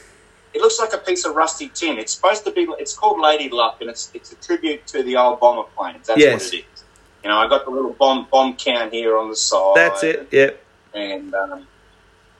it 0.54 0.62
looks 0.62 0.80
like 0.80 0.94
a 0.94 0.98
piece 0.98 1.26
of 1.26 1.36
rusty 1.36 1.70
tin. 1.70 1.98
It's 2.00 2.14
supposed 2.14 2.44
to 2.46 2.52
be. 2.52 2.66
It's 2.80 2.96
called 2.96 3.20
Lady 3.20 3.50
Luck, 3.50 3.82
and 3.82 3.90
it's 3.90 4.10
it's 4.16 4.32
a 4.32 4.36
tribute 4.36 4.88
to 4.88 5.04
the 5.04 5.16
old 5.18 5.40
bomber 5.40 5.70
planes. 5.76 6.08
That's 6.08 6.20
Yes. 6.20 6.46
what 6.46 6.54
it 6.54 6.66
is. 6.74 6.77
You 7.24 7.30
know, 7.30 7.38
I 7.38 7.48
got 7.48 7.66
the 7.66 7.72
little 7.72 7.94
bomb 7.94 8.28
bomb 8.32 8.56
count 8.56 8.94
here 8.94 9.18
on 9.18 9.30
the 9.30 9.36
side. 9.36 9.76
That's 9.76 10.04
it. 10.04 10.28
Yep. 10.32 10.64
And 10.94 11.34
um, 11.34 11.68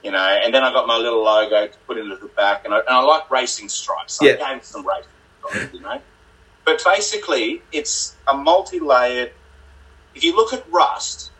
you 0.02 0.10
know, 0.10 0.18
and 0.18 0.54
then 0.54 0.62
I 0.62 0.72
got 0.72 0.86
my 0.86 0.96
little 0.96 1.22
logo 1.22 1.66
to 1.66 1.78
put 1.86 1.98
into 1.98 2.16
the 2.16 2.28
back, 2.28 2.64
and 2.64 2.72
I, 2.72 2.78
and 2.78 2.88
I 2.88 3.02
like 3.02 3.30
racing 3.30 3.68
stripes. 3.68 4.14
So 4.14 4.24
Yeah. 4.24 4.36
I 4.44 4.54
gave 4.54 4.64
some 4.64 4.86
racing 4.86 5.10
stripes, 5.40 5.74
you 5.74 5.80
know. 5.80 6.00
But 6.64 6.82
basically, 6.84 7.62
it's 7.72 8.16
a 8.26 8.34
multi-layered. 8.34 9.32
If 10.14 10.24
you 10.24 10.36
look 10.36 10.52
at 10.52 10.70
rust, 10.70 11.30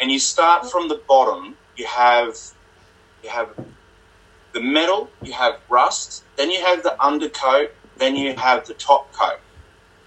and 0.00 0.10
you 0.10 0.18
start 0.18 0.70
from 0.70 0.88
the 0.88 1.00
bottom, 1.06 1.56
you 1.76 1.86
have 1.86 2.36
you 3.22 3.30
have 3.30 3.50
the 4.52 4.60
metal, 4.60 5.10
you 5.22 5.32
have 5.32 5.60
rust, 5.68 6.24
then 6.36 6.50
you 6.50 6.64
have 6.64 6.82
the 6.82 7.00
undercoat, 7.02 7.72
then 7.98 8.16
you 8.16 8.34
have 8.36 8.66
the 8.66 8.74
top 8.74 9.12
coat. 9.12 9.40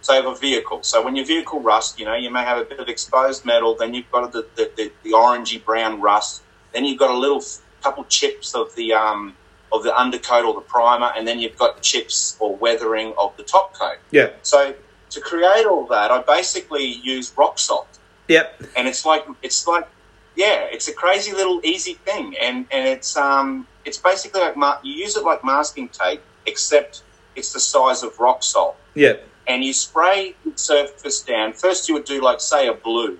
So 0.01 0.13
you 0.13 0.21
have 0.23 0.31
a 0.31 0.35
vehicle. 0.39 0.83
So 0.83 1.03
when 1.03 1.15
your 1.15 1.25
vehicle 1.25 1.59
rusts, 1.59 1.99
you 1.99 2.05
know, 2.05 2.15
you 2.15 2.31
may 2.31 2.43
have 2.43 2.57
a 2.57 2.65
bit 2.65 2.79
of 2.79 2.87
exposed 2.87 3.45
metal, 3.45 3.75
then 3.75 3.93
you've 3.93 4.09
got 4.11 4.31
the, 4.31 4.47
the, 4.55 4.71
the, 4.77 4.91
the 5.03 5.11
orangey 5.11 5.63
brown 5.63 5.99
rust, 6.01 6.41
then 6.73 6.85
you've 6.85 6.99
got 6.99 7.09
a 7.11 7.17
little 7.17 7.39
f- 7.39 7.59
couple 7.83 8.03
chips 8.05 8.55
of 8.55 8.73
the 8.75 8.93
um, 8.93 9.35
of 9.71 9.83
the 9.83 9.95
undercoat 9.95 10.45
or 10.45 10.53
the 10.53 10.61
primer, 10.61 11.11
and 11.15 11.27
then 11.27 11.39
you've 11.39 11.57
got 11.57 11.75
the 11.75 11.81
chips 11.81 12.35
or 12.39 12.55
weathering 12.55 13.13
of 13.17 13.35
the 13.37 13.43
top 13.43 13.73
coat. 13.73 13.97
Yep. 14.11 14.39
So 14.43 14.73
to 15.11 15.21
create 15.21 15.65
all 15.65 15.85
that, 15.87 16.11
I 16.11 16.21
basically 16.21 16.85
use 16.85 17.33
rock 17.37 17.57
salt 17.59 17.87
Yep. 18.27 18.61
and 18.77 18.87
it's 18.87 19.05
like 19.05 19.25
it's 19.41 19.67
like 19.67 19.87
yeah, 20.35 20.67
it's 20.71 20.87
a 20.87 20.93
crazy 20.93 21.33
little 21.33 21.59
easy 21.63 21.95
thing, 21.95 22.35
and 22.41 22.65
and 22.71 22.87
it's 22.87 23.17
um 23.17 23.67
it's 23.85 23.97
basically 23.97 24.41
like 24.41 24.55
you 24.83 24.93
use 24.93 25.17
it 25.17 25.23
like 25.23 25.43
masking 25.43 25.89
tape, 25.89 26.21
except 26.45 27.03
it's 27.35 27.51
the 27.53 27.59
size 27.59 28.03
of 28.03 28.17
rock 28.19 28.43
salt, 28.43 28.75
Yep. 28.95 29.27
And 29.49 29.63
you 29.63 29.73
spray 29.73 30.35
the 30.45 30.57
surface 30.57 31.21
down. 31.21 31.51
First, 31.51 31.89
you 31.89 31.95
would 31.95 32.05
do 32.05 32.21
like 32.21 32.39
say 32.39 32.67
a 32.67 32.73
blue, 32.73 33.17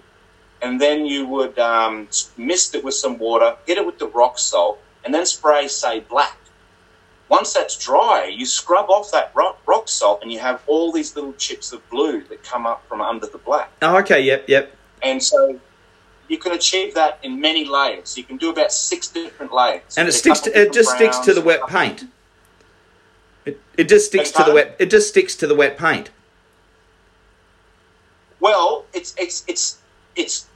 and 0.62 0.80
then 0.80 1.06
you 1.06 1.26
would 1.26 1.58
um, 1.60 2.08
mist 2.38 2.76
it 2.76 2.84
with 2.84 2.94
some 2.94 3.18
water, 3.18 3.58
hit 3.66 3.78
it 3.78 3.86
with 3.86 3.98
the 3.98 4.08
rock 4.08 4.38
salt, 4.38 4.80
and 5.04 5.14
then 5.14 5.26
spray 5.26 5.68
say 5.68 6.00
black. 6.02 6.38
Once 7.28 7.54
that's 7.54 7.78
dry, 7.78 8.26
you 8.26 8.46
scrub 8.46 8.90
off 8.90 9.12
that 9.12 9.32
rock, 9.36 9.60
rock 9.68 9.88
salt, 9.88 10.20
and 10.22 10.32
you 10.32 10.40
have 10.40 10.64
all 10.68 10.92
these 10.92 11.16
little 11.16 11.34
chips 11.34 11.72
of 11.72 11.90
blue 11.90 12.24
that 12.24 12.44
come 12.44 12.66
up 12.66 12.88
from 12.88 13.02
under 13.02 13.28
the 13.28 13.38
black. 13.40 13.72
Oh, 13.82 13.98
okay. 13.98 14.22
Yep. 14.22 14.46
Yep. 14.48 14.76
And 15.04 15.22
so 15.22 15.60
you 16.28 16.38
can 16.38 16.54
achieve 16.54 16.94
that 16.96 17.20
in 17.22 17.40
many 17.40 17.66
layers. 17.66 18.18
You 18.18 18.24
can 18.24 18.38
do 18.38 18.50
about 18.50 18.72
six 18.72 19.08
different 19.08 19.54
layers. 19.54 19.96
And 19.98 20.08
it 20.08 20.14
sticks. 20.14 20.40
To, 20.42 20.60
it 20.60 20.74
just 20.74 20.92
different 20.98 21.14
sticks 21.14 21.26
to 21.26 21.34
the 21.34 21.42
wet 21.42 21.68
paint. 21.68 22.06
It, 23.46 23.62
it 23.78 23.90
just 23.90 24.08
sticks 24.08 24.32
to 24.32 24.44
the 24.44 24.54
wet. 24.54 24.76
It 24.80 24.90
just 24.90 25.10
sticks 25.10 25.36
to 25.36 25.48
the 25.48 25.56
wet 25.56 25.78
paint. 25.78 26.10
Well, 28.40 28.86
it's 28.94 29.14
it's 29.18 29.44
it's 29.48 29.78
it's 30.16 30.48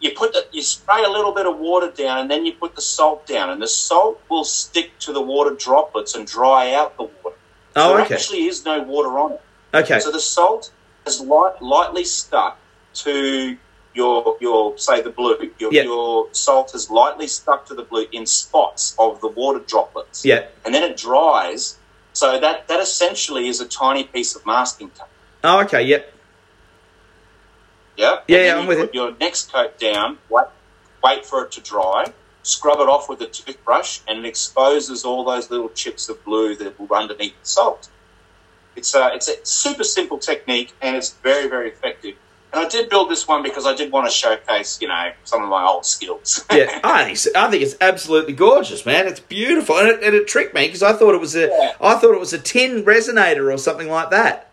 you 0.00 0.12
put 0.12 0.32
the, 0.32 0.46
you 0.52 0.62
spray 0.62 1.02
a 1.04 1.10
little 1.10 1.32
bit 1.32 1.46
of 1.46 1.58
water 1.58 1.90
down, 1.90 2.18
and 2.18 2.30
then 2.30 2.46
you 2.46 2.52
put 2.52 2.74
the 2.74 2.82
salt 2.82 3.26
down, 3.26 3.50
and 3.50 3.60
the 3.60 3.68
salt 3.68 4.20
will 4.30 4.44
stick 4.44 4.98
to 5.00 5.12
the 5.12 5.20
water 5.20 5.54
droplets 5.54 6.14
and 6.14 6.26
dry 6.26 6.72
out 6.72 6.96
the 6.96 7.04
water. 7.04 7.36
Oh, 7.76 7.94
there 7.94 8.04
okay. 8.04 8.14
actually 8.14 8.44
is 8.46 8.64
no 8.64 8.82
water 8.82 9.18
on 9.18 9.32
it. 9.32 9.40
Okay. 9.74 10.00
So 10.00 10.10
the 10.10 10.20
salt 10.20 10.72
is 11.06 11.20
light, 11.20 11.60
lightly 11.62 12.04
stuck 12.04 12.58
to 12.94 13.56
your 13.94 14.36
your 14.40 14.76
say 14.78 15.00
the 15.02 15.10
blue. 15.10 15.50
Your, 15.58 15.72
Yep. 15.72 15.84
your 15.84 16.28
salt 16.32 16.74
is 16.74 16.90
lightly 16.90 17.26
stuck 17.28 17.66
to 17.66 17.74
the 17.74 17.82
blue 17.82 18.06
in 18.12 18.26
spots 18.26 18.94
of 18.98 19.20
the 19.20 19.28
water 19.28 19.60
droplets. 19.60 20.24
Yep. 20.24 20.56
and 20.64 20.74
then 20.74 20.82
it 20.82 20.96
dries. 20.96 21.76
So 22.12 22.40
that 22.40 22.68
that 22.68 22.80
essentially 22.80 23.48
is 23.48 23.60
a 23.60 23.66
tiny 23.66 24.04
piece 24.04 24.34
of 24.34 24.44
masking 24.46 24.90
tape. 24.90 25.06
Oh, 25.44 25.60
okay. 25.60 25.82
Yep. 25.82 26.12
Yeah, 27.96 28.20
Yeah, 28.28 28.36
And 28.38 28.46
yeah, 28.46 28.54
I'm 28.56 28.62
you 28.62 28.68
with 28.68 28.78
put 28.78 28.88
it. 28.90 28.94
Your 28.94 29.14
next 29.20 29.52
coat 29.52 29.78
down. 29.78 30.18
Wait, 30.28 30.46
wait 31.02 31.26
for 31.26 31.44
it 31.44 31.52
to 31.52 31.60
dry. 31.60 32.12
Scrub 32.42 32.80
it 32.80 32.88
off 32.88 33.08
with 33.08 33.20
a 33.20 33.26
toothbrush, 33.26 34.00
and 34.08 34.20
it 34.20 34.24
exposes 34.24 35.04
all 35.04 35.24
those 35.24 35.50
little 35.50 35.68
chips 35.70 36.08
of 36.08 36.24
blue 36.24 36.56
that 36.56 36.78
will 36.80 36.92
underneath 36.94 37.38
the 37.40 37.46
salt. 37.46 37.90
It's 38.76 38.94
a 38.94 39.12
it's 39.14 39.28
a 39.28 39.44
super 39.44 39.84
simple 39.84 40.18
technique, 40.18 40.72
and 40.80 40.96
it's 40.96 41.10
very 41.22 41.48
very 41.48 41.68
effective. 41.68 42.14
And 42.52 42.64
I 42.64 42.68
did 42.68 42.88
build 42.88 43.10
this 43.10 43.28
one 43.28 43.42
because 43.44 43.64
I 43.66 43.74
did 43.74 43.92
want 43.92 44.06
to 44.08 44.12
showcase, 44.12 44.80
you 44.80 44.88
know, 44.88 45.12
some 45.22 45.42
of 45.42 45.48
my 45.48 45.64
old 45.64 45.86
skills. 45.86 46.44
Yeah, 46.52 46.80
I 46.82 47.04
think, 47.04 47.12
it's, 47.12 47.34
I 47.36 47.48
think 47.48 47.62
it's 47.62 47.76
absolutely 47.80 48.32
gorgeous, 48.32 48.84
man. 48.84 49.06
It's 49.06 49.20
beautiful, 49.20 49.76
and 49.78 49.88
it, 49.88 50.02
and 50.02 50.14
it 50.16 50.26
tricked 50.26 50.52
me 50.52 50.66
because 50.66 50.82
I 50.82 50.92
thought 50.94 51.14
it 51.14 51.20
was 51.20 51.36
a, 51.36 51.46
Yeah. 51.46 51.74
I 51.80 51.94
thought 51.94 52.12
it 52.12 52.18
was 52.18 52.32
a 52.32 52.38
tin 52.38 52.84
resonator 52.84 53.54
or 53.54 53.56
something 53.56 53.88
like 53.88 54.10
that. 54.10 54.49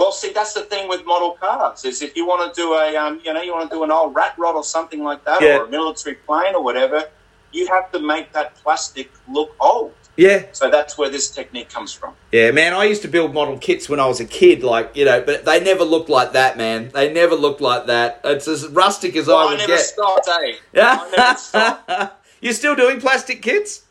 Well, 0.00 0.12
see, 0.12 0.32
that's 0.32 0.54
the 0.54 0.62
thing 0.62 0.88
with 0.88 1.04
model 1.04 1.32
cars 1.32 1.84
is 1.84 2.00
if 2.00 2.16
you 2.16 2.24
want 2.26 2.42
to 2.54 2.58
do 2.58 2.72
a, 2.72 2.96
um, 2.96 3.20
you 3.22 3.34
know, 3.34 3.42
you 3.42 3.52
want 3.52 3.68
to 3.70 3.76
do 3.76 3.84
an 3.84 3.90
old 3.90 4.14
rat 4.14 4.34
rod 4.38 4.54
or 4.54 4.64
something 4.64 5.02
like 5.04 5.22
that, 5.26 5.42
Yeah. 5.42 5.58
or 5.58 5.64
a 5.66 5.68
military 5.68 6.14
plane 6.26 6.54
or 6.54 6.62
whatever, 6.64 7.04
you 7.52 7.66
have 7.66 7.92
to 7.92 7.98
make 7.98 8.32
that 8.32 8.54
plastic 8.62 9.10
look 9.28 9.54
old. 9.60 9.92
Yeah, 10.16 10.44
So 10.52 10.70
that's 10.70 10.96
where 10.96 11.10
this 11.10 11.28
technique 11.30 11.68
comes 11.68 11.92
from. 11.92 12.14
yeah, 12.32 12.50
man. 12.50 12.72
I 12.72 12.84
used 12.84 13.02
to 13.02 13.08
build 13.08 13.34
model 13.34 13.58
kits 13.58 13.88
when 13.90 14.00
I 14.00 14.06
was 14.06 14.20
a 14.20 14.24
kid, 14.24 14.62
like 14.62 14.96
you 14.96 15.04
know, 15.04 15.20
but 15.20 15.44
they 15.44 15.60
never 15.62 15.84
looked 15.84 16.08
like 16.08 16.32
that, 16.32 16.56
man. 16.56 16.90
They 16.94 17.12
never 17.12 17.34
looked 17.34 17.60
like 17.60 17.84
that. 17.86 18.20
It's 18.24 18.48
as 18.48 18.66
rustic 18.68 19.16
as 19.16 19.28
I 19.28 19.32
I 19.34 19.44
would 19.50 19.58
never 19.58 19.76
get. 19.76 19.80
stopped, 19.80 20.28
eh? 20.28 20.54
I 20.76 21.10
never 21.16 21.38
stopped. 21.48 22.12
You're 22.40 22.54
still 22.54 22.74
doing 22.74 23.00
plastic 23.00 23.42
kits? 23.42 23.82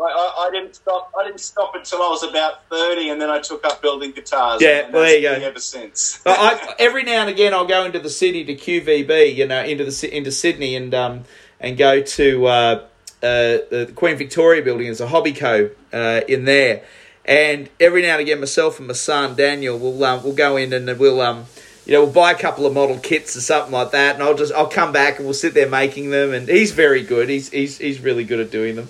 I, 0.00 0.02
I, 0.02 0.46
I 0.46 0.50
didn't 0.50 0.74
stop. 0.74 1.12
I 1.18 1.24
didn't 1.24 1.40
stop 1.40 1.74
until 1.74 2.02
I 2.02 2.08
was 2.08 2.22
about 2.22 2.64
thirty, 2.68 3.10
and 3.10 3.20
then 3.20 3.30
I 3.30 3.40
took 3.40 3.64
up 3.64 3.80
building 3.80 4.10
guitars. 4.12 4.60
Yeah, 4.60 4.84
and 4.84 4.92
well, 4.92 5.02
that's 5.02 5.12
there 5.12 5.34
you 5.34 5.40
go. 5.40 5.46
Ever 5.46 5.60
since. 5.60 6.20
I, 6.26 6.30
I, 6.30 6.74
every 6.78 7.04
now 7.04 7.22
and 7.22 7.30
again, 7.30 7.54
I'll 7.54 7.66
go 7.66 7.84
into 7.84 7.98
the 7.98 8.10
city 8.10 8.44
to 8.44 8.54
QVB, 8.54 9.34
you 9.34 9.46
know, 9.46 9.62
into 9.62 9.84
the 9.84 10.16
into 10.16 10.32
Sydney, 10.32 10.76
and 10.76 10.94
um, 10.94 11.24
and 11.60 11.76
go 11.76 12.02
to 12.02 12.46
uh, 12.46 12.50
uh, 12.50 12.82
the 13.22 13.92
Queen 13.94 14.16
Victoria 14.16 14.62
Building. 14.62 14.86
There's 14.86 15.00
a 15.00 15.06
Hobbyco 15.06 15.70
uh, 15.92 16.20
in 16.26 16.44
there, 16.44 16.82
and 17.24 17.68
every 17.78 18.02
now 18.02 18.14
and 18.14 18.22
again, 18.22 18.40
myself 18.40 18.78
and 18.78 18.88
my 18.88 18.94
son 18.94 19.36
Daniel 19.36 19.78
will 19.78 20.02
um, 20.04 20.22
we'll 20.22 20.34
go 20.34 20.56
in 20.56 20.72
and 20.72 20.98
we'll 20.98 21.20
um, 21.20 21.46
you 21.86 21.92
know, 21.92 22.04
we'll 22.04 22.12
buy 22.12 22.32
a 22.32 22.38
couple 22.38 22.64
of 22.66 22.72
model 22.72 22.98
kits 22.98 23.36
or 23.36 23.40
something 23.40 23.72
like 23.72 23.90
that, 23.90 24.14
and 24.14 24.22
I'll 24.22 24.34
just 24.34 24.52
I'll 24.54 24.68
come 24.68 24.92
back 24.92 25.18
and 25.18 25.26
we'll 25.26 25.34
sit 25.34 25.54
there 25.54 25.68
making 25.68 26.10
them, 26.10 26.32
and 26.32 26.48
he's 26.48 26.72
very 26.72 27.02
good. 27.02 27.28
He's 27.28 27.50
he's 27.50 27.78
he's 27.78 28.00
really 28.00 28.24
good 28.24 28.40
at 28.40 28.50
doing 28.50 28.76
them, 28.76 28.88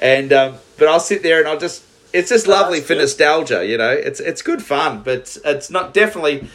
and 0.00 0.32
um, 0.32 0.54
but 0.78 0.88
I'll 0.88 0.98
sit 1.00 1.22
there 1.22 1.38
and 1.38 1.46
I'll 1.48 1.58
just 1.58 1.84
it's 2.12 2.30
just 2.30 2.48
Oh, 2.48 2.50
lovely 2.50 2.78
that's 2.78 2.88
for 2.88 2.94
good. 2.94 3.00
nostalgia, 3.02 3.64
you 3.64 3.78
know. 3.78 3.90
It's 3.90 4.18
it's 4.18 4.42
good 4.42 4.62
fun, 4.62 5.02
but 5.04 5.36
it's 5.44 5.70
not 5.70 5.94
definitely. 5.94 6.48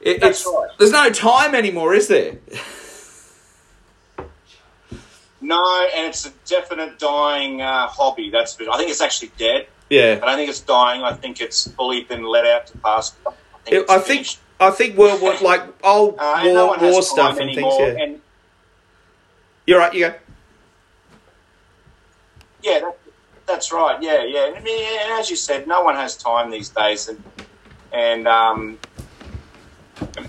It, 0.00 0.22
it's 0.22 0.46
right. 0.46 0.68
there's 0.78 0.92
no 0.92 1.10
time 1.10 1.54
anymore, 1.54 1.92
is 1.92 2.08
there? 2.08 2.36
No, 5.42 5.88
and 5.96 6.06
it's 6.06 6.26
a 6.26 6.30
definite 6.46 6.98
dying 6.98 7.62
uh, 7.62 7.86
hobby. 7.88 8.30
That's 8.30 8.56
I 8.60 8.76
think 8.76 8.90
it's 8.90 9.00
actually 9.00 9.32
dead. 9.38 9.66
Yeah, 9.88 10.20
I 10.22 10.26
don't 10.26 10.36
think 10.36 10.50
it's 10.50 10.60
dying. 10.60 11.02
I 11.02 11.12
think 11.14 11.40
it's 11.40 11.68
fully 11.72 12.04
been 12.04 12.24
let 12.24 12.46
out 12.46 12.66
to 12.68 12.78
pasture. 12.78 13.16
I 13.26 13.30
think. 13.64 13.76
It- 13.84 13.90
I 13.90 13.98
think. 13.98 14.26
I 14.62 14.70
think 14.70 14.98
World 14.98 15.22
War 15.22 15.34
like 15.40 15.62
old 15.82 16.16
Uh, 16.18 16.42
war, 16.44 16.76
no 16.76 16.90
war 16.92 17.02
stuff 17.02 17.38
and 17.38 17.54
things. 17.54 17.74
Yeah, 17.78 17.86
And 18.02 18.20
you're 19.66 19.78
right. 19.78 19.94
You 19.94 20.08
go. 20.08 20.14
Yeah, 22.62 22.80
that, 22.80 22.98
that's 23.46 23.72
right. 23.72 24.00
Yeah, 24.02 24.24
yeah. 24.24 24.46
And, 24.48 24.56
I 24.56 24.60
mean, 24.60 24.82
and 25.02 25.12
as 25.20 25.30
you 25.30 25.36
said, 25.36 25.66
no 25.66 25.82
one 25.82 25.94
has 25.96 26.16
time 26.16 26.50
these 26.50 26.68
days, 26.68 27.08
and 27.08 27.22
and 27.92 28.28
um, 28.28 28.78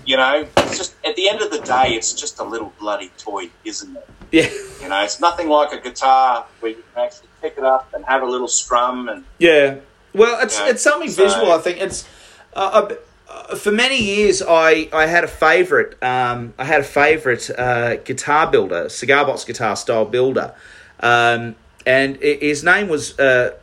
you 0.04 0.16
know, 0.16 0.46
it's 0.58 0.76
just 0.76 0.94
at 1.04 1.16
the 1.16 1.28
end 1.28 1.40
of 1.42 1.50
the 1.50 1.60
day, 1.60 1.88
it's 1.94 2.12
just 2.12 2.38
a 2.40 2.44
little 2.44 2.72
bloody 2.78 3.10
toy, 3.18 3.50
isn't 3.64 3.96
it? 3.96 4.08
Yeah, 4.30 4.48
You 4.82 4.88
know, 4.88 5.02
it's 5.02 5.20
nothing 5.20 5.48
like 5.48 5.72
a 5.72 5.80
guitar 5.80 6.46
where 6.60 6.72
you 6.72 6.82
can 6.94 7.04
actually 7.04 7.28
pick 7.42 7.58
it 7.58 7.64
up 7.64 7.92
and 7.92 8.02
have 8.06 8.22
a 8.22 8.26
little 8.26 8.48
strum 8.48 9.08
and 9.08 9.24
yeah. 9.38 9.76
Well, 10.14 10.42
it's 10.42 10.58
Yeah, 10.58 10.70
it's 10.70 10.82
something 10.82 11.10
so- 11.10 11.24
visual. 11.24 11.52
I 11.52 11.58
think 11.58 11.80
it's. 11.80 12.08
Uh, 12.54 12.88
uh, 12.90 12.94
uh, 13.30 13.56
for 13.56 13.72
many 13.72 13.96
years, 14.02 14.42
I, 14.46 14.88
I 14.92 15.06
had 15.06 15.24
a 15.24 15.28
favorite. 15.28 16.02
Um, 16.02 16.52
I 16.58 16.64
had 16.64 16.80
a 16.80 16.84
favorite 16.84 17.48
uh, 17.56 17.96
guitar 17.96 18.50
builder, 18.50 18.88
cigar 18.90 19.24
box 19.24 19.44
guitar 19.44 19.74
style 19.76 20.04
builder, 20.04 20.54
um, 21.00 21.54
and 21.86 22.16
his 22.16 22.62
name 22.64 22.88
was 22.88 23.18
uh, 23.18 23.54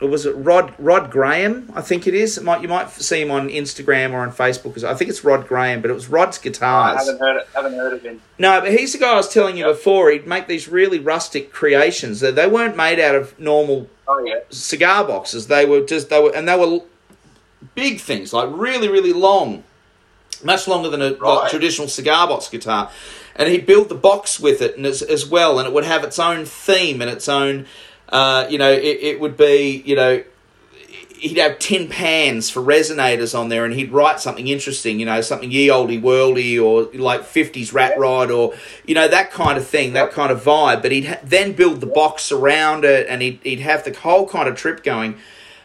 was 0.00 0.26
it 0.26 0.32
Rod 0.36 0.72
Rod 0.78 1.10
Graham? 1.10 1.70
I 1.74 1.80
think 1.80 2.06
it 2.06 2.14
is. 2.14 2.38
It 2.38 2.44
might 2.44 2.62
you 2.62 2.68
might 2.68 2.90
see 2.90 3.20
him 3.20 3.30
on 3.30 3.48
Instagram 3.48 4.12
or 4.12 4.20
on 4.20 4.30
Facebook. 4.32 4.64
Because 4.64 4.84
I 4.84 4.94
think 4.94 5.10
it's 5.10 5.24
Rod 5.24 5.48
Graham, 5.48 5.80
but 5.82 5.90
it 5.90 5.94
was 5.94 6.08
Rod's 6.08 6.38
I 6.38 6.42
guitars. 6.42 6.98
haven't 7.06 7.18
heard 7.20 7.36
it. 7.38 7.48
Haven't 7.54 7.74
heard 7.74 7.92
of 7.94 8.02
him. 8.02 8.20
No, 8.38 8.60
but 8.60 8.70
he's 8.72 8.92
the 8.92 8.98
guy 8.98 9.12
I 9.12 9.16
was 9.16 9.28
telling 9.32 9.56
you 9.56 9.66
Yep. 9.66 9.74
before. 9.76 10.10
He'd 10.10 10.26
make 10.26 10.46
these 10.46 10.68
really 10.68 10.98
rustic 11.00 11.52
creations. 11.52 12.20
They 12.20 12.30
they 12.30 12.46
weren't 12.46 12.76
made 12.76 13.00
out 13.00 13.14
of 13.16 13.38
normal 13.40 13.88
Oh 14.06 14.24
yeah, 14.24 14.40
cigar 14.50 15.04
boxes. 15.04 15.48
They 15.48 15.66
were 15.66 15.80
just 15.84 16.08
they 16.10 16.20
were 16.22 16.34
and 16.34 16.48
they 16.48 16.56
were 16.56 16.80
big 17.74 18.00
things, 18.00 18.32
like 18.32 18.48
really 18.52 18.88
really 18.88 19.12
long, 19.12 19.64
much 20.44 20.68
longer 20.68 20.88
than 20.88 21.02
a 21.02 21.10
like, 21.10 21.50
traditional 21.50 21.88
cigar 21.88 22.28
box 22.28 22.48
guitar. 22.48 22.90
And 23.38 23.48
he'd 23.48 23.64
build 23.66 23.88
the 23.88 23.94
box 23.94 24.38
with 24.38 24.60
it 24.60 24.76
and 24.76 24.84
as, 24.84 25.00
as 25.00 25.24
well, 25.24 25.58
and 25.58 25.66
it 25.66 25.72
would 25.72 25.84
have 25.84 26.04
its 26.04 26.18
own 26.18 26.44
theme 26.44 27.00
and 27.00 27.10
its 27.10 27.28
own. 27.28 27.66
Uh, 28.08 28.46
you 28.50 28.58
know, 28.58 28.70
it, 28.70 28.98
it 29.00 29.20
would 29.20 29.36
be 29.36 29.82
you 29.86 29.96
know 29.96 30.22
he'd 31.18 31.38
have 31.38 31.58
tin 31.58 31.88
pans 31.88 32.50
for 32.50 32.60
resonators 32.60 33.38
on 33.38 33.48
there, 33.48 33.64
and 33.64 33.74
he'd 33.74 33.92
write 33.92 34.20
something 34.20 34.48
interesting, 34.48 35.00
you 35.00 35.06
know, 35.06 35.20
something 35.20 35.50
ye 35.50 35.70
olde 35.70 35.90
worldy 35.90 36.62
or 36.62 36.84
like 36.98 37.24
fifties 37.24 37.72
rat 37.72 37.98
rod 37.98 38.30
or 38.30 38.54
you 38.86 38.94
know 38.94 39.08
that 39.08 39.30
kind 39.30 39.58
of 39.58 39.66
thing, 39.66 39.92
that 39.92 40.12
kind 40.12 40.32
of 40.32 40.42
vibe. 40.42 40.82
But 40.82 40.92
he'd 40.92 41.06
ha- 41.06 41.20
then 41.22 41.52
build 41.52 41.80
the 41.80 41.86
box 41.86 42.32
around 42.32 42.84
it, 42.84 43.06
and 43.08 43.22
he'd 43.22 43.40
he'd 43.42 43.60
have 43.60 43.84
the 43.84 43.92
whole 43.92 44.28
kind 44.28 44.48
of 44.48 44.56
trip 44.56 44.82
going. 44.82 45.16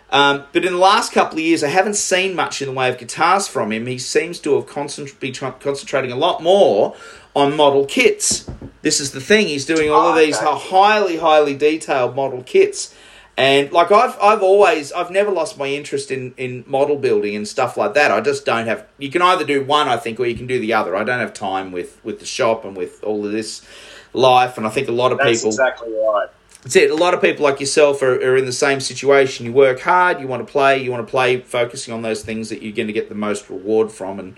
Um, 0.10 0.44
but 0.54 0.64
in 0.64 0.74
the 0.74 0.80
last 0.80 1.12
couple 1.12 1.40
of 1.40 1.44
years, 1.44 1.64
I 1.64 1.70
haven't 1.70 1.96
seen 1.96 2.36
much 2.36 2.62
in 2.62 2.68
the 2.68 2.74
way 2.74 2.88
of 2.88 3.00
guitars 3.00 3.48
from 3.48 3.72
him. 3.72 3.88
He 3.88 3.98
seems 3.98 4.40
to 4.42 4.56
have 4.56 4.68
concent- 4.68 5.20
be 5.20 5.32
tr- 5.32 5.48
concentrating 5.48 6.12
a 6.12 6.16
lot 6.16 6.44
more 6.44 6.96
on 7.36 7.56
model 7.56 7.86
kits. 7.86 8.50
This 8.82 9.00
is 9.00 9.12
the 9.12 9.22
thing; 9.22 9.48
he's 9.48 9.66
doing 9.66 9.90
all 9.90 10.10
of 10.10 10.16
Oh, 10.16 10.20
these 10.20 10.38
highly, 10.38 11.18
highly 11.18 11.56
detailed 11.56 12.16
model 12.16 12.44
kits. 12.44 12.94
And 13.36 13.72
like 13.72 13.92
I've 13.92 14.16
I've 14.22 14.44
always 14.44 14.92
I've 14.92 15.10
never 15.10 15.32
lost 15.32 15.58
my 15.58 15.68
interest 15.68 16.12
in 16.12 16.34
in 16.38 16.64
model 16.68 16.98
building 16.98 17.36
and 17.36 17.48
stuff 17.48 17.78
like 17.78 17.96
that. 17.96 18.12
I 18.12 18.22
just 18.22 18.46
don't 18.46 18.68
have. 18.68 18.86
You 19.00 19.10
can 19.10 19.24
either 19.24 19.44
do 19.44 19.64
one, 19.64 19.88
I 19.88 19.98
think, 19.98 20.20
or 20.20 20.26
you 20.28 20.36
can 20.36 20.46
do 20.46 20.60
the 20.60 20.74
other. 20.74 20.96
I 20.96 21.04
don't 21.04 21.20
have 21.20 21.34
time 21.34 21.72
with 21.72 22.00
with 22.04 22.20
the 22.20 22.26
shop 22.28 22.64
and 22.64 22.78
with 22.78 23.04
all 23.04 23.26
of 23.26 23.32
this 23.32 23.66
life. 24.14 24.58
And 24.58 24.68
I 24.68 24.70
think 24.70 24.88
a 24.88 24.92
lot 24.92 25.12
of 25.12 25.18
that's 25.18 25.40
people. 25.40 25.50
exactly 25.50 25.92
right. 25.92 26.28
That's 26.62 26.76
it. 26.76 26.92
A 26.92 26.96
lot 26.96 27.14
of 27.14 27.22
people 27.22 27.44
like 27.44 27.60
yourself 27.60 28.02
are, 28.04 28.14
are 28.16 28.38
in 28.38 28.46
the 28.46 28.54
same 28.54 28.80
situation. 28.80 29.46
You 29.46 29.52
work 29.52 29.82
hard, 29.82 30.22
you 30.22 30.28
want 30.28 30.46
to 30.46 30.52
play, 30.52 30.82
you 30.82 30.92
want 30.92 31.06
to 31.06 31.10
play 31.10 31.42
focusing 31.42 31.94
on 31.94 32.04
those 32.04 32.24
things 32.24 32.50
that 32.50 32.62
you're 32.62 32.72
going 32.72 32.88
to 32.88 32.94
get 32.94 33.10
the 33.10 33.16
most 33.16 33.50
reward 33.50 33.92
from. 33.92 34.20
And 34.20 34.38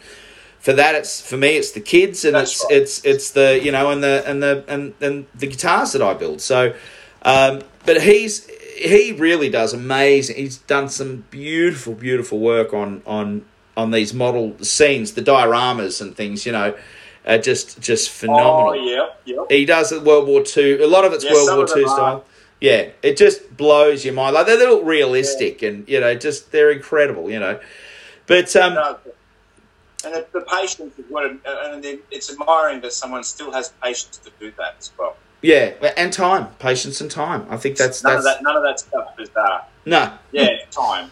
for 0.66 0.74
that, 0.74 0.95
it's 0.95 1.22
for 1.22 1.38
me, 1.38 1.57
it's 1.57 1.74
the 1.74 1.80
kids 1.80 2.26
and 2.26 2.34
That's 2.34 2.53
it's 2.53 2.63
right. 2.63 2.74
it's 2.82 3.05
it's 3.05 3.32
the 3.32 3.61
you 3.63 3.72
know 3.72 3.91
and 3.91 4.03
the 4.03 4.24
and 4.28 4.41
the 4.41 4.63
and, 4.68 4.95
and 4.99 5.28
the 5.36 5.45
guitars 5.45 5.91
that 5.91 6.01
I 6.01 6.16
build. 6.16 6.41
So, 6.41 6.74
um, 7.22 7.61
but 7.86 8.01
he's 8.01 8.47
he 8.76 9.11
really 9.11 9.49
does 9.49 9.74
amazing. 9.76 10.38
He's 10.38 10.57
done 10.57 10.89
some 10.89 11.26
beautiful, 11.30 11.93
beautiful 11.93 12.39
work 12.39 12.74
on 12.74 13.03
on 13.05 13.45
on 13.78 13.91
these 13.91 14.11
model 14.11 14.57
scenes, 14.63 15.13
the 15.13 15.22
dioramas 15.22 16.01
and 16.01 16.18
things. 16.18 16.47
You 16.47 16.53
know, 16.53 16.76
are 17.28 17.38
just 17.38 17.80
just 17.80 18.09
phenomenal. 18.09 18.70
Oh 18.70 18.74
yeah, 18.74 19.09
yeah. 19.24 19.45
He 19.55 19.66
does 19.66 19.91
it 19.91 20.01
World 20.01 20.28
War 20.28 20.41
Two. 20.41 20.80
A 20.82 20.88
lot 20.88 21.05
of 21.05 21.13
it's 21.13 21.24
Yeah, 21.24 21.34
World 21.34 21.57
War 21.57 21.68
Two 21.68 21.86
are. 21.86 21.95
style. 21.95 22.26
Yeah, 22.59 22.89
it 23.03 23.18
just 23.18 23.55
blows 23.55 24.03
your 24.03 24.16
mind. 24.16 24.34
Like 24.34 24.47
they 24.47 24.57
look 24.57 24.84
realistic, 24.84 25.61
and 25.61 25.88
you 25.88 25.99
know, 25.99 26.16
just 26.16 26.51
they're 26.51 26.72
incredible. 26.72 27.30
You 27.30 27.39
know, 27.39 27.59
but 28.26 28.55
um, 28.55 28.97
and 30.06 30.14
the, 30.16 30.26
the 30.34 30.41
patience 30.41 30.97
is 30.97 31.06
what, 31.10 31.26
it, 31.26 31.38
and 31.45 31.84
it's 32.12 32.32
admiring 32.32 32.82
that 32.82 32.93
someone 32.93 33.24
still 33.24 33.51
has 33.51 33.74
patience 33.84 34.18
to 34.20 34.32
do 34.39 34.51
that 34.58 34.76
as 34.80 34.91
well. 34.97 35.16
yeah, 35.41 35.74
and 35.97 36.12
time, 36.14 36.47
patience, 36.60 37.01
and 37.01 37.10
time. 37.12 37.45
I 37.49 37.58
think 37.58 37.78
that's 37.78 38.03
None 38.03 38.14
that's 38.14 38.26
of 38.26 38.34
that, 38.34 38.43
none 38.43 38.56
of 38.56 38.64
that 38.64 38.80
stuff 38.80 39.14
is 39.20 39.30
uh, 39.36 39.60
no, 39.86 40.14
yeah, 40.32 40.49
time. 40.72 41.12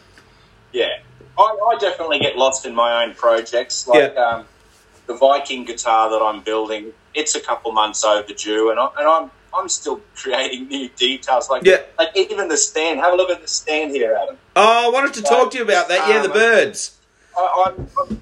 Yeah, 0.72 0.88
I, 1.38 1.44
I 1.44 1.78
definitely 1.80 2.20
get 2.20 2.38
lost 2.38 2.66
in 2.66 2.74
my 2.74 3.04
own 3.04 3.14
projects. 3.16 3.88
Like 3.88 4.16
um, 4.18 4.46
the 5.08 5.16
Viking 5.16 5.66
guitar 5.66 6.10
that 6.10 6.24
I'm 6.24 6.42
building, 6.42 6.92
it's 7.14 7.36
a 7.36 7.40
couple 7.40 7.72
months 7.72 8.04
overdue, 8.04 8.72
and, 8.72 8.80
I, 8.80 8.88
and 8.98 9.08
I'm 9.08 9.32
I'm 9.56 9.70
still 9.70 10.02
creating 10.16 10.68
new 10.68 10.90
details. 10.90 11.50
Like 11.50 11.64
Yeah. 11.66 11.82
like 12.00 12.10
even 12.16 12.48
the 12.48 12.58
stand. 12.58 13.00
Have 13.02 13.14
a 13.14 13.16
look 13.16 13.30
at 13.30 13.42
the 13.42 13.48
stand 13.48 13.92
here, 13.92 14.18
Adam. 14.20 14.38
Oh, 14.56 14.88
I 14.88 14.90
wanted 14.92 15.14
to 15.16 15.22
talk 15.22 15.52
to 15.52 15.58
you 15.58 15.64
about 15.64 15.88
that. 15.90 16.08
Yeah, 16.10 16.22
the 16.24 16.30
Um, 16.30 16.34
birds. 16.34 16.98
I, 17.38 17.66
I'm, 17.68 18.22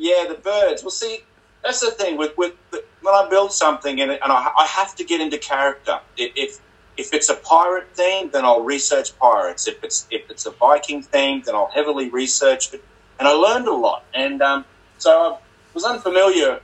yeah, 0.00 0.24
the 0.28 0.34
birds. 0.34 0.82
Well, 0.82 0.90
see, 0.90 1.22
that's 1.62 1.80
the 1.80 1.90
thing 1.92 2.16
with 2.16 2.36
with 2.36 2.54
the, 2.72 2.82
when 3.02 3.14
I 3.14 3.28
build 3.28 3.52
something 3.52 4.00
and, 4.00 4.10
and 4.10 4.32
I, 4.32 4.50
I 4.58 4.66
have 4.66 4.94
to 4.96 5.04
get 5.04 5.20
into 5.20 5.38
character. 5.38 6.00
If 6.16 6.60
if 6.96 7.14
it's 7.14 7.28
a 7.28 7.34
pirate 7.34 7.88
theme, 7.94 8.30
then 8.30 8.44
I'll 8.44 8.62
research 8.62 9.16
pirates. 9.18 9.68
If 9.68 9.82
it's 9.84 10.06
if 10.10 10.28
it's 10.30 10.46
a 10.46 10.50
Viking 10.50 11.02
theme, 11.02 11.42
then 11.44 11.54
I'll 11.54 11.70
heavily 11.78 12.08
research 12.10 12.72
it. 12.74 12.82
And 13.18 13.28
I 13.28 13.32
learned 13.32 13.68
a 13.68 13.74
lot. 13.74 14.04
And 14.14 14.40
um, 14.42 14.64
so 14.98 15.10
I 15.10 15.38
was 15.74 15.84
unfamiliar. 15.84 16.60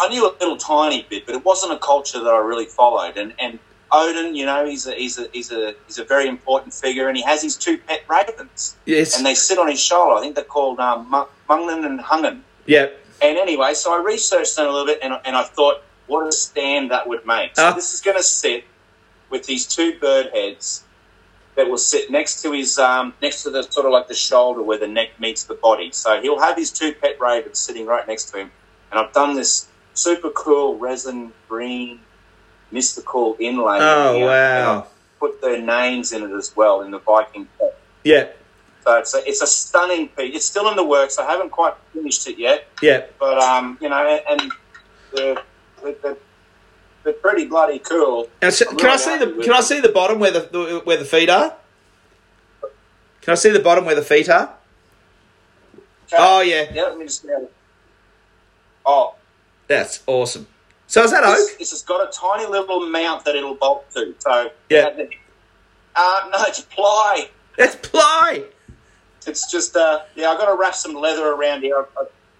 I 0.00 0.08
knew 0.08 0.26
a 0.26 0.34
little 0.40 0.56
tiny 0.56 1.06
bit, 1.08 1.26
but 1.26 1.34
it 1.34 1.44
wasn't 1.44 1.72
a 1.72 1.78
culture 1.78 2.18
that 2.18 2.28
I 2.28 2.38
really 2.38 2.66
followed. 2.66 3.16
And 3.16 3.32
and 3.38 3.58
Odin, 3.92 4.34
you 4.34 4.46
know, 4.46 4.64
he's 4.66 4.86
a 4.86 4.94
he's 4.94 5.18
a 5.18 5.28
he's 5.32 5.52
a 5.52 5.74
he's 5.86 5.98
a 5.98 6.04
very 6.04 6.26
important 6.26 6.72
figure, 6.74 7.08
and 7.08 7.16
he 7.16 7.22
has 7.22 7.42
his 7.42 7.56
two 7.56 7.76
pet 7.78 8.02
ravens 8.08 8.76
Yes. 8.86 9.16
and 9.16 9.26
they 9.26 9.34
sit 9.34 9.58
on 9.58 9.68
his 9.68 9.80
shoulder. 9.80 10.14
I 10.16 10.20
think 10.22 10.34
they're 10.34 10.44
called 10.44 10.80
um, 10.80 11.10
Mungnan 11.48 11.84
and 11.84 12.00
Hungen. 12.00 12.40
Yeah. 12.66 12.86
And 13.20 13.38
anyway, 13.38 13.74
so 13.74 13.94
I 13.94 14.02
researched 14.02 14.56
them 14.56 14.66
a 14.66 14.70
little 14.70 14.86
bit, 14.86 14.98
and, 15.02 15.14
and 15.24 15.36
I 15.36 15.44
thought, 15.44 15.82
what 16.08 16.26
a 16.26 16.32
stand 16.32 16.90
that 16.90 17.06
would 17.06 17.24
make. 17.24 17.54
So 17.56 17.66
Ah. 17.66 17.72
this 17.72 17.94
is 17.94 18.00
going 18.00 18.16
to 18.16 18.22
sit 18.22 18.64
with 19.30 19.46
these 19.46 19.66
two 19.66 19.98
bird 20.00 20.30
heads 20.34 20.82
that 21.54 21.68
will 21.68 21.78
sit 21.78 22.10
next 22.10 22.42
to 22.42 22.52
his 22.52 22.78
um, 22.78 23.14
next 23.22 23.42
to 23.44 23.50
the 23.50 23.62
sort 23.62 23.86
of 23.86 23.92
like 23.92 24.08
the 24.08 24.14
shoulder 24.14 24.62
where 24.62 24.78
the 24.78 24.88
neck 24.88 25.20
meets 25.20 25.44
the 25.44 25.54
body. 25.54 25.90
So 25.92 26.20
he'll 26.20 26.40
have 26.40 26.56
his 26.56 26.70
two 26.72 26.92
pet 26.94 27.20
ravens 27.20 27.58
sitting 27.58 27.86
right 27.86 28.06
next 28.06 28.30
to 28.30 28.38
him, 28.38 28.50
and 28.90 28.98
I've 28.98 29.12
done 29.12 29.36
this 29.36 29.68
super 29.94 30.30
cool 30.30 30.76
resin 30.78 31.32
green 31.48 32.00
mystical 32.70 33.36
inlay. 33.38 33.78
Oh 33.80 34.14
here, 34.14 34.22
and 34.22 34.66
wow. 34.66 34.78
I've 34.80 35.18
put 35.20 35.40
their 35.40 35.60
names 35.60 36.12
in 36.12 36.22
it 36.22 36.32
as 36.34 36.56
well 36.56 36.80
in 36.82 36.90
the 36.90 36.98
Viking 36.98 37.46
pet. 37.58 37.78
Yeah. 38.02 38.28
So 38.84 38.98
it's 38.98 39.14
a, 39.14 39.28
it's 39.28 39.42
a 39.42 39.46
stunning 39.46 40.08
piece. 40.08 40.34
It's 40.36 40.44
still 40.44 40.68
in 40.68 40.76
the 40.76 40.84
works. 40.84 41.18
I 41.18 41.30
haven't 41.30 41.50
quite 41.50 41.74
finished 41.92 42.26
it 42.28 42.38
yet, 42.38 42.66
Yeah. 42.80 43.04
but 43.20 43.38
um, 43.38 43.78
you 43.80 43.88
know, 43.88 44.20
and 44.28 44.50
they're, 45.14 45.36
they're, 45.82 46.16
they're 47.04 47.12
pretty 47.12 47.46
bloody 47.46 47.78
cool. 47.78 48.28
And 48.40 48.52
so, 48.52 48.64
can 48.74 48.90
I 48.90 48.96
see 48.96 49.18
the 49.18 49.26
Can 49.42 49.52
I 49.52 49.60
see 49.60 49.80
the 49.80 49.88
bottom 49.90 50.18
where 50.18 50.30
the, 50.32 50.40
the 50.40 50.80
where 50.84 50.96
the 50.96 51.04
feet 51.04 51.30
are? 51.30 51.54
Can 53.20 53.32
I 53.32 53.34
see 53.36 53.50
the 53.50 53.60
bottom 53.60 53.84
where 53.84 53.94
the 53.94 54.02
feet 54.02 54.28
are? 54.28 54.52
Okay. 56.06 56.16
Oh 56.18 56.40
yeah, 56.40 56.66
yeah. 56.72 56.82
Let 56.82 56.98
me 56.98 57.04
just 57.04 57.22
get 57.22 57.40
it. 57.40 57.52
Oh, 58.84 59.14
that's 59.68 60.02
awesome. 60.06 60.46
So 60.88 61.04
is 61.04 61.12
that 61.12 61.22
this, 61.22 61.52
oak? 61.52 61.58
this 61.58 61.70
has 61.70 61.82
got 61.82 62.06
a 62.06 62.12
tiny 62.12 62.46
little 62.50 62.88
mount 62.90 63.24
that 63.24 63.34
it'll 63.36 63.54
bolt 63.54 63.90
to. 63.94 64.14
So 64.18 64.50
Yeah. 64.68 64.90
Uh, 65.94 66.28
no, 66.32 66.38
it's 66.48 66.62
ply. 66.62 67.28
It's 67.58 67.76
ply. 67.76 68.44
It's 69.28 69.50
just 69.50 69.76
uh, 69.76 70.00
yeah. 70.14 70.28
I've 70.30 70.38
got 70.38 70.46
to 70.54 70.56
wrap 70.60 70.74
some 70.74 70.94
leather 70.94 71.28
around 71.32 71.62
here. 71.62 71.86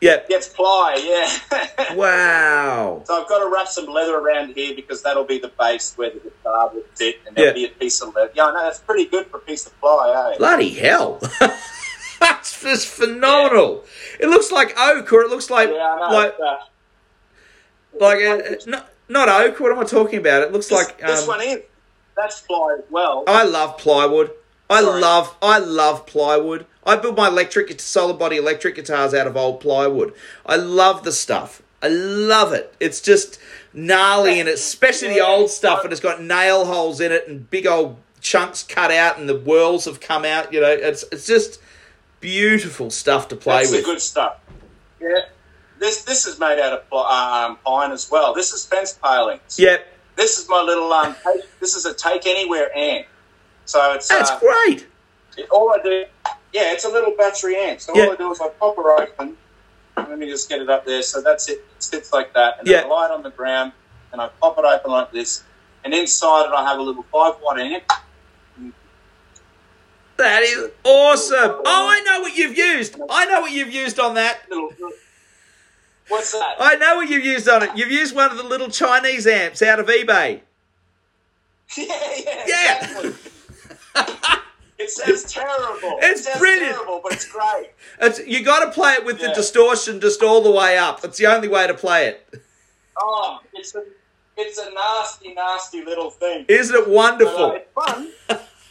Yeah. 0.01 0.17
yeah, 0.29 0.37
it's 0.37 0.49
ply. 0.49 0.97
Yeah. 1.03 1.95
Wow. 1.95 3.03
So 3.05 3.21
I've 3.23 3.29
got 3.29 3.39
to 3.41 3.51
wrap 3.53 3.69
some 3.69 3.87
leather 3.87 4.17
around 4.19 4.55
here 4.55 4.75
because 4.75 5.03
that'll 5.03 5.25
be 5.25 5.39
the 5.39 5.53
base 5.59 5.93
where 5.97 6.11
the 6.11 6.19
guitar 6.21 6.71
will 6.75 6.83
sit, 6.95 7.21
and 7.27 7.37
there'll 7.37 7.51
Yeah. 7.57 7.69
be 7.69 7.73
a 7.73 7.79
piece 7.79 8.01
of 8.01 8.15
leather. 8.15 8.33
Yeah, 8.35 8.51
no, 8.51 8.63
that's 8.65 8.81
pretty 8.81 9.05
good 9.07 9.27
for 9.29 9.37
a 9.37 9.41
piece 9.41 9.67
of 9.67 9.79
ply, 9.81 10.33
eh? 10.35 10.39
Bloody 10.39 10.71
hell. 10.71 11.21
that's 12.21 12.61
just 12.61 12.89
phenomenal. 12.89 13.85
It 14.19 14.27
looks 14.29 14.51
like 14.51 14.75
oak, 14.79 15.13
or 15.13 15.23
it 15.23 15.31
looks 15.31 15.51
like 15.51 15.69
Yeah, 15.71 15.77
I 15.77 15.99
know. 16.11 16.15
like 16.17 16.35
it's, 16.39 16.41
uh, 16.41 17.99
like 18.01 18.69
uh, 18.69 18.71
not 18.71 18.91
not 19.09 19.29
oak. 19.29 19.61
What 19.61 19.71
am 19.73 19.79
I 19.79 19.85
talking 19.85 20.19
about? 20.19 20.43
It 20.43 20.53
looks 20.53 20.69
This, 20.69 20.79
like 20.89 20.99
this 21.01 21.23
um, 21.23 21.29
one 21.29 21.41
is. 21.43 21.61
That's 22.17 22.41
as 22.43 22.85
well. 22.91 23.25
I 23.27 23.45
love 23.45 23.79
plywood. 23.79 24.31
I 24.73 24.81
Sorry. 24.83 25.01
love 25.01 25.37
I 25.43 25.59
love 25.59 26.07
plywood. 26.07 26.67
I 26.85 26.97
build 26.97 27.17
my 27.17 27.29
electric 27.29 27.79
solid 27.81 28.19
body 28.19 28.37
electric 28.37 28.75
guitars 28.77 29.13
out 29.15 29.27
of 29.27 29.37
old 29.37 29.61
plywood. 29.61 30.15
I 30.47 30.57
love 30.57 31.05
the 31.05 31.13
stuff. 31.13 31.63
I 31.83 31.89
love 31.89 32.53
it. 32.53 32.75
It's 32.81 33.01
just 33.01 33.39
gnarly 33.75 34.41
and 34.41 34.49
it's 34.49 34.61
especially 34.63 35.09
the 35.15 35.21
old 35.21 35.51
stuff 35.51 35.85
and 35.85 35.93
it's 35.93 36.01
got 36.01 36.23
nail 36.23 36.65
holes 36.65 37.01
in 37.01 37.13
it 37.13 37.29
and 37.29 37.49
big 37.51 37.67
old 37.67 37.97
chunks 38.21 38.63
cut 38.63 38.91
out 38.91 39.19
and 39.19 39.29
the 39.29 39.37
whirls 39.39 39.85
have 39.85 40.01
come 40.01 40.25
out. 40.25 40.53
You 40.53 40.61
know, 40.61 40.71
it's 40.71 41.05
it's 41.13 41.27
just 41.27 41.61
beautiful 42.21 42.91
stuff 42.91 43.29
to 43.29 43.37
play 43.37 43.59
That's 43.59 43.71
the 43.73 43.77
with. 43.79 43.85
good 43.87 44.01
stuff. 44.01 44.39
Yeah. 45.01 45.09
This 45.81 46.03
this 46.05 46.27
is 46.27 46.39
made 46.39 46.61
out 46.61 46.85
of 46.91 46.93
um, 46.93 47.59
pine 47.65 47.91
as 47.93 48.09
well. 48.11 48.33
This 48.35 48.53
is 48.53 48.65
fence 48.65 48.99
palings. 49.03 49.59
Yep, 49.59 49.87
This 50.17 50.39
is 50.39 50.49
my 50.49 50.63
little 50.63 50.93
um. 50.93 51.15
Take, 51.25 51.43
this 51.61 51.75
is 51.75 51.85
a 51.85 51.93
take 51.93 52.27
anywhere 52.27 52.71
amp. 52.77 53.07
So 53.73 53.95
it's 53.95 54.07
that's 54.09 54.31
uh, 54.31 54.39
great. 54.39 54.87
it- 55.39 55.49
all 55.51 55.73
I 55.73 55.79
do. 55.83 56.05
Yeah, 56.53 56.73
it's 56.75 56.85
a 56.85 56.91
little 56.91 57.15
battery 57.17 57.57
amp. 57.57 57.81
So 57.81 57.97
Yeah. 57.97 58.05
all 58.05 58.13
I 58.13 58.17
do 58.17 58.31
is 58.31 58.39
I 58.39 58.49
pop 58.51 58.77
her 58.77 59.01
open. 59.03 59.39
Let 59.97 60.19
me 60.19 60.27
just 60.29 60.47
get 60.51 60.61
it 60.61 60.69
up 60.69 60.85
there. 60.85 61.01
So 61.03 61.23
that's 61.23 61.49
it. 61.49 61.53
It 61.77 61.83
sits 61.83 62.13
like 62.13 62.35
that, 62.35 62.59
and 62.59 62.67
then 62.69 62.75
Yeah. 62.75 62.85
I 62.85 62.89
lie 62.95 63.07
it 63.07 63.13
on 63.13 63.23
the 63.23 63.31
ground, 63.31 63.73
and 64.13 64.21
I 64.21 64.29
pop 64.41 64.59
it 64.59 64.65
open 64.67 64.91
like 64.91 65.11
this. 65.11 65.43
And 65.85 65.95
inside 65.95 66.47
it, 66.49 66.53
I 66.53 66.63
have 66.69 66.79
a 66.79 66.83
little 66.83 67.03
five 67.11 67.37
watt 67.41 67.59
amp. 67.59 67.85
That 70.19 70.43
is 70.43 70.71
awesome. 70.85 71.63
Oh, 71.65 71.89
I 71.89 72.01
know 72.03 72.21
what 72.21 72.37
you've 72.37 72.57
used. 72.57 72.97
I 73.11 73.25
know 73.25 73.41
what 73.41 73.53
you've 73.53 73.73
used 73.73 73.99
on 73.99 74.15
that. 74.17 74.41
What's 76.09 76.33
that? 76.33 76.57
I 76.61 76.75
know 76.77 76.97
what 76.97 77.09
you've 77.09 77.25
used 77.25 77.49
on 77.49 77.63
it. 77.63 77.71
You've 77.75 77.91
used 77.91 78.15
one 78.15 78.31
of 78.31 78.37
the 78.37 78.43
little 78.45 78.69
Chinese 78.69 79.27
amps 79.27 79.63
out 79.63 79.81
of 79.81 79.87
eBay. 79.87 80.41
yeah, 81.77 81.87
yeah, 81.87 82.45
Yeah. 82.47 82.85
exactly. 82.85 83.32
It 84.83 84.91
sounds 84.91 85.25
terrible. 85.33 85.99
It's 86.03 86.27
it 86.27 86.39
brilliant. 86.39 86.73
terrible, 86.75 87.01
but 87.03 87.13
it's 87.13 87.29
great. 87.29 87.71
It's, 88.01 88.19
you 88.27 88.45
got 88.45 88.65
to 88.65 88.71
play 88.71 88.93
it 88.95 89.05
with 89.05 89.19
the 89.21 89.29
distortion 89.35 90.01
just 90.01 90.23
all 90.23 90.43
the 90.43 90.51
way 90.51 90.77
up. 90.79 91.05
It's 91.05 91.19
the 91.19 91.27
only 91.27 91.49
way 91.49 91.67
to 91.67 91.75
play 91.75 92.09
it. 92.09 92.43
Oh, 93.01 93.41
it's 93.55 93.75
a, 93.75 93.85
it's 94.37 94.59
a 94.59 94.71
nasty, 94.73 95.35
nasty 95.35 95.85
little 95.85 96.11
thing. 96.11 96.45
Isn't 96.49 96.75
it 96.77 96.85
But, 96.85 96.91
uh, 96.91 96.93
wonderful? 96.95 97.53
it's 97.53 97.73
fun. 97.75 98.13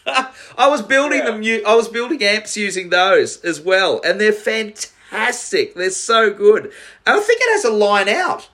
I 0.58 0.68
was 0.68 0.82
building 0.82 1.20
Yeah. 1.20 1.32
them. 1.32 1.64
I 1.68 1.76
was 1.76 1.88
building 1.88 2.24
amps 2.24 2.58
using 2.58 2.90
those 2.90 3.42
as 3.44 3.62
well, 3.62 4.02
and 4.04 4.20
they're 4.20 4.34
fantastic. 4.34 5.76
They're 5.76 5.90
so 5.92 6.32
good, 6.32 6.66
and 7.06 7.18
I 7.18 7.20
think 7.20 7.40
it 7.42 7.52
has 7.52 7.66
a 7.66 7.72
line 7.72 8.10
out. 8.10 8.50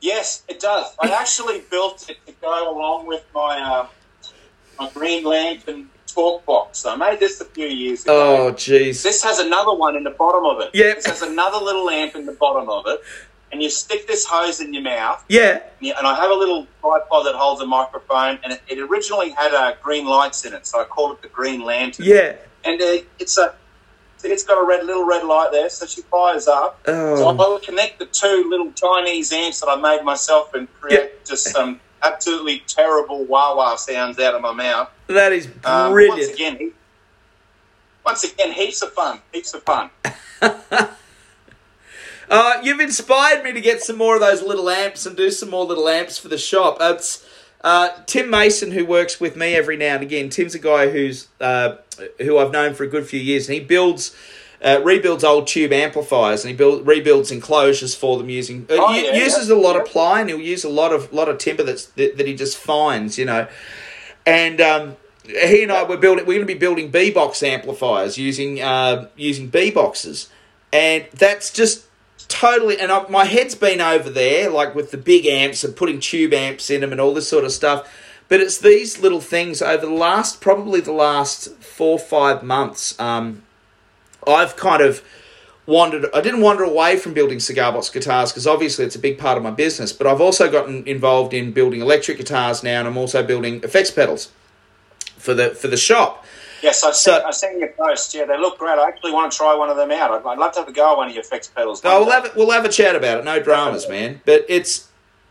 Yes, 0.00 0.42
it 0.48 0.60
does. 0.60 0.94
I 1.00 1.08
actually 1.20 1.62
built 1.70 2.08
it 2.08 2.18
to 2.26 2.32
go 2.40 2.70
along 2.72 3.06
with 3.06 3.24
my 3.34 3.58
uh, 3.58 3.86
my 4.78 4.88
Green 4.90 5.24
Lantern 5.24 5.88
talk 6.06 6.44
box. 6.46 6.84
I 6.86 6.96
made 6.96 7.20
this 7.20 7.40
a 7.40 7.44
few 7.44 7.66
years 7.66 8.04
ago. 8.04 8.48
Oh, 8.48 8.52
jeez. 8.52 9.02
This 9.02 9.22
has 9.22 9.38
another 9.38 9.74
one 9.74 9.96
in 9.96 10.04
the 10.04 10.10
bottom 10.10 10.44
of 10.44 10.60
it. 10.60 10.70
Yeah. 10.74 10.94
This 10.94 11.06
has 11.06 11.22
another 11.22 11.58
little 11.58 11.84
lamp 11.84 12.14
in 12.14 12.26
the 12.26 12.32
bottom 12.32 12.68
of 12.68 12.84
it. 12.86 13.00
And 13.50 13.62
you 13.62 13.70
stick 13.70 14.06
this 14.06 14.26
hose 14.26 14.60
in 14.60 14.74
your 14.74 14.82
mouth. 14.82 15.24
Yeah, 15.28 15.52
And, 15.54 15.62
you- 15.80 15.94
and 15.96 16.06
I 16.06 16.14
have 16.16 16.30
a 16.30 16.34
little 16.34 16.66
tripod 16.80 17.24
that 17.26 17.34
holds 17.34 17.62
a 17.62 17.66
microphone. 17.66 18.38
And 18.44 18.52
it, 18.52 18.62
it 18.68 18.78
originally 18.78 19.30
had 19.30 19.54
uh, 19.54 19.74
green 19.82 20.06
lights 20.06 20.44
in 20.44 20.52
it. 20.52 20.66
So 20.66 20.80
I 20.80 20.84
called 20.84 21.12
it 21.16 21.22
the 21.22 21.28
Green 21.28 21.62
Lantern. 21.64 22.04
yeah. 22.06 22.36
And 22.64 22.80
uh, 22.82 22.98
it's 23.18 23.38
a. 23.38 23.54
It's 24.24 24.42
got 24.42 24.60
a 24.60 24.66
red 24.66 24.84
little 24.84 25.06
red 25.06 25.22
light 25.22 25.50
there, 25.52 25.68
so 25.70 25.86
she 25.86 26.00
fires 26.02 26.48
up. 26.48 26.80
So 26.84 26.92
Oh, 26.92 27.36
I 27.38 27.48
would 27.52 27.62
connect 27.62 28.00
the 28.00 28.06
two 28.06 28.46
little 28.50 28.72
Chinese 28.72 29.32
amps 29.32 29.60
that 29.60 29.68
I 29.68 29.76
made 29.76 30.02
myself 30.04 30.52
and 30.54 30.66
create 30.80 31.24
just 31.24 31.46
some 31.50 31.80
absolutely 32.02 32.62
terrible 32.66 33.24
wah 33.24 33.54
wah 33.56 33.76
sounds 33.76 34.18
out 34.18 34.34
of 34.34 34.42
my 34.42 34.52
mouth. 34.52 34.90
that 35.08 35.32
is 35.32 35.46
Um, 35.64 35.92
brilliant. 35.92 36.18
Once 36.20 36.32
again, 36.34 36.56
he- 36.58 36.72
once 38.04 38.24
again, 38.24 38.52
heaps 38.52 38.80
of 38.82 38.92
fun. 38.92 39.20
Heaps 39.32 39.52
of 39.54 39.62
fun. 39.64 39.90
Uh, 42.30 42.60
you've 42.62 42.80
inspired 42.80 43.42
me 43.42 43.52
to 43.54 43.60
get 43.60 43.82
some 43.82 43.96
more 43.96 44.14
of 44.14 44.20
those 44.20 44.42
little 44.42 44.68
amps 44.68 45.06
and 45.06 45.16
do 45.16 45.30
some 45.30 45.48
more 45.48 45.64
little 45.64 45.88
amps 45.88 46.18
for 46.18 46.28
the 46.28 46.36
shop. 46.36 46.76
It's 46.78 47.26
uh, 47.62 47.88
Tim 48.04 48.28
Mason 48.28 48.70
who 48.70 48.84
works 48.84 49.18
with 49.18 49.34
me 49.34 49.54
every 49.54 49.78
now 49.78 49.94
and 49.94 50.02
again. 50.02 50.28
Tim's 50.28 50.54
a 50.54 50.58
guy 50.58 50.90
who's 50.90 51.28
uh, 51.40 51.76
who 52.20 52.36
I've 52.36 52.50
known 52.52 52.74
for 52.74 52.84
a 52.84 52.86
good 52.86 53.06
few 53.06 53.18
years, 53.20 53.48
and 53.48 53.54
he 53.54 53.60
builds. 53.60 54.14
Uh, 54.60 54.80
rebuilds 54.82 55.22
old 55.22 55.46
tube 55.46 55.72
amplifiers 55.72 56.42
and 56.42 56.50
he 56.50 56.56
build, 56.56 56.84
rebuilds 56.84 57.30
enclosures 57.30 57.94
for 57.94 58.18
them 58.18 58.28
using 58.28 58.66
uh, 58.68 58.74
Oh, 58.76 58.92
yeah, 58.92 59.14
uses 59.14 59.48
yeah, 59.48 59.54
a 59.54 59.56
lot 59.56 59.76
of 59.76 59.86
ply 59.86 60.20
and 60.20 60.28
he'll 60.28 60.40
use 60.40 60.64
a 60.64 60.68
lot 60.68 60.92
of 60.92 61.12
lot 61.12 61.28
of 61.28 61.38
timber 61.38 61.62
that's 61.62 61.86
that, 61.90 62.16
that 62.16 62.26
he 62.26 62.34
just 62.34 62.56
finds 62.56 63.16
you 63.18 63.24
know 63.24 63.46
and 64.26 64.60
um, 64.60 64.96
he 65.28 65.62
and 65.62 65.72
I 65.72 65.82
were 65.84 65.96
building. 65.96 66.26
We're 66.26 66.34
going 66.34 66.46
to 66.46 66.54
be 66.54 66.58
building 66.58 66.90
B 66.90 67.10
box 67.10 67.42
amplifiers 67.42 68.18
using 68.18 68.60
uh, 68.60 69.08
using 69.16 69.48
B 69.48 69.70
boxes, 69.70 70.30
and 70.72 71.06
that's 71.12 71.52
just 71.52 71.86
totally. 72.28 72.78
And 72.78 72.90
I, 72.90 73.08
my 73.08 73.24
head's 73.24 73.54
been 73.54 73.80
over 73.80 74.10
there, 74.10 74.50
like 74.50 74.74
with 74.74 74.90
the 74.90 74.98
big 74.98 75.26
amps 75.26 75.64
and 75.64 75.76
putting 75.76 76.00
tube 76.00 76.32
amps 76.32 76.70
in 76.70 76.80
them 76.80 76.92
and 76.92 77.00
all 77.00 77.14
this 77.14 77.28
sort 77.28 77.44
of 77.44 77.52
stuff. 77.52 77.90
But 78.28 78.40
it's 78.40 78.58
these 78.58 79.00
little 79.00 79.22
things 79.22 79.62
over 79.62 79.86
the 79.86 79.92
last, 79.92 80.42
probably 80.42 80.80
the 80.80 80.92
last 80.92 81.54
four 81.56 81.98
five 81.98 82.42
months. 82.42 82.98
Um, 83.00 83.42
I've 84.28 84.56
kind 84.56 84.82
of 84.82 85.02
wandered 85.66 86.06
I 86.14 86.20
didn't 86.20 86.40
wander 86.40 86.64
away 86.64 86.96
from 86.96 87.12
building 87.12 87.40
cigar 87.40 87.72
box 87.72 87.90
guitars 87.90 88.32
because 88.32 88.46
obviously 88.46 88.84
it's 88.84 88.96
a 88.96 88.98
big 88.98 89.18
part 89.18 89.36
of 89.36 89.42
my 89.42 89.50
business, 89.50 89.92
but 89.92 90.06
I've 90.06 90.20
also 90.20 90.50
gotten 90.50 90.86
involved 90.86 91.34
in 91.34 91.52
building 91.52 91.80
electric 91.80 92.18
guitars 92.18 92.62
now 92.62 92.78
and 92.78 92.88
I'm 92.88 92.96
also 92.96 93.22
building 93.22 93.62
effects 93.62 93.90
pedals 93.90 94.30
for 95.16 95.34
the 95.34 95.50
for 95.50 95.68
the 95.68 95.76
shop. 95.76 96.24
Yes, 96.62 96.82
I've 96.82 96.96
seen, 96.96 97.20
I 97.24 97.30
seen 97.30 97.60
your 97.60 97.68
post. 97.68 98.14
Yeah, 98.14 98.24
they 98.24 98.36
look 98.36 98.58
great. 98.58 98.78
I 98.78 98.88
actually 98.88 99.12
want 99.12 99.30
to 99.30 99.38
try 99.38 99.54
one 99.54 99.70
of 99.70 99.76
them 99.76 99.92
out. 99.92 100.10
I'd, 100.10 100.26
I'd 100.26 100.38
love 100.38 100.52
to 100.54 100.60
have 100.60 100.68
a 100.68 100.72
go 100.72 100.92
at 100.92 100.96
one 100.96 101.08
of 101.08 101.14
your 101.14 101.22
effects 101.22 101.46
pedals. 101.46 101.82
Oh, 101.84 102.04
we'll 102.04 102.12
have 102.12 102.24
a, 102.24 102.32
we'll 102.34 102.50
have 102.50 102.64
a 102.64 102.68
chat 102.68 102.96
about 102.96 103.18
it. 103.18 103.24
No 103.24 103.40
dramas, 103.40 103.88
man. 103.88 104.20
But 104.24 104.44
it's 104.48 104.88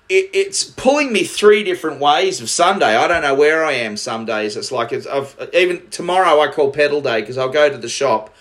it, 0.10 0.30
it's 0.34 0.64
pulling 0.64 1.12
me 1.12 1.24
three 1.24 1.64
different 1.64 2.00
ways 2.00 2.40
of 2.40 2.50
Sunday. 2.50 2.96
I 2.96 3.08
don't 3.08 3.22
know 3.22 3.36
where 3.36 3.66
I 3.66 3.74
am. 3.74 3.98
Some 3.98 4.26
days 4.26 4.56
it's 4.56 4.72
like 4.72 4.94
it's 4.94 5.06
I've, 5.06 5.36
even 5.54 5.90
tomorrow 5.90 6.40
I 6.40 6.48
call 6.50 6.72
pedal 6.72 7.02
day 7.02 7.22
because 7.22 7.38
I'll 7.38 7.50
go 7.50 7.70
to 7.70 7.78
the 7.78 7.90
shop. 7.90 8.34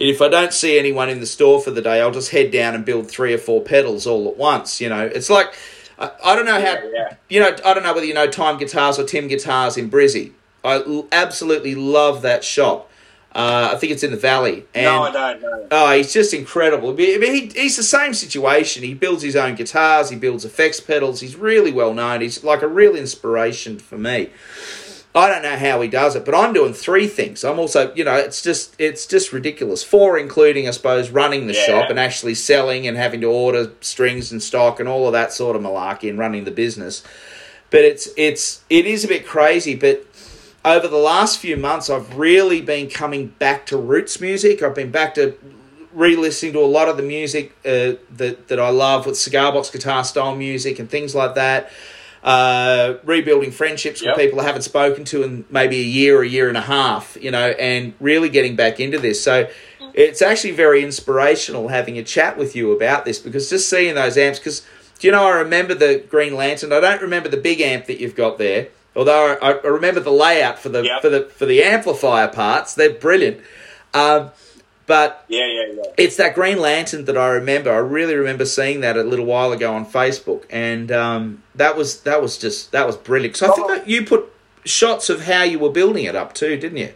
If 0.00 0.22
I 0.22 0.28
don't 0.28 0.52
see 0.52 0.78
anyone 0.78 1.08
in 1.10 1.20
the 1.20 1.26
store 1.26 1.60
for 1.60 1.70
the 1.70 1.82
day, 1.82 2.00
I'll 2.00 2.10
just 2.10 2.30
head 2.30 2.50
down 2.50 2.74
and 2.74 2.84
build 2.84 3.08
three 3.10 3.34
or 3.34 3.38
four 3.38 3.60
pedals 3.60 4.06
all 4.06 4.28
at 4.28 4.36
once. 4.36 4.80
You 4.80 4.88
know, 4.88 5.04
it's 5.06 5.28
like 5.30 5.54
I, 5.98 6.10
I 6.24 6.34
don't 6.34 6.46
know 6.46 6.54
how 6.54 6.60
Yeah, 6.60 6.90
yeah. 6.92 7.14
you 7.28 7.40
know. 7.40 7.54
I 7.64 7.74
don't 7.74 7.82
know 7.82 7.92
whether 7.92 8.06
you 8.06 8.14
know 8.14 8.26
Time 8.26 8.58
Guitars 8.58 8.98
or 8.98 9.04
Tim 9.04 9.28
Guitars 9.28 9.76
in 9.76 9.90
Brizzy. 9.90 10.32
I 10.64 10.76
l- 10.76 11.06
absolutely 11.12 11.74
love 11.74 12.22
that 12.22 12.42
shop. 12.44 12.86
Uh, 13.32 13.70
I 13.74 13.76
think 13.76 13.92
it's 13.92 14.02
in 14.02 14.10
the 14.10 14.16
Valley. 14.16 14.64
And 14.74 14.84
No, 14.86 15.02
I 15.02 15.12
don't 15.12 15.40
know. 15.40 15.66
Oh, 15.70 15.92
he's 15.96 16.12
just 16.12 16.34
incredible. 16.34 16.90
I 16.90 16.94
mean, 16.94 17.22
he, 17.22 17.46
he's 17.46 17.76
the 17.76 17.82
same 17.84 18.12
situation. 18.12 18.82
He 18.82 18.92
builds 18.92 19.22
his 19.22 19.36
own 19.36 19.54
guitars, 19.54 20.10
he 20.10 20.16
builds 20.16 20.44
effects 20.44 20.80
pedals. 20.80 21.20
He's 21.20 21.36
really 21.36 21.70
well 21.70 21.94
known. 21.94 22.22
He's 22.22 22.42
like 22.42 22.62
a 22.62 22.66
real 22.66 22.96
inspiration 22.96 23.78
for 23.78 23.96
me. 23.96 24.30
I 25.12 25.28
don't 25.28 25.42
know 25.42 25.56
how 25.56 25.80
he 25.80 25.88
does 25.88 26.14
it, 26.14 26.24
but 26.24 26.36
I'm 26.36 26.52
doing 26.52 26.72
three 26.72 27.08
things. 27.08 27.42
I'm 27.42 27.58
also, 27.58 27.92
you 27.94 28.04
know, 28.04 28.14
it's 28.14 28.42
just 28.42 28.74
it's 28.78 29.06
just 29.06 29.32
ridiculous. 29.32 29.82
Four, 29.82 30.16
including, 30.18 30.68
I 30.68 30.70
suppose, 30.70 31.10
running 31.10 31.48
the 31.48 31.54
Yeah. 31.54 31.66
shop 31.66 31.90
and 31.90 31.98
actually 31.98 32.34
selling 32.34 32.86
and 32.86 32.96
having 32.96 33.20
to 33.22 33.26
order 33.26 33.72
strings 33.80 34.30
and 34.30 34.40
stock 34.40 34.78
and 34.78 34.88
all 34.88 35.06
of 35.08 35.12
that 35.12 35.32
sort 35.32 35.56
of 35.56 35.62
malarkey 35.62 36.08
and 36.08 36.16
running 36.18 36.44
the 36.44 36.52
business. 36.52 37.02
But 37.70 37.80
it's 37.84 38.08
it's 38.16 38.60
it 38.70 38.86
is 38.86 39.04
a 39.04 39.08
bit 39.08 39.26
crazy, 39.26 39.74
but 39.74 40.06
over 40.64 40.86
the 40.86 40.96
last 40.98 41.38
few 41.38 41.56
months, 41.56 41.90
I've 41.90 42.16
really 42.16 42.60
been 42.60 42.88
coming 42.88 43.28
back 43.38 43.66
to 43.66 43.76
roots 43.76 44.20
music. 44.20 44.62
I've 44.62 44.74
been 44.74 44.90
back 44.92 45.14
to 45.14 45.34
re-listening 45.92 46.52
to 46.52 46.60
a 46.60 46.66
lot 46.66 46.88
of 46.88 46.96
the 46.96 47.02
music 47.02 47.52
uh, 47.64 47.94
that 48.16 48.46
that 48.46 48.60
I 48.60 48.68
love 48.68 49.06
with 49.06 49.16
cigar 49.18 49.50
box 49.52 49.70
guitar 49.70 50.04
style 50.04 50.36
music 50.36 50.78
and 50.78 50.88
things 50.88 51.16
like 51.16 51.34
that. 51.34 51.70
Uh, 52.22 52.94
rebuilding 53.04 53.50
friendships 53.50 54.02
Yep. 54.02 54.16
with 54.16 54.24
people 54.24 54.40
I 54.40 54.44
haven't 54.44 54.62
spoken 54.62 55.04
to 55.06 55.22
in 55.22 55.46
maybe 55.48 55.78
a 55.80 55.84
year 55.84 56.18
or 56.18 56.22
a 56.22 56.28
year 56.28 56.48
and 56.48 56.56
a 56.58 56.60
half, 56.62 57.16
you 57.18 57.30
know, 57.30 57.48
and 57.58 57.94
really 57.98 58.28
getting 58.28 58.56
back 58.56 58.78
into 58.78 58.98
this. 58.98 59.22
So 59.22 59.48
it's 59.94 60.20
actually 60.20 60.50
very 60.50 60.82
inspirational 60.84 61.68
having 61.68 61.96
a 61.98 62.02
chat 62.02 62.36
with 62.36 62.54
you 62.54 62.72
about 62.72 63.06
this 63.06 63.18
because 63.18 63.48
just 63.48 63.70
seeing 63.70 63.94
those 63.94 64.18
amps. 64.18 64.38
Because 64.38 64.60
do 64.98 65.06
you 65.08 65.12
know 65.12 65.24
I 65.24 65.30
remember 65.38 65.72
the 65.74 66.04
Green 66.10 66.34
Lantern? 66.36 66.74
I 66.74 66.80
don't 66.80 67.00
remember 67.00 67.30
the 67.30 67.38
big 67.38 67.62
amp 67.62 67.86
that 67.86 68.00
you've 68.00 68.16
got 68.16 68.36
there. 68.36 68.68
Although 68.94 69.38
I, 69.40 69.52
I 69.52 69.66
remember 69.66 70.00
the 70.00 70.12
layout 70.12 70.58
for 70.58 70.68
the 70.68 70.82
Yep. 70.82 71.00
for 71.00 71.08
the 71.08 71.20
for 71.24 71.46
the 71.46 71.62
amplifier 71.62 72.28
parts, 72.28 72.74
they're 72.74 72.90
brilliant. 72.90 73.40
Um, 73.94 74.30
but 74.90 75.24
Yeah, 75.28 75.46
yeah, 75.46 75.72
yeah. 75.72 75.82
it's 75.96 76.16
that 76.16 76.34
Green 76.34 76.58
Lantern 76.58 77.04
that 77.04 77.16
I 77.16 77.28
remember. 77.28 77.70
I 77.72 77.76
really 77.76 78.16
remember 78.16 78.44
seeing 78.44 78.80
that 78.80 78.96
a 78.96 79.04
little 79.04 79.24
while 79.24 79.52
ago 79.52 79.72
on 79.72 79.86
Facebook, 79.86 80.46
and 80.50 80.90
um, 80.90 81.44
that 81.54 81.76
was 81.76 82.00
that 82.00 82.20
was 82.20 82.36
just 82.36 82.72
that 82.72 82.88
was 82.88 82.96
brilliant. 82.96 83.36
So 83.36 83.52
I 83.52 83.54
think 83.54 83.68
that 83.68 83.88
you 83.88 84.04
put 84.04 84.32
shots 84.64 85.08
of 85.08 85.26
how 85.26 85.44
you 85.44 85.60
were 85.60 85.70
building 85.70 86.06
it 86.06 86.16
up 86.16 86.34
too, 86.34 86.56
didn't 86.56 86.78
you? 86.78 86.92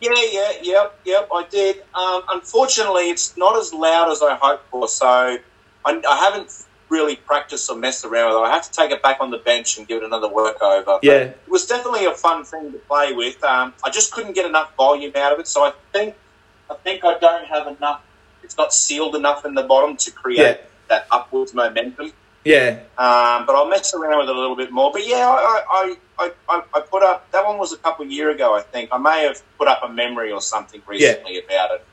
Yeah, 0.00 0.14
yeah, 0.30 0.52
yep, 0.62 0.98
yep, 1.04 1.28
I 1.30 1.44
did. 1.50 1.82
Um, 1.94 2.22
unfortunately, 2.30 3.10
it's 3.10 3.36
not 3.36 3.54
as 3.58 3.74
loud 3.74 4.10
as 4.10 4.22
I 4.22 4.34
hoped 4.40 4.70
for, 4.70 4.88
so 4.88 5.06
I 5.06 5.38
I, 5.84 6.16
haven't 6.16 6.64
really 6.88 7.16
practiced 7.16 7.68
or 7.68 7.76
messed 7.76 8.06
around 8.06 8.28
with 8.30 8.38
it. 8.38 8.46
I 8.48 8.50
have 8.54 8.62
to 8.62 8.70
take 8.72 8.90
it 8.90 9.02
back 9.02 9.18
on 9.20 9.30
the 9.30 9.36
bench 9.36 9.76
and 9.76 9.86
give 9.86 9.98
it 9.98 10.06
another 10.06 10.28
work 10.32 10.62
over. 10.62 10.82
But 10.86 11.04
Yeah. 11.04 11.12
it 11.12 11.38
was 11.46 11.66
definitely 11.66 12.06
a 12.06 12.14
fun 12.14 12.42
thing 12.44 12.72
to 12.72 12.78
play 12.78 13.12
with. 13.12 13.44
Um, 13.44 13.74
I 13.84 13.90
just 13.90 14.12
couldn't 14.12 14.32
get 14.32 14.46
enough 14.46 14.74
volume 14.78 15.12
out 15.14 15.34
of 15.34 15.40
it, 15.40 15.46
so 15.46 15.62
I 15.64 15.74
think 15.92 16.14
I 16.70 16.74
think 16.74 17.04
I 17.04 17.18
don't 17.18 17.46
have 17.46 17.66
enough. 17.66 18.02
It's 18.42 18.56
not 18.56 18.72
sealed 18.72 19.14
enough 19.16 19.44
in 19.44 19.54
the 19.54 19.62
bottom 19.62 19.96
to 19.96 20.10
create 20.10 20.38
Yeah. 20.38 20.56
that 20.88 21.06
upwards 21.10 21.54
momentum. 21.54 22.12
Yeah. 22.44 22.80
Um, 22.96 23.44
but 23.46 23.54
I'll 23.54 23.68
mess 23.68 23.92
around 23.94 24.20
with 24.20 24.28
it 24.30 24.36
a 24.36 24.38
little 24.38 24.56
bit 24.56 24.70
more. 24.70 24.90
But 24.92 25.06
yeah, 25.06 25.28
I, 25.28 25.94
I, 26.18 26.30
I, 26.48 26.62
I, 26.74 26.80
put 26.80 27.02
up 27.02 27.30
that 27.32 27.44
one 27.44 27.58
was 27.58 27.72
a 27.72 27.76
couple 27.76 28.06
of 28.06 28.12
years 28.12 28.34
ago. 28.34 28.54
I 28.54 28.62
think 28.62 28.90
I 28.92 28.98
may 28.98 29.24
have 29.24 29.42
put 29.58 29.68
up 29.68 29.80
a 29.82 29.88
memory 29.88 30.32
or 30.32 30.40
something 30.40 30.80
recently 30.86 31.38
about 31.44 31.70
it. 31.72 31.84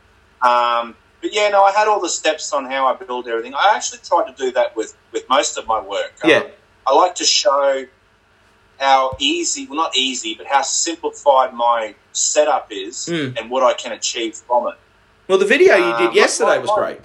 Um, 0.46 0.96
but 1.22 1.34
yeah, 1.34 1.50
no, 1.50 1.64
I 1.64 1.72
had 1.72 1.88
all 1.88 2.00
the 2.00 2.10
steps 2.10 2.54
on 2.54 2.66
how 2.66 2.86
I 2.88 2.96
build 2.96 3.28
everything. 3.28 3.54
I 3.54 3.74
actually 3.76 4.00
tried 4.00 4.28
to 4.32 4.34
do 4.38 4.52
that 4.52 4.76
with 4.76 4.96
with 5.12 5.28
most 5.30 5.58
of 5.58 5.68
my 5.68 5.82
work. 5.82 6.14
Um, 6.24 6.30
Yeah. 6.30 6.44
I 6.88 6.94
like 6.94 7.16
to 7.16 7.24
show 7.26 7.86
how 8.80 9.16
easy, 9.20 9.66
well, 9.68 9.78
not 9.78 9.96
easy, 9.96 10.34
but 10.36 10.48
how 10.48 10.62
simplified 10.62 11.54
my 11.54 11.96
setup 12.14 12.68
is 12.72 13.08
Mm. 13.10 13.38
and 13.40 13.50
what 13.50 13.64
I 13.64 13.74
can 13.74 13.92
achieve 13.92 14.36
from 14.36 14.68
it. 14.68 14.76
Well, 15.28 15.38
the 15.38 15.46
video 15.46 15.76
you 15.76 15.84
Uh, 15.86 15.98
did 15.98 16.10
my- 16.10 16.14
yesterday 16.16 16.58
was 16.60 16.72
great. 16.72 17.00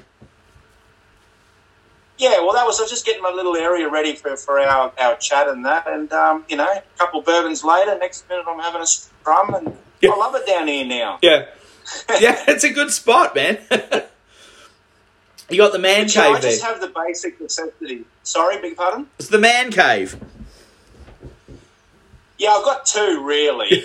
Yeah, 2.18 2.40
well, 2.40 2.52
that 2.52 2.66
was 2.66 2.78
I 2.78 2.82
was 2.82 2.90
just 2.90 3.06
getting 3.06 3.22
my 3.22 3.30
little 3.30 3.56
area 3.56 3.88
ready 3.88 4.14
for, 4.14 4.36
for 4.36 4.60
our, 4.60 4.92
our 4.98 5.16
chat 5.16 5.48
and 5.48 5.64
that, 5.64 5.86
and 5.86 6.12
um, 6.12 6.44
you 6.50 6.56
know, 6.56 6.68
a 6.70 6.82
couple 6.98 7.22
bourbons 7.22 7.64
later, 7.64 7.96
next 7.98 8.28
minute 8.28 8.44
I'm 8.46 8.58
having 8.60 8.82
a 8.82 8.86
strum, 8.86 9.54
and 9.54 9.76
Yeah. 10.02 10.10
I 10.10 10.16
love 10.16 10.34
it 10.34 10.46
down 10.46 10.68
here 10.68 10.84
now. 10.84 11.18
Yeah. 11.22 11.46
yeah, 12.20 12.44
it's 12.48 12.64
a 12.64 12.70
good 12.70 12.90
spot, 12.92 13.34
man. 13.34 13.58
you 15.48 15.56
got 15.56 15.72
the 15.72 15.78
man 15.78 16.04
But, 16.04 16.14
you 16.14 16.20
know, 16.20 16.28
I 16.28 16.32
cave 16.34 16.42
there. 16.42 16.50
just 16.50 16.62
have 16.62 16.80
the 16.82 16.88
basic 16.94 17.40
necessity. 17.40 18.04
Sorry, 18.22 18.58
big 18.60 18.76
pardon. 18.76 19.06
It's 19.18 19.28
the 19.28 19.38
man 19.38 19.70
cave. 19.72 20.20
Yeah, 22.40 22.52
I've 22.52 22.64
got 22.64 22.86
two 22.86 23.22
really. 23.22 23.84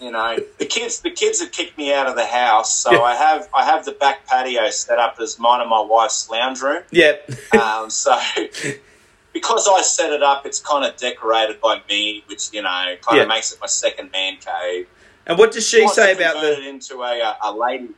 you 0.00 0.10
know, 0.12 0.38
the 0.58 0.64
kids 0.64 1.00
the 1.00 1.10
kids 1.10 1.40
have 1.40 1.50
kicked 1.50 1.76
me 1.76 1.92
out 1.92 2.06
of 2.06 2.14
the 2.14 2.24
house, 2.24 2.78
so 2.78 2.92
Yeah. 2.92 3.00
I 3.00 3.14
have 3.16 3.48
I 3.52 3.64
have 3.64 3.84
the 3.84 3.92
back 3.92 4.26
patio 4.26 4.70
set 4.70 4.98
up 5.00 5.16
as 5.20 5.38
mine 5.40 5.60
and 5.60 5.68
my 5.68 5.80
wife's 5.80 6.30
lounge 6.30 6.60
room. 6.62 6.82
Yep. 6.92 7.30
Um, 7.60 7.90
so 7.90 8.16
because 9.32 9.68
I 9.68 9.82
set 9.82 10.12
it 10.12 10.22
up, 10.22 10.46
it's 10.46 10.60
kind 10.60 10.84
of 10.84 10.96
decorated 10.96 11.60
by 11.60 11.82
me, 11.88 12.22
which 12.28 12.52
you 12.52 12.62
know 12.62 12.68
kind 13.02 13.16
Yeah. 13.16 13.22
of 13.22 13.28
makes 13.28 13.52
it 13.52 13.58
my 13.60 13.66
second 13.66 14.12
man 14.12 14.36
cave. 14.38 14.86
and 15.26 15.36
what 15.36 15.50
does 15.52 15.66
she 15.68 15.80
wants 15.80 15.96
say 15.96 16.12
about 16.12 16.40
the? 16.40 16.52
it 16.58 16.66
into 16.66 17.02
a, 17.02 17.36
a 17.42 17.52
lady? 17.52 17.88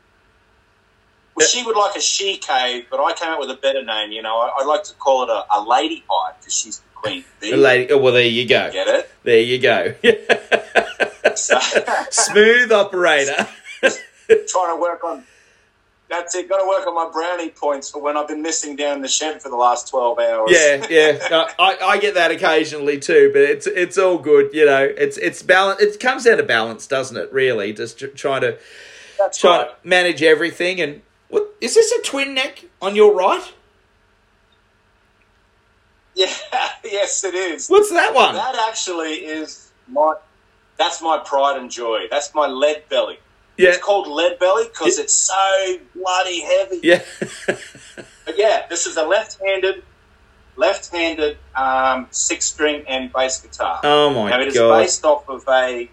Well, 1.34 1.46
she 1.46 1.62
would 1.64 1.76
like 1.76 1.96
a 1.96 2.00
she 2.00 2.36
cave, 2.38 2.86
but 2.90 3.00
I 3.00 3.12
came 3.14 3.30
up 3.30 3.38
with 3.40 3.50
a 3.50 3.54
better 3.56 3.82
name. 3.82 4.10
You 4.12 4.20
know, 4.22 4.38
I, 4.38 4.50
I'd 4.60 4.66
like 4.66 4.82
to 4.84 4.94
call 4.94 5.22
it 5.22 5.30
a, 5.30 5.44
a 5.54 5.60
lady 5.62 6.04
hive 6.08 6.38
because 6.38 6.54
she's 6.54 6.82
queen. 7.02 7.24
The 7.40 7.56
lady. 7.56 7.92
Oh, 7.92 7.98
well, 7.98 8.12
there 8.12 8.22
you 8.26 8.48
go. 8.48 8.70
Get 8.70 8.88
it? 8.88 9.10
There 9.24 9.40
you 9.40 9.58
go. 9.58 9.94
So, 11.34 11.58
Smooth 12.10 12.72
operator. 12.72 13.48
trying 13.82 14.76
to 14.76 14.80
work 14.80 15.02
on. 15.04 15.24
That's 16.08 16.34
it. 16.34 16.46
Got 16.48 16.58
to 16.58 16.68
work 16.68 16.86
on 16.86 16.94
my 16.94 17.10
brownie 17.10 17.48
points 17.48 17.90
for 17.90 18.02
when 18.02 18.18
I've 18.18 18.28
been 18.28 18.42
missing 18.42 18.76
down 18.76 19.00
the 19.00 19.08
shed 19.08 19.40
for 19.40 19.48
the 19.48 19.56
last 19.56 19.88
twelve 19.88 20.18
hours. 20.18 20.50
yeah, 20.52 20.86
yeah. 20.90 21.26
No, 21.30 21.46
I, 21.58 21.78
I 21.82 21.98
get 21.98 22.14
that 22.14 22.30
occasionally 22.30 22.98
too, 22.98 23.30
but 23.32 23.42
it's 23.42 23.66
it's 23.66 23.96
all 23.96 24.18
good. 24.18 24.50
You 24.52 24.66
know, 24.66 24.82
it's 24.82 25.16
it's 25.16 25.42
balance. 25.42 25.80
It 25.80 25.98
comes 26.00 26.24
down 26.24 26.36
to 26.36 26.42
balance, 26.42 26.86
doesn't 26.86 27.16
it? 27.16 27.32
Really, 27.32 27.72
just 27.72 27.98
tr- 27.98 28.06
trying 28.08 28.42
to 28.42 28.58
that's 29.18 29.38
try 29.38 29.58
right. 29.58 29.82
to 29.82 29.88
manage 29.88 30.22
everything. 30.22 30.80
And 30.82 31.00
what 31.28 31.54
is 31.62 31.74
this 31.74 31.90
a 31.92 32.02
twin 32.02 32.34
neck 32.34 32.66
on 32.82 32.94
your 32.94 33.14
right? 33.14 33.50
Yeah, 36.14 36.30
yes, 36.84 37.24
it 37.24 37.34
is. 37.34 37.68
What's 37.68 37.90
that 37.90 38.14
one? 38.14 38.34
That 38.34 38.54
actually 38.68 39.14
is 39.24 39.70
my. 39.88 40.14
That's 40.76 41.00
my 41.00 41.18
pride 41.24 41.56
and 41.58 41.70
joy. 41.70 42.00
That's 42.10 42.34
my 42.34 42.46
lead 42.48 42.84
belly. 42.90 43.18
Yeah, 43.56 43.70
It's 43.70 43.78
called 43.78 44.08
lead 44.08 44.38
belly 44.38 44.64
because 44.64 44.98
it's 44.98 45.14
so 45.14 45.78
bloody 45.94 46.40
heavy. 46.40 46.80
yeah, 46.82 47.02
But 48.26 48.36
yeah, 48.38 48.66
this 48.68 48.86
is 48.86 48.96
a 48.96 49.04
left-handed, 49.06 49.82
left-handed 50.56 51.36
um, 51.54 52.06
six-string 52.10 52.84
and 52.88 53.12
bass 53.12 53.40
guitar. 53.40 53.80
Oh 53.84 54.10
my 54.10 54.30
god! 54.30 54.36
now 54.36 54.40
it 54.42 54.48
is 54.48 54.54
god. 54.54 54.80
based 54.80 55.04
off 55.04 55.28
of 55.28 55.44
a 55.48 55.88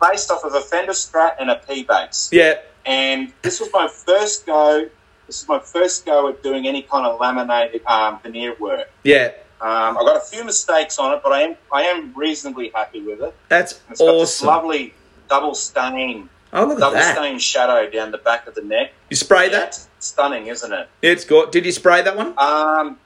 based 0.00 0.30
off 0.30 0.44
of 0.44 0.54
a 0.54 0.60
Fender 0.60 0.92
Strat 0.92 1.36
and 1.40 1.50
a 1.50 1.56
P 1.56 1.82
bass. 1.84 2.28
Yeah, 2.32 2.60
And 2.84 3.32
this 3.42 3.60
was 3.60 3.70
my 3.72 3.88
first 3.88 4.46
go. 4.46 4.88
This 5.26 5.42
is 5.42 5.48
my 5.48 5.58
first 5.58 6.06
go 6.06 6.28
at 6.28 6.42
doing 6.42 6.66
any 6.66 6.82
kind 6.82 7.04
of 7.06 7.18
laminated 7.20 7.84
um, 7.86 8.20
veneer 8.22 8.54
work. 8.58 8.90
yeah. 9.04 9.32
Um, 9.58 9.96
I 9.96 10.02
got 10.02 10.16
a 10.18 10.20
few 10.20 10.44
mistakes 10.44 10.98
on 10.98 11.14
it, 11.14 11.20
but 11.22 11.32
I 11.32 11.40
am 11.40 11.56
I 11.72 11.82
am 11.84 12.12
reasonably 12.14 12.70
happy 12.74 13.00
with 13.00 13.22
it. 13.22 13.34
That's 13.48 13.80
it's 13.90 14.00
got 14.00 14.12
this 14.12 14.36
awesome. 14.42 14.46
lovely 14.48 14.92
double 15.30 15.54
stain, 15.54 16.28
Oh 16.52 16.66
look 16.66 16.76
at 16.76 16.80
double 16.80 16.94
that. 16.96 17.16
stain 17.16 17.38
shadow 17.38 17.88
down 17.90 18.10
the 18.10 18.18
back 18.18 18.46
of 18.46 18.54
the 18.54 18.60
neck. 18.60 18.92
You 19.08 19.16
spray 19.16 19.48
that? 19.48 19.80
Stunning, 19.98 20.48
isn't 20.48 20.70
it? 20.70 20.90
It's 21.00 21.24
good. 21.24 21.52
Did 21.52 21.64
you 21.64 21.72
spray 21.72 22.02
that 22.02 22.14
one? 22.14 22.34
Um, 22.38 22.98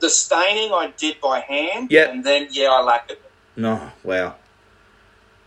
the 0.00 0.08
staining 0.08 0.72
I 0.72 0.92
did 0.96 1.20
by 1.20 1.40
hand. 1.40 1.90
Yeah. 1.90 2.10
And 2.10 2.22
then, 2.24 2.48
yeah, 2.52 2.68
I 2.68 2.80
lacquered 2.82 3.18
it. 3.18 3.30
No. 3.56 3.90
Wow. 4.04 4.36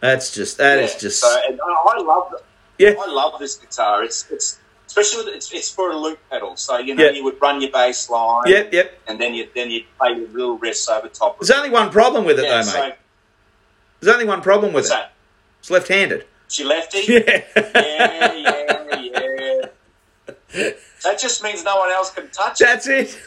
That's 0.01 0.33
just. 0.33 0.57
That 0.57 0.79
is 0.79 0.93
Yeah. 0.93 0.99
just. 0.99 1.21
So, 1.21 1.41
and 1.47 1.59
I 1.61 1.73
I 1.95 2.01
love 2.01 2.33
it. 2.33 2.43
yeah. 2.79 2.93
I 3.01 3.07
love 3.11 3.39
this 3.39 3.55
guitar. 3.55 4.03
It's 4.03 4.29
it's 4.29 4.59
especially 4.87 5.25
with 5.25 5.35
it's, 5.35 5.51
it's 5.53 5.69
for 5.69 5.91
a 5.91 5.95
loop 5.97 6.17
pedal. 6.31 6.55
So 6.55 6.77
you 6.79 6.95
know 6.95 7.03
Yeah. 7.03 7.11
you 7.11 7.23
would 7.23 7.39
run 7.41 7.61
your 7.61 7.71
bass 7.71 8.09
line, 8.09 8.43
Yep. 8.47 8.73
Yep. 8.73 8.99
and 9.07 9.19
then 9.21 9.33
you 9.35 9.47
then 9.53 9.69
you 9.69 9.83
play 9.99 10.13
your 10.17 10.27
little 10.29 10.57
riffs 10.57 10.89
over 10.89 11.07
top. 11.09 11.39
of 11.39 11.47
There's 11.47 11.57
only 11.57 11.69
one 11.69 11.89
problem 11.91 12.25
with 12.25 12.39
it 12.39 12.45
yeah, 12.45 12.57
though, 12.57 12.61
so, 12.63 12.79
mate. 12.81 12.95
There's 13.99 14.13
only 14.13 14.25
one 14.25 14.41
problem 14.41 14.73
with 14.73 14.85
what's 14.85 14.87
it. 14.89 14.93
that? 14.93 15.13
It's 15.59 15.69
left-handed. 15.69 16.25
She 16.49 16.63
lefty. 16.63 16.99
Yeah. 17.07 17.43
yeah, 17.55 18.33
yeah, 18.33 19.01
yeah. 20.53 20.71
That 21.03 21.19
just 21.19 21.43
means 21.43 21.63
no 21.63 21.75
one 21.77 21.89
else 21.89 22.11
can 22.11 22.29
touch 22.29 22.61
it. 22.61 22.63
That's 22.65 22.87
it. 22.87 23.17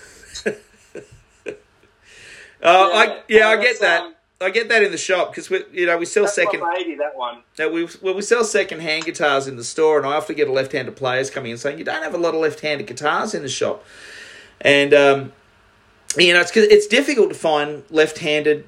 Oh, 2.63 2.93
I 2.95 3.23
yeah, 3.29 3.49
I 3.49 3.57
get 3.57 3.81
that. 3.81 4.03
um, 4.03 4.15
I 4.43 4.49
get 4.49 4.71
that 4.71 4.83
in 4.83 4.91
the 4.91 4.99
shop 4.99 5.31
because 5.31 5.51
we, 5.51 5.63
you 5.71 5.85
know, 5.85 5.99
we 5.99 6.07
sell 6.07 6.25
That's 6.25 6.35
second. 6.35 6.63
baby. 6.75 6.95
That 6.95 7.15
one. 7.15 7.43
Now 7.59 7.69
we 7.69 7.87
well 8.01 8.15
we 8.15 8.23
sell 8.23 8.43
second 8.43 8.81
hand 8.81 9.05
guitars 9.05 9.47
in 9.47 9.57
the 9.57 9.65
store, 9.65 9.99
and 9.99 10.07
I 10.07 10.15
often 10.15 10.35
get 10.35 10.49
a 10.49 10.53
left 10.53 10.73
handed 10.73 10.97
players 10.97 11.29
coming 11.29 11.53
in 11.53 11.59
saying 11.59 11.79
you 11.79 11.85
don't 11.85 12.03
have 12.03 12.15
a 12.15 12.19
lot 12.19 12.35
of 12.35 12.41
left 12.41 12.61
handed 12.61 12.87
guitars 12.87 13.35
in 13.35 13.43
the 13.43 13.51
shop, 13.51 13.85
and 14.61 14.95
um, 14.95 15.33
you 16.17 16.33
know 16.33 16.41
it's 16.41 16.57
it's 16.57 16.87
difficult 16.87 17.29
to 17.29 17.35
find 17.35 17.83
left 17.91 18.19
handed 18.19 18.67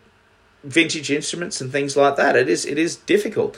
vintage 0.63 1.11
instruments 1.11 1.61
and 1.63 1.73
things 1.73 1.97
like 1.97 2.17
that. 2.17 2.37
It 2.37 2.51
is 2.51 2.67
it 2.67 2.77
is 2.77 2.97
difficult, 2.97 3.57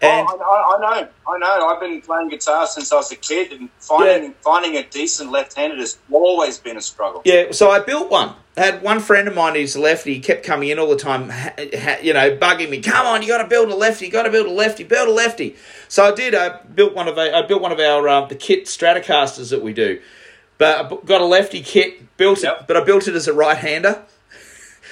and 0.00 0.28
oh, 0.30 0.38
I, 0.38 0.76
I, 0.76 1.00
know, 1.00 1.08
I 1.26 1.38
know. 1.38 1.66
I've 1.66 1.80
been 1.80 2.00
playing 2.00 2.28
guitar 2.28 2.68
since 2.68 2.92
I 2.92 2.96
was 2.96 3.10
a 3.10 3.16
kid, 3.16 3.52
and 3.52 3.68
finding 3.80 4.32
finding 4.42 4.76
a 4.76 4.84
decent 4.84 5.32
left-handed 5.32 5.80
has 5.80 5.98
always 6.12 6.58
been 6.58 6.76
a 6.76 6.80
struggle. 6.80 7.20
Yeah, 7.24 7.50
so 7.50 7.68
I 7.70 7.80
built 7.80 8.10
one. 8.10 8.34
I 8.58 8.64
had 8.64 8.82
one 8.82 8.98
friend 8.98 9.28
of 9.28 9.34
mine 9.34 9.54
who's 9.54 9.76
a 9.76 9.80
lefty. 9.80 10.14
He 10.14 10.20
kept 10.20 10.44
coming 10.44 10.68
in 10.68 10.78
all 10.80 10.88
the 10.88 10.96
time, 10.96 11.28
ha, 11.30 11.52
ha, 11.56 11.96
you 12.02 12.12
know, 12.12 12.36
bugging 12.36 12.70
me. 12.70 12.80
Come 12.80 13.06
on, 13.06 13.22
you 13.22 13.28
got 13.28 13.42
to 13.42 13.48
build 13.48 13.68
a 13.70 13.74
lefty. 13.76 14.06
You 14.06 14.12
got 14.12 14.24
to 14.24 14.30
build 14.30 14.46
a 14.46 14.50
lefty. 14.50 14.82
Build 14.82 15.08
a 15.08 15.12
lefty. 15.12 15.54
So 15.86 16.04
I 16.04 16.14
did. 16.14 16.34
I 16.34 16.60
built 16.62 16.92
one 16.94 17.06
of 17.06 17.18
a, 17.18 17.36
I 17.36 17.42
built 17.46 17.62
one 17.62 17.70
of 17.70 17.78
our 17.78 18.08
um, 18.08 18.28
the 18.28 18.34
kit 18.34 18.64
Stratocasters 18.64 19.50
that 19.50 19.62
we 19.62 19.72
do. 19.72 20.00
But 20.58 20.84
I 20.92 21.06
got 21.06 21.20
a 21.20 21.24
lefty 21.24 21.62
kit, 21.62 22.16
built 22.16 22.42
Yep. 22.42 22.62
it, 22.62 22.66
but 22.66 22.76
I 22.76 22.82
built 22.82 23.06
it 23.06 23.14
as 23.14 23.28
a 23.28 23.32
right 23.32 23.56
hander. 23.56 24.02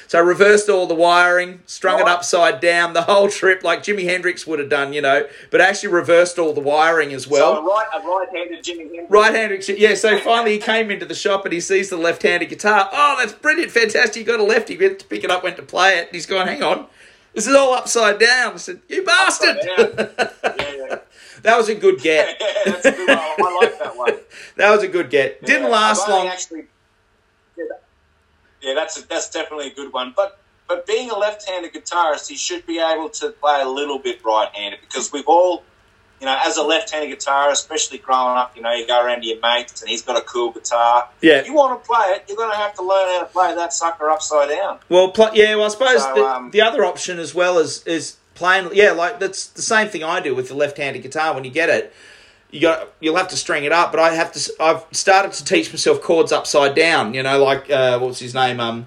So 0.09 0.19
I 0.19 0.23
reversed 0.23 0.69
all 0.69 0.87
the 0.87 0.95
wiring, 0.95 1.61
strung 1.67 2.01
it 2.01 2.07
upside 2.07 2.61
down, 2.61 2.93
the 2.93 3.03
whole 3.03 3.29
trip 3.29 3.65
like 3.65 3.83
Jimi 3.83 4.05
Hendrix 4.05 4.47
would 4.47 4.59
have 4.59 4.69
done, 4.69 4.93
you 4.93 5.03
know. 5.03 5.27
But 5.51 5.61
actually 5.61 5.93
reversed 5.93 6.39
all 6.39 6.53
the 6.53 6.61
wiring 6.61 7.13
as 7.13 7.27
well. 7.27 7.57
so 7.57 7.63
a 7.63 7.69
right, 7.69 7.87
a 7.95 8.07
right-handed 8.07 8.65
Jimi 8.65 8.83
Hendrix. 8.83 9.11
Right-handed, 9.11 9.79
yeah. 9.79 9.95
So 9.95 10.19
finally, 10.19 10.53
he 10.53 10.59
came 10.59 10.91
into 10.91 11.07
the 11.07 11.15
shop 11.15 11.45
and 11.45 11.53
he 11.53 11.61
sees 11.61 11.91
the 11.91 11.97
left-handed 11.97 12.49
guitar. 12.49 12.89
Oh, 12.93 13.17
that's 13.19 13.33
brilliant, 13.33 13.73
fantastic! 13.73 14.17
You 14.17 14.25
got 14.25 14.41
a 14.41 14.45
lefty. 14.45 14.77
He 14.77 14.83
went 14.83 14.99
to 15.01 15.07
pick 15.07 15.25
it 15.25 15.31
up, 15.31 15.43
went 15.43 15.57
to 15.57 15.63
play 15.63 15.99
it. 15.99 16.07
And 16.07 16.15
he's 16.15 16.27
gone, 16.27 16.47
hang 16.47 16.63
on, 16.63 16.87
this 17.37 17.47
is 17.47 17.55
all 17.55 17.75
upside 17.75 18.19
down. 18.19 18.55
I 18.55 18.57
said, 18.57 18.81
you 18.89 19.05
bastard! 19.05 19.59
Yeah, 20.59 20.73
yeah. 20.89 20.99
that 21.43 21.57
was 21.59 21.69
a 21.69 21.75
good 21.75 22.01
get. 22.01 22.39
yeah, 22.41 22.47
that's 22.73 22.87
a 22.87 22.93
good 22.93 23.09
one. 23.09 23.19
I 23.19 23.59
like 23.61 23.79
that 23.79 23.97
one. 23.97 24.15
That 24.57 24.71
was 24.71 24.83
a 24.83 24.89
good 24.89 25.11
get. 25.11 25.43
Didn't 25.43 25.71
last 25.71 26.09
long. 26.09 26.29
Actually, 26.29 26.65
yeah, 28.67 28.75
that's 28.75 28.99
a, 29.01 29.09
that's 29.09 29.31
definitely 29.31 29.69
a 29.69 29.75
good 29.75 29.93
one. 29.93 30.13
But 30.17 30.41
but 30.69 30.85
being 30.87 31.11
a 31.11 31.17
left-handed 31.17 31.73
guitarist, 31.73 32.29
he 32.29 32.37
should 32.37 32.67
be 32.67 32.81
able 32.81 33.09
to 33.11 33.31
play 33.31 33.63
a 33.63 33.69
little 33.69 34.01
bit 34.01 34.25
right-handed 34.25 34.81
because 34.81 35.13
we've 35.13 35.29
all, 35.29 35.63
you 36.21 36.27
know, 36.27 36.37
as 36.45 36.57
a 36.57 36.63
left-handed 36.65 37.17
guitarist, 37.17 37.53
especially 37.53 37.99
growing 37.99 38.37
up, 38.37 38.57
you 38.57 38.63
know, 38.63 38.73
you 38.73 38.85
go 38.85 39.01
around 39.05 39.21
to 39.21 39.27
your 39.29 39.39
mates 39.41 39.81
and 39.81 39.89
he's 39.89 40.03
got 40.03 40.19
a 40.19 40.23
cool 40.23 40.51
guitar. 40.51 41.09
Yeah. 41.21 41.35
If 41.35 41.47
you 41.47 41.55
want 41.55 41.81
to 41.81 41.87
play 41.87 42.07
it, 42.17 42.25
you're 42.27 42.37
going 42.37 42.51
to 42.51 42.57
have 42.57 42.75
to 42.75 42.83
learn 42.83 43.07
how 43.15 43.21
to 43.21 43.27
play 43.27 43.55
that 43.55 43.73
sucker 43.73 44.11
upside 44.11 44.49
down. 44.49 44.81
Well, 44.89 45.13
pl- 45.13 45.31
yeah. 45.35 45.55
Well, 45.55 45.67
I 45.67 45.69
suppose 45.69 46.03
So, 46.03 46.15
the, 46.17 46.25
um, 46.25 46.51
the 46.51 46.63
other 46.63 46.85
option 46.85 47.21
as 47.21 47.33
well 47.33 47.59
is 47.59 47.87
is 47.87 48.17
playing. 48.35 48.71
Yeah, 48.73 48.91
like 48.91 49.21
that's 49.21 49.47
the 49.47 49.63
same 49.63 49.87
thing 49.87 50.03
I 50.03 50.19
do 50.19 50.35
with 50.35 50.49
the 50.49 50.55
left-handed 50.57 51.01
guitar. 51.01 51.33
When 51.33 51.45
you 51.45 51.53
get 51.53 51.69
it, 51.69 51.95
you 52.51 52.61
got 52.61 52.89
you'll 53.01 53.17
have 53.17 53.29
to 53.29 53.37
string 53.37 53.65
it 53.65 53.73
up. 53.73 53.91
But 53.93 54.01
I 54.01 54.15
have 54.15 54.33
to. 54.33 54.53
I've 54.61 54.85
started 54.93 55.33
to 55.33 55.45
teach 55.45 55.73
myself 55.73 56.01
chords 56.03 56.33
upside 56.33 56.75
down. 56.75 57.15
You 57.15 57.23
know, 57.23 57.43
like 57.43 57.71
uh, 57.71 57.99
what's 57.99 58.19
his 58.19 58.35
name? 58.35 58.61
Um, 58.61 58.87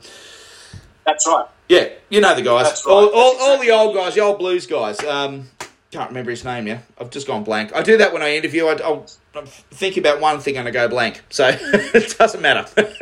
That's 1.05 1.27
right. 1.27 1.45
yeah, 1.67 1.89
you 2.09 2.21
know 2.21 2.35
the 2.35 2.41
guys. 2.41 2.67
That's 2.67 2.85
right. 2.85 2.91
All, 2.93 3.09
all, 3.13 3.35
all 3.39 3.59
the 3.59 3.71
old 3.71 3.95
guys, 3.95 4.15
the 4.15 4.21
old 4.21 4.39
blues 4.39 4.65
guys. 4.67 5.03
Um, 5.03 5.49
can't 5.91 6.09
remember 6.09 6.29
his 6.29 6.45
name 6.45 6.67
Yeah, 6.67 6.79
I've 6.99 7.09
just 7.09 7.25
gone 7.25 7.43
blank. 7.43 7.75
I 7.75 7.81
do 7.81 7.97
that 7.97 8.13
when 8.13 8.21
I 8.21 8.35
interview. 8.35 8.67
I, 8.67 8.73
I'll, 8.83 9.07
I'll 9.33 9.45
think 9.47 9.97
about 9.97 10.19
one 10.21 10.39
thing 10.39 10.55
and 10.55 10.67
I 10.67 10.71
go 10.71 10.87
blank. 10.87 11.23
So 11.31 11.49
it 11.61 12.15
doesn't 12.17 12.41
matter. 12.41 12.65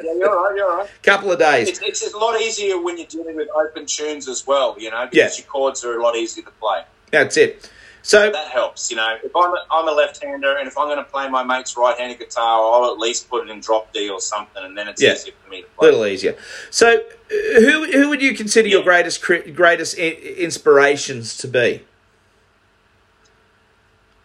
Yeah, 0.00 0.14
you're 0.14 0.28
right. 0.42 0.56
You're 0.56 0.76
right. 0.76 0.88
Couple 1.02 1.32
of 1.32 1.38
days. 1.40 1.68
It's, 1.68 1.82
it's 1.82 2.14
a 2.14 2.16
lot 2.16 2.40
easier 2.40 2.80
when 2.80 2.96
you're 2.96 3.08
dealing 3.08 3.34
with 3.36 3.48
open 3.54 3.84
tunes 3.84 4.28
as 4.28 4.46
well. 4.46 4.76
You 4.78 4.90
know, 4.92 5.06
because 5.10 5.36
Yeah. 5.36 5.42
your 5.42 5.50
chords 5.50 5.84
are 5.84 5.98
a 5.98 6.02
lot 6.02 6.14
easier 6.16 6.44
to 6.44 6.50
play. 6.52 6.82
That's 7.10 7.36
it. 7.36 7.70
So 8.02 8.30
That 8.30 8.48
helps. 8.48 8.90
You 8.90 8.96
know, 8.96 9.16
if 9.22 9.34
I'm 9.36 9.52
a, 9.52 9.58
I'm 9.70 9.88
a 9.88 9.92
left-hander 9.92 10.56
and 10.58 10.66
if 10.68 10.78
I'm 10.78 10.86
going 10.86 10.98
to 10.98 11.04
play 11.04 11.28
my 11.28 11.42
mate's 11.42 11.76
right-handed 11.76 12.18
guitar, 12.18 12.60
I'll 12.60 12.90
at 12.92 12.98
least 12.98 13.28
put 13.28 13.46
it 13.46 13.50
in 13.50 13.60
drop 13.60 13.92
D 13.92 14.08
or 14.08 14.20
something, 14.20 14.64
and 14.64 14.76
then 14.76 14.88
it's 14.88 15.02
Yeah. 15.02 15.12
easier 15.14 15.32
for 15.44 15.50
me 15.50 15.62
to 15.62 15.68
play. 15.76 15.88
a 15.88 15.90
little 15.90 16.06
easier. 16.06 16.36
So 16.70 16.94
uh, 16.96 17.60
who 17.60 17.90
who 17.92 18.08
would 18.08 18.22
you 18.22 18.34
consider 18.34 18.68
your 18.68 18.82
greatest 18.82 19.22
greatest 19.22 19.94
inspirations 19.94 21.36
to 21.38 21.48
be? 21.48 21.84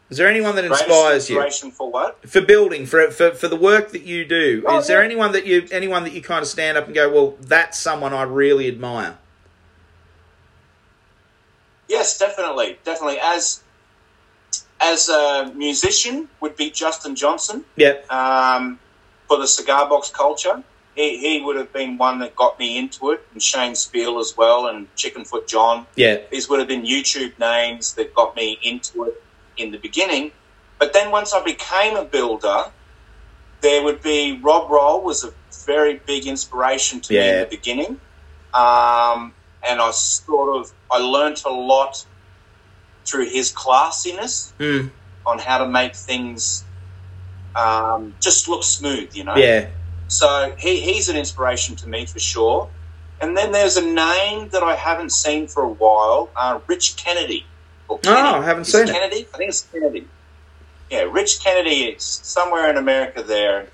Is 0.09 0.17
there 0.17 0.28
anyone 0.28 0.55
that 0.57 0.65
inspires 0.65 1.30
you? 1.30 1.38
inspiration 1.38 1.71
for 1.71 1.91
what? 1.91 2.30
for 2.30 2.39
building 2.41 2.86
for, 2.86 3.09
for 3.09 3.32
for 3.32 3.47
the 3.47 3.55
work 3.55 3.91
that 3.91 4.03
you 4.03 4.26
do 4.26 4.63
Oh, 4.67 4.78
is 4.78 4.88
there 4.88 4.99
yeah. 4.99 5.05
anyone 5.05 5.32
that 5.32 5.45
you 5.47 5.67
anyone 5.71 6.03
that 6.03 6.13
you 6.13 6.21
kind 6.21 6.41
of 6.43 6.47
stand 6.47 6.78
up 6.78 6.86
and 6.86 6.93
go 6.93 7.11
well 7.11 7.36
that's 7.41 7.80
someone 7.80 8.13
i 8.13 8.21
really 8.21 8.67
admire 8.67 9.17
Yes, 11.94 12.18
definitely, 12.18 12.80
definitely. 12.84 13.20
As 13.22 13.62
as 14.82 15.10
a 15.10 15.52
musician, 15.56 16.28
would 16.41 16.56
be 16.56 16.68
Justin 16.72 17.16
Johnson. 17.16 17.64
yep 17.76 18.12
um, 18.12 18.80
for 19.28 19.38
the 19.38 19.48
cigar 19.48 19.88
box 19.88 20.10
culture. 20.10 20.64
He, 20.96 21.18
he 21.18 21.41
would 21.44 21.56
have 21.56 21.72
been 21.74 21.98
one 21.98 22.20
that 22.20 22.36
got 22.36 22.60
me 22.60 22.78
into 22.78 23.12
it, 23.12 23.26
and 23.32 23.41
Shane 23.41 23.76
Speal 23.76 24.20
as 24.20 24.36
well, 24.38 24.68
and 24.68 24.94
Chickenfoot 24.96 25.46
John. 25.48 25.86
yeah 25.96 26.18
These 26.32 26.50
would 26.50 26.60
have 26.60 26.68
been 26.68 26.84
YouTube 26.84 27.34
names 27.39 27.94
that 27.96 28.14
got 28.14 28.36
me 28.36 28.60
into 28.62 29.06
it 29.06 29.16
in 29.58 29.72
the 29.72 29.78
beginning. 29.78 30.32
But 30.80 30.94
then 30.94 31.12
once 31.12 31.34
I 31.34 31.41
became 31.44 31.96
a 31.96 32.06
builder, 32.06 32.60
there 33.62 33.84
would 33.84 34.02
be 34.04 34.39
Rob 34.41 34.70
Roll 34.70 35.02
was 35.04 35.24
a 35.24 35.32
very 35.66 35.96
big 36.12 36.26
inspiration 36.26 37.00
to 37.02 37.14
me 37.14 37.20
in 37.20 37.39
the 37.39 37.50
beginning, 37.58 38.00
um, 38.54 39.34
and 39.68 39.80
I 39.82 39.91
sort 39.91 40.55
of 40.57 40.72
I 40.91 40.99
learnt 40.99 41.43
a 41.45 41.49
lot 41.49 42.05
through 43.05 43.26
his 43.30 43.51
classiness 43.51 44.53
mm, 44.59 44.89
on 45.26 45.39
how 45.39 45.57
to 45.59 45.68
make 45.68 45.95
things 45.95 46.64
um, 47.55 48.14
just 48.20 48.47
look 48.47 48.64
smooth, 48.64 49.16
you 49.16 49.24
know. 49.24 49.36
yeah 49.36 49.68
So 50.07 50.53
he, 50.57 50.80
he's 50.80 51.09
an 51.09 51.16
inspiration 51.18 51.76
to 51.78 51.89
me 51.89 52.05
for 52.05 52.20
sure. 52.20 52.70
And 53.22 53.38
then 53.38 53.51
there's 53.51 53.78
a 53.78 53.82
name 53.86 54.49
that 54.49 54.64
I 54.64 54.76
haven't 54.76 55.11
seen 55.11 55.47
for 55.47 55.64
a 55.64 55.70
while, 55.70 56.30
uh, 56.36 56.59
Rich 56.68 56.97
Kennedy. 56.97 57.45
Or 57.88 57.99
Oh, 58.05 58.11
I 58.41 58.43
haven't 58.43 58.64
Is 58.64 58.72
seen 58.72 58.84
it. 58.88 58.89
Kennedy? 58.91 59.28
I 59.34 59.38
think 59.38 59.49
it's 59.49 59.61
Kennedy. 59.72 60.07
Yeah, 60.89 61.01
Rich 61.03 61.43
Kennedy 61.43 61.84
is 61.86 62.03
somewhere 62.03 62.70
in 62.70 62.78
America 62.78 63.24
there. 63.24 63.68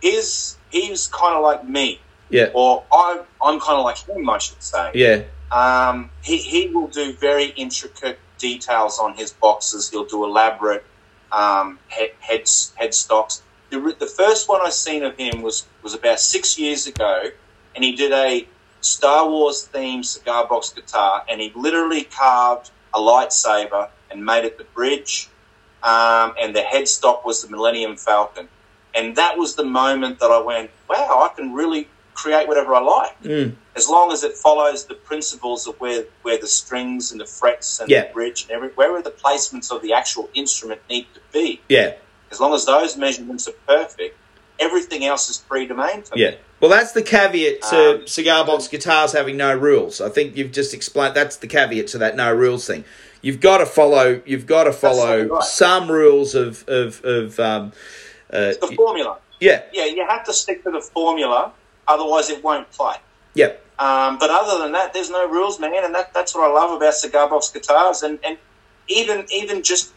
He's, 0.00 0.56
he's 0.70 1.06
kind 1.08 1.34
of 1.34 1.42
like 1.42 1.66
me, 1.68 2.00
yeah 2.30 2.50
or 2.54 2.84
I, 2.92 3.20
I'm 3.42 3.58
kind 3.60 3.78
of 3.78 3.84
like 3.84 3.98
him, 3.98 4.28
I 4.30 4.38
should 4.38 4.62
say. 4.62 4.90
yeah 4.94 5.22
Um, 5.54 6.10
he, 6.22 6.38
he 6.38 6.66
will 6.66 6.88
do 6.88 7.12
very 7.12 7.50
intricate 7.50 8.18
details 8.38 8.98
on 8.98 9.14
his 9.14 9.30
boxes. 9.30 9.88
He'll 9.88 10.04
do 10.04 10.24
elaborate 10.24 10.84
um, 11.30 11.78
head, 11.86 12.10
heads, 12.18 12.74
headstocks. 12.80 13.40
The, 13.70 13.94
the 13.98 14.06
first 14.06 14.48
one 14.48 14.60
I 14.62 14.70
seen 14.70 15.04
of 15.04 15.16
him 15.16 15.42
was, 15.42 15.66
was 15.80 15.94
about 15.94 16.18
six 16.18 16.58
years 16.58 16.88
ago, 16.88 17.30
and 17.76 17.84
he 17.84 17.94
did 17.94 18.10
a 18.12 18.48
Star 18.80 19.28
Wars 19.28 19.68
themed 19.72 20.04
cigar 20.04 20.48
box 20.48 20.70
guitar, 20.70 21.24
and 21.28 21.40
he 21.40 21.52
literally 21.54 22.02
carved 22.02 22.72
a 22.92 22.98
lightsaber 22.98 23.90
and 24.10 24.24
made 24.24 24.44
it 24.44 24.58
the 24.58 24.64
bridge, 24.64 25.28
um, 25.84 26.34
and 26.40 26.54
the 26.54 26.62
headstock 26.62 27.24
was 27.24 27.42
the 27.42 27.48
Millennium 27.48 27.96
Falcon. 27.96 28.48
And 28.92 29.16
that 29.16 29.38
was 29.38 29.54
the 29.54 29.64
moment 29.64 30.18
that 30.18 30.30
I 30.32 30.40
went, 30.40 30.70
wow, 30.88 31.28
I 31.30 31.34
can 31.34 31.52
really 31.52 31.88
create 32.14 32.46
whatever 32.48 32.74
I 32.74 32.80
like 32.80 33.22
mm, 33.22 33.54
as 33.76 33.88
long 33.88 34.12
as 34.12 34.22
it 34.24 34.34
follows 34.36 34.86
the 34.86 34.94
principles 34.94 35.66
of 35.66 35.74
where, 35.80 36.04
where 36.22 36.38
the 36.38 36.46
strings 36.46 37.12
and 37.12 37.20
the 37.20 37.26
frets 37.26 37.80
and 37.80 37.90
Yeah. 37.90 38.06
the 38.06 38.12
bridge 38.12 38.42
and 38.42 38.50
every 38.52 38.68
where 38.70 39.00
the 39.02 39.10
placements 39.10 39.70
of 39.74 39.82
the 39.82 39.92
actual 39.92 40.28
instrument 40.34 40.80
need 40.88 41.06
to 41.14 41.20
be. 41.32 41.60
yeah 41.68 41.94
As 42.30 42.38
long 42.40 42.54
as 42.54 42.64
those 42.66 42.96
measurements 42.96 43.48
are 43.48 43.58
perfect, 43.66 44.16
everything 44.58 45.04
else 45.04 45.28
is 45.30 45.38
free 45.48 45.66
domain 45.66 46.02
for 46.02 46.14
me. 46.16 46.22
yeah 46.22 46.34
well 46.60 46.70
that's 46.70 46.92
the 46.92 47.02
caveat 47.02 47.60
to 47.62 48.00
Um, 48.02 48.06
cigar 48.06 48.44
box 48.46 48.68
guitars 48.68 49.12
having 49.12 49.36
no 49.36 49.54
rules 49.54 50.00
i 50.00 50.08
think 50.08 50.36
you've 50.36 50.52
just 50.52 50.72
explained 50.72 51.14
that's 51.16 51.36
the 51.36 51.48
caveat 51.48 51.88
to 51.88 51.98
that 51.98 52.14
no 52.16 52.32
rules 52.32 52.64
thing 52.66 52.84
you've 53.22 53.40
got 53.40 53.58
to 53.58 53.66
follow 53.66 54.22
you've 54.24 54.46
got 54.46 54.64
to 54.64 54.72
follow 54.72 55.24
right. 55.26 55.42
some 55.42 55.90
rules 55.90 56.34
of 56.36 56.66
of, 56.68 57.04
of 57.04 57.40
um, 57.40 57.72
uh, 58.32 58.52
The 58.60 58.72
formula. 58.76 59.18
yeah 59.40 59.62
Yeah, 59.72 59.86
you 59.86 60.06
have 60.06 60.24
to 60.24 60.32
stick 60.32 60.62
to 60.64 60.70
the 60.70 60.80
formula, 60.80 61.52
otherwise 61.88 62.30
it 62.30 62.42
won't 62.42 62.70
play. 62.70 62.96
yeah 63.34 63.52
Um, 63.78 64.18
but 64.18 64.30
other 64.30 64.62
than 64.62 64.72
that, 64.72 64.92
there's 64.94 65.10
no 65.10 65.28
rules, 65.28 65.58
man, 65.58 65.84
and 65.84 65.94
that, 65.94 66.14
that's 66.14 66.34
what 66.34 66.48
I 66.48 66.52
love 66.52 66.70
about 66.76 66.94
cigar 66.94 67.28
box 67.28 67.50
guitars. 67.50 68.02
And, 68.02 68.18
and 68.26 68.38
even 68.88 69.26
even 69.32 69.62
just 69.62 69.92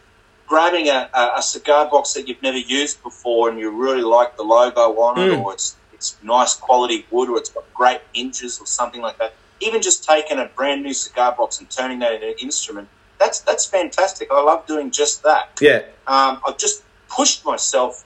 grabbing 0.46 0.88
a, 0.88 1.10
a, 1.36 1.42
cigar 1.42 1.90
box 1.90 2.14
that 2.14 2.26
you've 2.26 2.42
never 2.42 2.58
used 2.58 3.02
before, 3.02 3.50
and 3.50 3.58
you 3.58 3.70
really 3.70 4.02
like 4.02 4.36
the 4.36 4.42
logo 4.42 4.98
on 5.06 5.18
it, 5.18 5.30
Mm. 5.30 5.42
or 5.44 5.52
it's 5.52 5.76
it's 5.92 6.16
nice 6.22 6.54
quality 6.54 7.06
wood, 7.10 7.28
or 7.28 7.36
it's 7.38 7.50
got 7.50 7.64
great 7.74 8.00
hinges, 8.14 8.60
or 8.60 8.66
something 8.66 9.02
like 9.02 9.18
that. 9.18 9.34
Even 9.60 9.82
just 9.82 10.04
taking 10.04 10.38
a 10.38 10.46
brand 10.46 10.82
new 10.82 10.94
cigar 10.94 11.34
box 11.38 11.58
and 11.60 11.68
turning 11.70 11.98
that 12.00 12.12
into 12.14 12.28
an 12.28 12.34
instrument, 12.40 12.88
that's 13.18 13.40
that's 13.40 13.66
fantastic. 13.66 14.28
I 14.30 14.42
love 14.42 14.66
doing 14.66 14.90
just 14.90 15.22
that 15.22 15.50
yeah 15.60 15.82
um, 16.06 16.40
I've 16.46 16.58
just 16.58 16.82
pushed 17.08 17.44
myself 17.44 18.04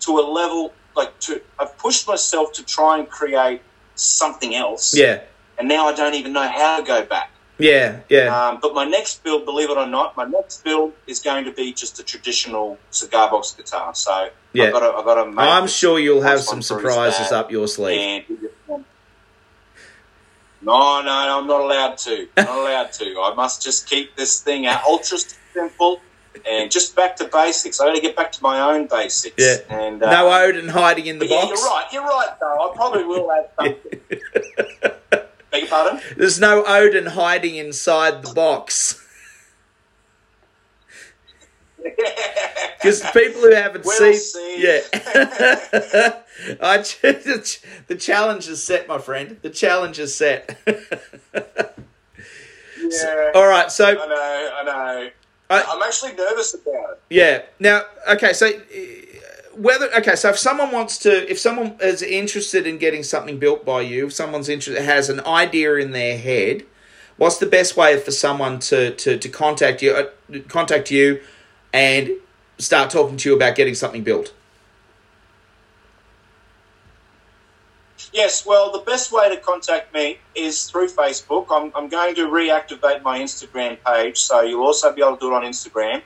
to 0.00 0.18
a 0.18 0.24
level 0.40 0.72
like 0.96 1.18
to 1.20 1.40
I've 1.58 1.76
pushed 1.78 2.06
myself 2.08 2.52
to 2.54 2.64
try 2.64 2.98
and 2.98 3.08
create 3.08 3.60
something 3.94 4.54
else. 4.54 4.94
yeah 4.96 5.20
And 5.58 5.68
now 5.68 5.86
I 5.86 5.92
don't 5.94 6.14
even 6.14 6.32
know 6.32 6.48
how 6.48 6.78
to 6.78 6.82
go 6.82 7.04
back. 7.04 7.30
yeah 7.58 8.00
yeah 8.08 8.26
Um, 8.34 8.58
but 8.60 8.74
my 8.74 8.84
next 8.84 9.22
build, 9.24 9.44
believe 9.44 9.70
it 9.70 9.76
or 9.76 9.86
not, 9.86 10.16
my 10.16 10.24
next 10.24 10.64
build 10.64 10.92
is 11.06 11.18
going 11.20 11.44
to 11.44 11.52
be 11.52 11.72
just 11.72 11.98
a 11.98 12.02
traditional 12.02 12.78
cigar 12.90 13.30
box 13.30 13.52
guitar. 13.52 13.94
So 13.94 14.30
Yeah. 14.52 14.64
I've 14.66 14.72
got 14.72 14.80
to, 14.80 14.96
I've 14.98 15.04
got 15.04 15.24
to 15.24 15.30
make 15.30 15.38
i'm 15.38 15.66
sure 15.66 15.98
you'll 15.98 16.22
have 16.22 16.40
some 16.40 16.62
surprises 16.62 17.32
up 17.32 17.50
your 17.50 17.68
sleeve 17.68 18.24
and 18.28 18.84
no, 20.64 21.02
no, 21.02 21.10
I'm 21.40 21.46
not 21.48 21.60
allowed 21.60 21.98
to. 21.98 22.28
Not 22.36 22.48
allowed 22.48 22.92
to. 22.92 23.04
I 23.20 23.34
must 23.34 23.62
just 23.62 23.88
keep 23.88 24.14
this 24.14 24.40
thing 24.40 24.64
out 24.66 24.84
ultra 24.84 25.18
simple 25.52 26.00
and 26.48 26.70
just 26.70 26.94
back 26.96 27.16
to 27.16 27.24
basics. 27.28 27.80
I 27.80 27.86
got 27.86 27.94
to 27.94 28.00
get 28.00 28.16
back 28.16 28.32
to 28.32 28.42
my 28.42 28.60
own 28.60 28.86
basics. 28.86 29.34
Yeah. 29.38 29.56
And 29.68 30.02
uh, 30.02 30.10
no 30.10 30.32
odin 30.32 30.68
hiding 30.68 31.06
in 31.06 31.18
the 31.18 31.26
but 31.26 31.34
yeah, 31.34 31.40
box 31.46 31.60
you're 31.60 31.68
right. 31.68 31.86
You're 31.92 32.04
right, 32.04 32.30
though. 32.40 32.70
I 32.70 32.74
probably 32.74 33.04
will 33.04 33.30
add 33.32 33.48
something. 33.58 34.00
Beg 35.52 35.60
your 35.62 35.68
pardon? 35.68 36.00
There's 36.16 36.40
no 36.40 36.64
Odin 36.64 37.06
hiding 37.06 37.56
inside 37.56 38.22
the 38.24 38.32
box. 38.32 38.98
Because 42.82 43.00
people 43.12 43.42
who 43.42 43.54
haven't 43.54 43.84
We'll 43.84 43.96
seen, 43.96 44.14
see. 44.14 44.60
yeah, 44.62 44.80
I 46.60 46.78
the 46.78 47.96
challenge 47.96 48.48
is 48.48 48.60
set, 48.62 48.88
my 48.88 48.98
friend. 48.98 49.36
The 49.42 49.50
challenge 49.50 50.00
is 50.00 50.14
set. 50.16 50.58
yeah. 50.66 50.74
All 53.36 53.46
right, 53.46 53.70
so 53.70 53.86
I 53.86 53.94
know. 53.94 54.50
I 54.56 54.62
know. 54.64 55.10
I, 55.52 55.62
I'm 55.68 55.82
actually 55.82 56.14
nervous 56.14 56.54
about 56.54 56.92
it. 56.92 57.00
yeah. 57.10 57.42
Now, 57.60 57.82
okay, 58.10 58.32
so 58.32 58.46
uh, 58.46 58.52
whether 59.54 59.94
okay, 59.96 60.16
so 60.16 60.30
if 60.30 60.38
someone 60.38 60.72
wants 60.72 60.98
to, 60.98 61.30
if 61.30 61.38
someone 61.38 61.76
is 61.80 62.02
interested 62.02 62.66
in 62.66 62.78
getting 62.78 63.02
something 63.02 63.38
built 63.38 63.64
by 63.64 63.82
you, 63.82 64.06
if 64.06 64.12
someone's 64.12 64.48
interested 64.48 64.82
has 64.82 65.10
an 65.10 65.20
idea 65.26 65.76
in 65.76 65.92
their 65.92 66.16
head, 66.16 66.64
what's 67.16 67.38
the 67.38 67.46
best 67.46 67.76
way 67.76 67.98
for 68.00 68.10
someone 68.10 68.58
to 68.60 68.92
to, 68.92 69.18
to 69.18 69.28
contact 69.28 69.82
you, 69.82 69.92
uh, 69.92 70.38
contact 70.48 70.90
you, 70.90 71.20
and 71.72 72.10
start 72.58 72.90
talking 72.90 73.16
to 73.18 73.28
you 73.28 73.36
about 73.36 73.54
getting 73.54 73.74
something 73.74 74.02
built? 74.02 74.32
Yes, 78.12 78.44
well, 78.44 78.70
the 78.70 78.80
best 78.80 79.10
way 79.10 79.34
to 79.34 79.40
contact 79.40 79.94
me 79.94 80.18
is 80.34 80.68
through 80.68 80.88
Facebook. 80.88 81.46
I'm, 81.50 81.72
I'm 81.74 81.88
going 81.88 82.14
to 82.16 82.28
reactivate 82.28 83.02
my 83.02 83.18
Instagram 83.18 83.78
page, 83.86 84.18
so 84.18 84.42
you'll 84.42 84.66
also 84.66 84.92
be 84.92 85.00
able 85.00 85.16
to 85.16 85.20
do 85.20 85.32
it 85.32 85.34
on 85.34 85.42
Instagram. 85.44 86.02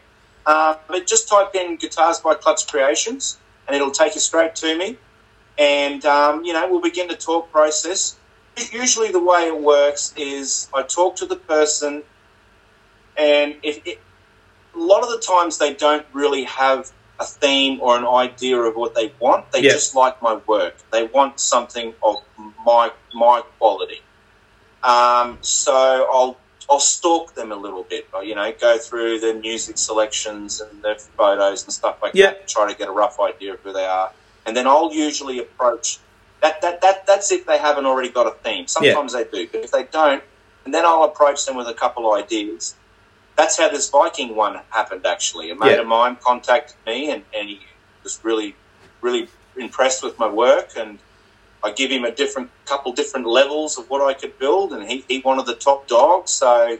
Uh, 0.46 0.76
but 0.86 1.04
just 1.08 1.28
type 1.28 1.56
in 1.56 1.74
Guitars 1.76 2.20
by 2.20 2.34
Clutch 2.34 2.68
Creations, 2.68 3.38
and 3.66 3.74
it'll 3.74 3.90
take 3.90 4.14
you 4.14 4.20
straight 4.20 4.54
to 4.54 4.78
me. 4.78 4.96
And, 5.58 6.04
um, 6.06 6.44
you 6.44 6.52
know, 6.52 6.70
we'll 6.70 6.80
begin 6.80 7.08
the 7.08 7.16
talk 7.16 7.50
process. 7.50 8.16
Usually 8.70 9.10
the 9.10 9.22
way 9.22 9.48
it 9.48 9.60
works 9.60 10.14
is 10.16 10.68
I 10.72 10.82
talk 10.82 11.16
to 11.16 11.26
the 11.26 11.36
person, 11.36 12.04
and 13.16 13.56
if 13.64 13.84
it, 13.84 13.98
a 14.76 14.78
lot 14.78 15.02
of 15.02 15.08
the 15.08 15.18
times 15.18 15.58
they 15.58 15.74
don't 15.74 16.06
really 16.12 16.44
have 16.44 16.92
a 17.18 17.24
theme 17.24 17.80
or 17.80 17.96
an 17.96 18.06
idea 18.06 18.58
of 18.58 18.74
what 18.74 18.94
they 18.94 19.14
want. 19.20 19.50
They 19.52 19.60
Yeah. 19.62 19.72
just 19.72 19.94
like 19.94 20.20
my 20.22 20.34
work. 20.46 20.78
They 20.92 21.04
want 21.04 21.40
something 21.40 21.94
of 22.02 22.16
my 22.64 22.92
my 23.14 23.42
quality. 23.58 24.00
Um, 24.82 25.38
so 25.40 25.74
I'll 26.12 26.44
I'll 26.70 26.80
stalk 26.80 27.34
them 27.34 27.52
a 27.52 27.56
little 27.56 27.84
bit. 27.88 28.08
You 28.22 28.34
know, 28.34 28.52
go 28.60 28.78
through 28.78 29.20
their 29.20 29.34
music 29.34 29.78
selections 29.78 30.60
and 30.60 30.82
their 30.82 30.96
photos 31.16 31.64
and 31.64 31.72
stuff 31.72 31.98
like 32.02 32.12
Yeah. 32.14 32.26
that. 32.32 32.48
Try 32.48 32.70
to 32.70 32.76
get 32.76 32.88
a 32.88 32.92
rough 32.92 33.16
idea 33.20 33.54
of 33.54 33.60
who 33.62 33.72
they 33.72 33.86
are, 33.86 34.10
and 34.46 34.56
then 34.56 34.66
I'll 34.66 34.92
usually 34.92 35.38
approach. 35.38 36.00
That, 36.42 36.60
that, 36.62 36.82
that 36.82 37.06
that's 37.06 37.32
if 37.32 37.46
they 37.46 37.58
haven't 37.58 37.86
already 37.86 38.10
got 38.10 38.26
a 38.26 38.36
theme. 38.44 38.68
Sometimes 38.68 39.14
they 39.14 39.24
do, 39.24 39.48
but 39.50 39.64
if 39.64 39.72
they 39.72 39.84
don't, 39.84 40.22
and 40.64 40.74
then 40.74 40.84
I'll 40.84 41.04
approach 41.04 41.44
them 41.46 41.56
with 41.56 41.66
a 41.68 41.74
couple 41.74 42.12
ideas. 42.12 42.76
That's 43.36 43.58
how 43.58 43.68
this 43.68 43.88
Viking 43.90 44.34
one 44.34 44.60
happened. 44.70 45.06
Actually, 45.06 45.50
a 45.50 45.54
mate 45.54 45.72
Yeah. 45.72 45.80
of 45.80 45.86
mine 45.86 46.16
contacted 46.22 46.76
me, 46.86 47.10
and, 47.10 47.22
and 47.34 47.48
he 47.48 47.60
was 48.02 48.18
really, 48.22 48.54
really 49.02 49.28
impressed 49.56 50.02
with 50.02 50.18
my 50.18 50.28
work, 50.28 50.70
and 50.76 50.98
I 51.62 51.72
give 51.72 51.90
him 51.90 52.04
a 52.04 52.10
different 52.10 52.50
couple 52.64 52.92
different 52.92 53.26
levels 53.26 53.78
of 53.78 53.88
what 53.90 54.00
I 54.00 54.14
could 54.14 54.38
build, 54.38 54.72
and 54.72 54.88
he, 54.88 55.04
he 55.08 55.20
wanted 55.20 55.46
the 55.46 55.54
top 55.54 55.86
dog, 55.86 56.28
so 56.28 56.78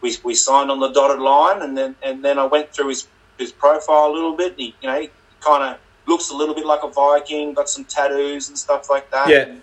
we, 0.00 0.16
we 0.24 0.34
signed 0.34 0.70
on 0.70 0.80
the 0.80 0.88
dotted 0.88 1.20
line, 1.20 1.62
and 1.62 1.76
then 1.76 1.94
and 2.02 2.24
then 2.24 2.38
I 2.38 2.44
went 2.44 2.72
through 2.74 2.88
his 2.88 3.06
his 3.38 3.52
profile 3.52 4.10
a 4.10 4.12
little 4.12 4.36
bit, 4.36 4.52
and 4.52 4.60
he 4.60 4.74
you 4.80 4.88
know 4.88 5.00
he 5.00 5.10
kind 5.40 5.62
of 5.62 5.78
looks 6.06 6.30
a 6.30 6.34
little 6.34 6.54
bit 6.54 6.66
like 6.66 6.82
a 6.82 6.88
Viking, 6.88 7.54
got 7.54 7.68
some 7.68 7.84
tattoos 7.84 8.48
and 8.48 8.58
stuff 8.58 8.90
like 8.90 9.10
that. 9.10 9.28
Yeah. 9.28 9.54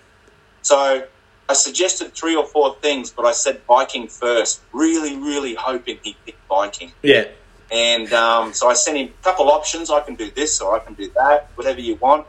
So 0.61 1.05
I 1.49 1.53
suggested 1.53 2.13
three 2.13 2.35
or 2.35 2.45
four 2.45 2.75
things, 2.81 3.09
but 3.09 3.25
I 3.25 3.31
said 3.31 3.61
Viking 3.67 4.07
first, 4.07 4.61
really, 4.73 5.15
really 5.17 5.55
hoping 5.55 5.97
he 6.03 6.15
picked 6.25 6.45
Viking. 6.47 6.91
Yeah. 7.01 7.25
And 7.71 8.11
um, 8.13 8.53
so 8.53 8.69
I 8.69 8.73
sent 8.73 8.97
him 8.97 9.07
a 9.19 9.23
couple 9.23 9.49
options. 9.49 9.89
I 9.89 9.99
can 10.01 10.15
do 10.15 10.29
this 10.31 10.59
or 10.61 10.75
I 10.75 10.79
can 10.79 10.93
do 10.93 11.09
that, 11.15 11.49
whatever 11.55 11.79
you 11.81 11.95
want. 11.95 12.25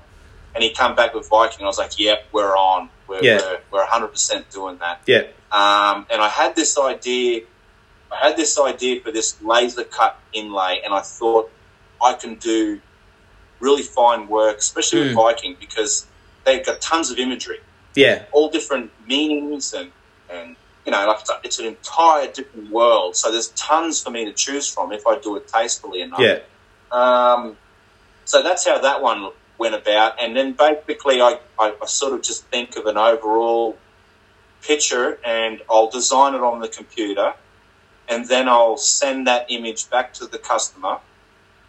And 0.55 0.62
he 0.64 0.73
come 0.73 0.95
back 0.97 1.14
with 1.14 1.29
Viking. 1.29 1.64
I 1.64 1.66
was 1.66 1.79
like, 1.79 1.99
yep, 1.99 2.27
we're 2.33 2.57
on. 2.57 2.91
We're, 3.07 3.23
Yeah. 3.23 3.39
we're, 3.73 3.81
we're 3.81 3.87
100% 3.87 4.53
doing 4.53 4.79
that. 4.79 5.01
Yeah. 5.07 5.23
Um, 5.53 6.07
and 6.11 6.21
I 6.21 6.29
had 6.29 6.55
this 6.57 6.79
idea. 6.79 7.43
I 8.11 8.16
had 8.29 8.37
this 8.37 8.59
idea 8.59 9.01
for 9.01 9.12
this 9.12 9.41
laser 9.43 9.85
cut 9.85 10.19
inlay, 10.33 10.81
and 10.85 10.93
I 10.95 11.01
thought 11.01 11.51
I 12.03 12.14
can 12.14 12.37
do 12.37 12.81
really 13.61 13.83
fine 13.83 14.29
work, 14.29 14.59
especially 14.59 15.01
with 15.01 15.12
Mm. 15.12 15.14
Viking, 15.16 15.57
because 15.61 16.07
they've 16.45 16.64
got 16.64 16.81
tons 16.81 17.11
of 17.11 17.19
imagery, 17.19 17.61
Yeah. 17.95 18.24
all 18.32 18.51
different 18.51 18.91
meanings, 19.07 19.72
and 19.72 19.91
and 20.30 20.57
you 20.84 20.93
know, 20.93 21.07
like 21.07 21.20
it's, 21.20 21.30
a, 21.30 21.41
it's 21.45 21.59
an 21.59 21.66
entire 21.66 22.30
different 22.32 22.70
world. 22.70 23.16
So 23.16 23.30
there's 23.30 23.49
tons 23.49 24.03
for 24.03 24.11
me 24.11 24.24
to 24.24 24.32
choose 24.32 24.68
from 24.68 24.93
if 24.93 25.07
I 25.07 25.18
do 25.18 25.36
it 25.36 25.49
tastefully 25.49 26.01
enough. 26.01 26.20
Yeah. 26.20 26.41
Um, 26.91 27.57
so 28.24 28.43
that's 28.43 28.66
how 28.66 28.78
that 28.78 29.03
one 29.03 29.30
went 29.59 29.74
about. 29.74 30.20
And 30.20 30.36
then 30.36 30.53
basically, 30.53 31.20
I, 31.20 31.39
I, 31.59 31.74
I 31.82 31.86
sort 31.86 32.14
of 32.14 32.22
just 32.22 32.45
think 32.47 32.76
of 32.76 32.86
an 32.86 32.97
overall 32.97 33.76
picture 34.62 35.18
and 35.24 35.61
I'll 35.68 35.91
design 35.91 36.34
it 36.34 36.41
on 36.41 36.61
the 36.61 36.68
computer. 36.68 37.34
And 38.09 38.26
then 38.26 38.49
I'll 38.49 38.78
send 38.78 39.26
that 39.26 39.51
image 39.51 39.91
back 39.91 40.14
to 40.14 40.26
the 40.26 40.39
customer, 40.39 40.99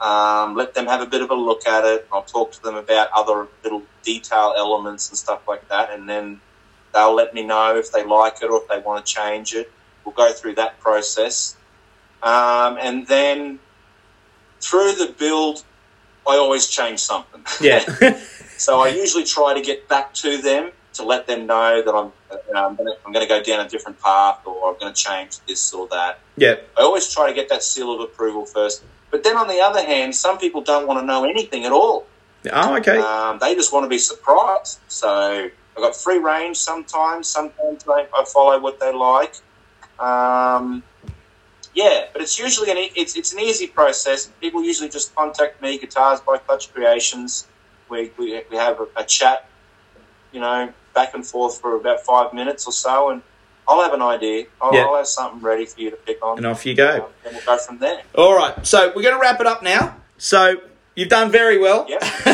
um, 0.02 0.56
let 0.56 0.74
them 0.74 0.86
have 0.88 1.02
a 1.02 1.06
bit 1.06 1.22
of 1.22 1.30
a 1.30 1.36
look 1.36 1.68
at 1.68 1.84
it. 1.84 2.08
I'll 2.12 2.24
talk 2.24 2.52
to 2.54 2.62
them 2.62 2.76
about 2.76 3.10
other 3.14 3.48
little 3.64 3.84
detail 4.04 4.54
elements 4.58 5.10
and 5.10 5.18
stuff 5.18 5.48
like 5.48 5.68
that. 5.70 5.92
And 5.92 6.08
then 6.08 6.40
they'll 6.94 7.14
let 7.14 7.34
me 7.34 7.44
know 7.44 7.76
if 7.76 7.92
they 7.92 8.06
like 8.06 8.42
it 8.42 8.50
or 8.50 8.62
if 8.62 8.68
they 8.70 8.80
want 8.80 9.06
to 9.06 9.14
change 9.14 9.54
it. 9.54 9.72
We'll 10.06 10.16
go 10.16 10.32
through 10.32 10.56
that 10.56 10.80
process. 10.80 11.58
Um, 12.24 12.78
and 12.80 13.08
then 13.08 13.60
through 14.62 14.94
the 14.94 15.14
build, 15.18 15.64
I 16.28 16.38
always 16.38 16.68
change 16.68 17.00
something. 17.00 17.44
Yeah. 17.60 17.80
so 18.58 18.80
I 18.80 18.90
usually 18.90 19.26
try 19.26 19.54
to 19.54 19.62
get 19.62 19.88
back 19.90 20.14
to 20.16 20.38
them 20.38 20.72
to 20.94 21.04
let 21.04 21.28
them 21.28 21.46
know 21.46 21.82
that 21.82 21.94
I'm, 21.94 22.12
you 22.48 22.54
know, 22.54 22.68
I'm 22.68 22.76
going 22.76 22.88
to 22.88 22.96
I'm 23.06 23.12
going 23.12 23.26
to 23.26 23.30
go 23.30 23.42
down 23.42 23.66
a 23.66 23.70
different 23.70 24.00
path 24.02 24.40
or 24.46 24.72
I'm 24.72 24.80
going 24.80 24.94
to 24.94 25.02
change 25.02 25.40
this 25.48 25.74
or 25.74 25.88
that. 25.90 26.20
yeah. 26.38 26.56
I 26.78 26.82
always 26.82 27.14
try 27.14 27.28
to 27.28 27.34
get 27.34 27.50
that 27.50 27.64
seal 27.64 27.94
of 27.94 28.02
approval 28.02 28.46
first. 28.46 28.84
But 29.12 29.24
then 29.24 29.38
on 29.38 29.48
the 29.48 29.60
other 29.60 29.84
hand, 29.84 30.16
some 30.16 30.38
people 30.38 30.62
don't 30.62 30.88
want 30.88 31.00
to 31.00 31.06
know 31.06 31.26
anything 31.26 31.66
at 31.66 31.72
all. 31.72 32.06
Oh, 32.52 32.76
okay. 32.78 32.98
Um, 32.98 33.40
they 33.40 33.56
just 33.56 33.74
want 33.74 33.84
to 33.86 33.90
be 33.90 33.98
surprised. 33.98 34.80
So 34.88 35.10
I've 35.10 35.52
got 35.78 35.96
free 35.96 36.20
range 36.20 36.58
sometimes. 36.58 37.28
Sometimes 37.28 37.84
I, 37.88 38.08
I 38.16 38.26
follow 38.34 38.60
what 38.60 38.80
they 38.80 38.94
like. 38.94 39.36
Um, 40.00 40.84
yeah, 41.74 42.06
but 42.14 42.22
it's 42.22 42.40
usually 42.40 42.72
an 42.72 42.78
e- 42.78 42.92
it's 42.96 43.16
it's 43.16 43.34
an 43.34 43.40
easy 43.40 43.68
process. 43.68 44.28
People 44.42 44.64
usually 44.64 44.90
just 44.90 45.14
contact 45.16 45.62
me, 45.62 45.78
Guitars 45.78 46.20
by 46.22 46.38
Clutch 46.38 46.74
Creations. 46.74 47.48
We 47.90 48.12
we, 48.18 48.44
we 48.50 48.58
have 48.58 48.80
a, 48.80 48.88
a 48.98 49.04
chat, 49.04 49.48
you 50.32 50.40
know, 50.40 50.74
back 50.96 51.14
and 51.14 51.26
forth 51.26 51.60
for 51.60 51.76
about 51.76 52.02
five 52.02 52.34
minutes 52.34 52.66
or 52.66 52.72
so, 52.74 53.10
and 53.10 53.22
I'll 53.70 53.82
have 53.84 53.94
an 53.94 54.02
idea. 54.02 54.46
I'll, 54.60 54.74
Yeah. 54.74 54.86
I'll 54.86 54.96
have 54.98 55.08
something 55.08 55.42
ready 55.42 55.66
for 55.66 55.80
you 55.80 55.92
to 55.92 55.96
pick 55.96 56.22
on, 56.24 56.38
and 56.38 56.46
off 56.48 56.66
you 56.66 56.74
go. 56.76 57.06
um, 57.06 57.12
and 57.24 57.36
we'll 57.36 57.46
go 57.46 57.58
from 57.60 57.78
there. 57.78 58.02
All 58.16 58.36
right, 58.36 58.66
so 58.66 58.88
we're 58.96 59.04
going 59.04 59.14
to 59.16 59.22
wrap 59.22 59.40
it 59.40 59.46
up 59.46 59.62
now. 59.62 59.96
So 60.18 60.56
you've 60.96 61.10
done 61.10 61.32
very 61.32 61.60
well. 61.60 61.86
Yep. 61.88 62.02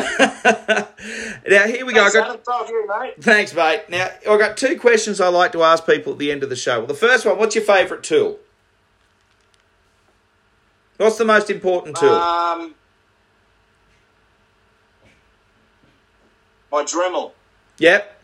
now 1.47 1.67
here 1.67 1.85
we 1.85 1.93
go. 1.93 2.09
Thanks, 2.09 2.45
got. 2.47 2.69
You, 2.69 2.87
mate. 2.87 3.13
thanks, 3.21 3.53
mate. 3.53 3.83
Now 3.89 4.09
I've 4.29 4.39
got 4.39 4.55
two 4.55 4.79
questions 4.79 5.19
I 5.19 5.27
like 5.27 5.51
to 5.51 5.61
ask 5.63 5.85
people 5.85 6.13
at 6.13 6.19
the 6.19 6.31
end 6.31 6.41
of 6.41 6.49
the 6.49 6.55
show. 6.55 6.77
Well, 6.79 6.87
the 6.87 6.93
first 6.93 7.25
one: 7.25 7.37
What's 7.37 7.53
your 7.53 7.65
favourite 7.65 8.01
tool? 8.03 8.39
What's 10.97 11.17
the 11.17 11.25
most 11.25 11.49
important 11.49 11.97
tool? 11.97 12.13
Um, 12.15 12.73
my 16.71 16.83
Dremel. 16.83 17.33
yep. 17.77 18.14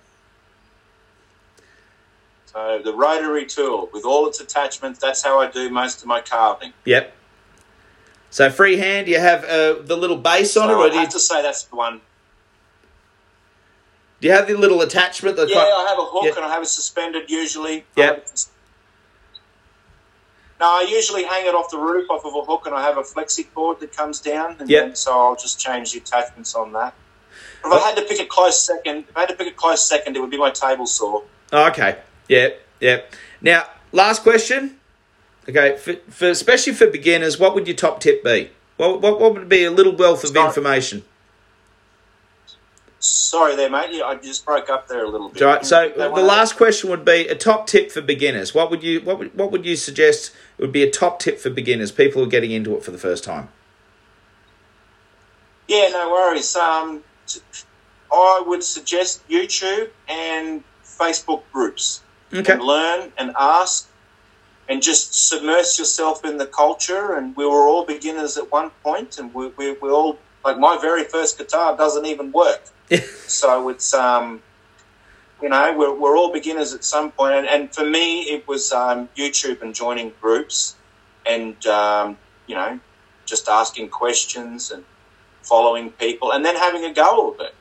So 2.54 2.82
the 2.84 2.94
rotary 2.94 3.46
tool 3.46 3.90
with 3.94 4.04
all 4.06 4.28
its 4.28 4.40
attachments. 4.42 5.00
That's 5.00 5.22
how 5.24 5.40
I 5.40 5.50
do 5.50 5.70
most 5.70 6.02
of 6.02 6.08
my 6.08 6.20
carving. 6.22 6.74
Yep. 6.86 7.14
So 8.30 8.50
freehand, 8.50 9.08
you 9.08 9.20
have 9.20 9.44
uh, 9.46 9.82
the 9.82 9.96
little 9.96 10.18
base 10.18 10.56
on 10.58 10.70
it, 10.70 10.74
or 10.74 10.86
I 10.86 10.90
do 10.90 10.96
you, 10.96 11.02
have 11.02 11.10
to 11.10 11.20
say 11.20 11.42
that's 11.42 11.64
the 11.64 11.76
one. 11.76 12.02
do 14.22 14.28
you 14.28 14.34
have 14.34 14.48
the 14.48 14.54
little 14.56 14.82
attachment? 14.82 15.36
That 15.38 15.50
Yeah, 15.50 15.56
kind- 15.56 15.68
I 15.74 15.90
have 15.90 16.00
a 16.00 16.06
hook 16.06 16.24
Yeah. 16.26 16.32
and 16.38 16.46
I 16.46 16.50
have 16.50 16.64
it 16.64 16.68
suspended 16.68 17.30
usually. 17.30 17.86
Yep. 17.96 18.28
No, 20.60 20.68
I 20.68 20.86
usually 20.90 21.24
hang 21.24 21.46
it 21.48 21.56
off 21.56 21.72
the 21.72 21.78
roof 21.80 22.10
off 22.10 22.24
of 22.24 22.36
a 22.36 22.44
hook, 22.46 22.66
and 22.68 22.76
I 22.76 22.82
have 22.84 22.98
a 22.98 23.02
flexi 23.02 23.46
cord 23.54 23.80
that 23.80 23.96
comes 23.96 24.20
down. 24.20 24.58
And 24.60 24.70
Yep. 24.70 24.96
so 24.98 25.12
I'll 25.20 25.36
just 25.36 25.60
change 25.60 25.94
the 25.94 26.00
attachments 26.00 26.54
on 26.54 26.72
that. 26.74 26.94
If 27.66 27.72
I 27.72 27.80
had 27.80 27.96
to 27.98 28.04
pick 28.04 28.20
a 28.20 28.26
close 28.26 28.62
second, 28.62 29.06
if 29.10 29.16
I 29.18 29.22
had 29.22 29.30
to 29.30 29.36
pick 29.36 29.48
a 29.48 29.52
close 29.56 29.84
second, 29.88 30.16
it 30.16 30.20
would 30.20 30.30
be 30.30 30.38
my 30.38 30.52
table 30.52 30.86
saw. 30.86 31.22
Oh, 31.54 31.68
okay. 31.68 31.98
Yep. 32.32 32.62
Yep. 32.80 33.14
Now, 33.42 33.66
last 33.92 34.24
question. 34.24 34.78
Okay, 35.50 35.76
for, 35.78 35.96
for 36.10 36.30
especially 36.30 36.74
for 36.74 36.88
beginners, 36.88 37.38
what 37.38 37.54
would 37.56 37.68
your 37.68 37.76
top 37.76 38.00
tip 38.00 38.24
be? 38.24 38.52
What, 38.78 39.02
what, 39.02 39.20
what 39.20 39.34
would 39.34 39.50
be 39.50 39.66
a 39.66 39.72
little 39.72 39.94
wealth 39.94 40.24
of 40.24 40.30
Start- 40.30 40.48
information? 40.48 41.04
Sorry, 43.00 43.56
there, 43.56 43.70
mate. 43.70 44.02
I 44.02 44.16
just 44.16 44.46
broke 44.46 44.70
up 44.70 44.88
there 44.88 45.04
a 45.04 45.10
little 45.10 45.30
bit. 45.30 45.42
Right. 45.42 45.66
So 45.66 45.90
the 45.90 46.08
last 46.08 46.56
question 46.56 46.90
would 46.92 47.04
be 47.04 47.28
a 47.28 47.36
top 47.36 47.66
tip 47.66 47.92
for 47.92 48.00
beginners. 48.00 48.54
What 48.54 48.70
would 48.70 48.84
you 48.84 49.02
what 49.02 49.18
would, 49.18 49.36
what 49.36 49.52
would 49.52 49.66
you 49.66 49.76
suggest 49.76 50.32
would 50.60 50.72
be 50.72 50.84
a 50.84 50.90
top 50.90 51.18
tip 51.18 51.40
for 51.40 51.50
beginners, 51.50 51.92
people 51.92 52.22
who 52.22 52.28
are 52.28 52.30
getting 52.30 52.52
into 52.52 52.76
it 52.78 52.84
for 52.84 52.92
the 52.92 53.00
first 53.00 53.24
time? 53.24 53.50
Yeah, 55.68 55.90
no 55.90 56.12
worries. 56.12 56.56
Um, 56.56 57.04
I 58.14 58.44
would 58.46 58.64
suggest 58.64 59.28
YouTube 59.28 59.90
and 60.08 60.64
Facebook 60.84 61.42
groups. 61.52 62.04
Okay. 62.34 62.54
And 62.54 62.62
learn 62.62 63.12
and 63.18 63.34
ask 63.38 63.90
and 64.70 64.82
just 64.82 65.28
submerge 65.28 65.78
yourself 65.78 66.24
in 66.24 66.38
the 66.38 66.46
culture. 66.46 67.16
And 67.16 67.36
we 67.36 67.46
were 67.46 67.68
all 67.68 67.86
beginners 67.86 68.38
at 68.38 68.52
one 68.52 68.70
point, 68.84 69.20
and 69.20 69.34
we, 69.34 69.48
we, 69.58 69.74
we 69.74 69.90
all, 69.90 70.18
like 70.46 70.58
my 70.58 70.78
very 70.80 71.04
first 71.04 71.38
guitar 71.38 71.76
doesn't 71.76 72.06
even 72.06 72.32
work. 72.32 72.62
so 73.28 73.70
it's, 73.70 73.94
um, 73.94 74.42
you 75.42 75.50
know, 75.50 75.76
we're, 75.78 75.94
we're 75.94 76.18
all 76.18 76.32
beginners 76.32 76.74
at 76.74 76.84
some 76.84 77.12
point. 77.12 77.36
And, 77.36 77.48
and 77.48 77.74
for 77.74 77.86
me, 77.86 78.22
it 78.24 78.48
was 78.48 78.72
um, 78.72 79.10
YouTube 79.18 79.62
and 79.62 79.76
joining 79.76 80.14
groups 80.22 80.76
and, 81.26 81.66
um, 81.66 82.18
you 82.48 82.56
know, 82.56 82.80
just 83.26 83.50
asking 83.50 83.90
questions 83.90 84.72
and 84.72 84.84
following 85.42 85.92
people 85.92 86.32
and 86.32 86.46
then 86.46 86.56
having 86.56 86.86
a 86.86 86.94
go 86.94 87.32
of 87.32 87.40
it. 87.42 87.56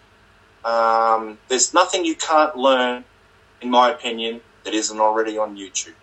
Um, 0.64 1.38
there's 1.48 1.72
nothing 1.72 2.04
you 2.04 2.14
can't 2.14 2.54
learn, 2.56 3.04
in 3.62 3.70
my 3.70 3.90
opinion, 3.90 4.40
that 4.70 4.76
isn't 4.76 5.00
already 5.00 5.36
on 5.36 5.56
YouTube. 5.56 5.94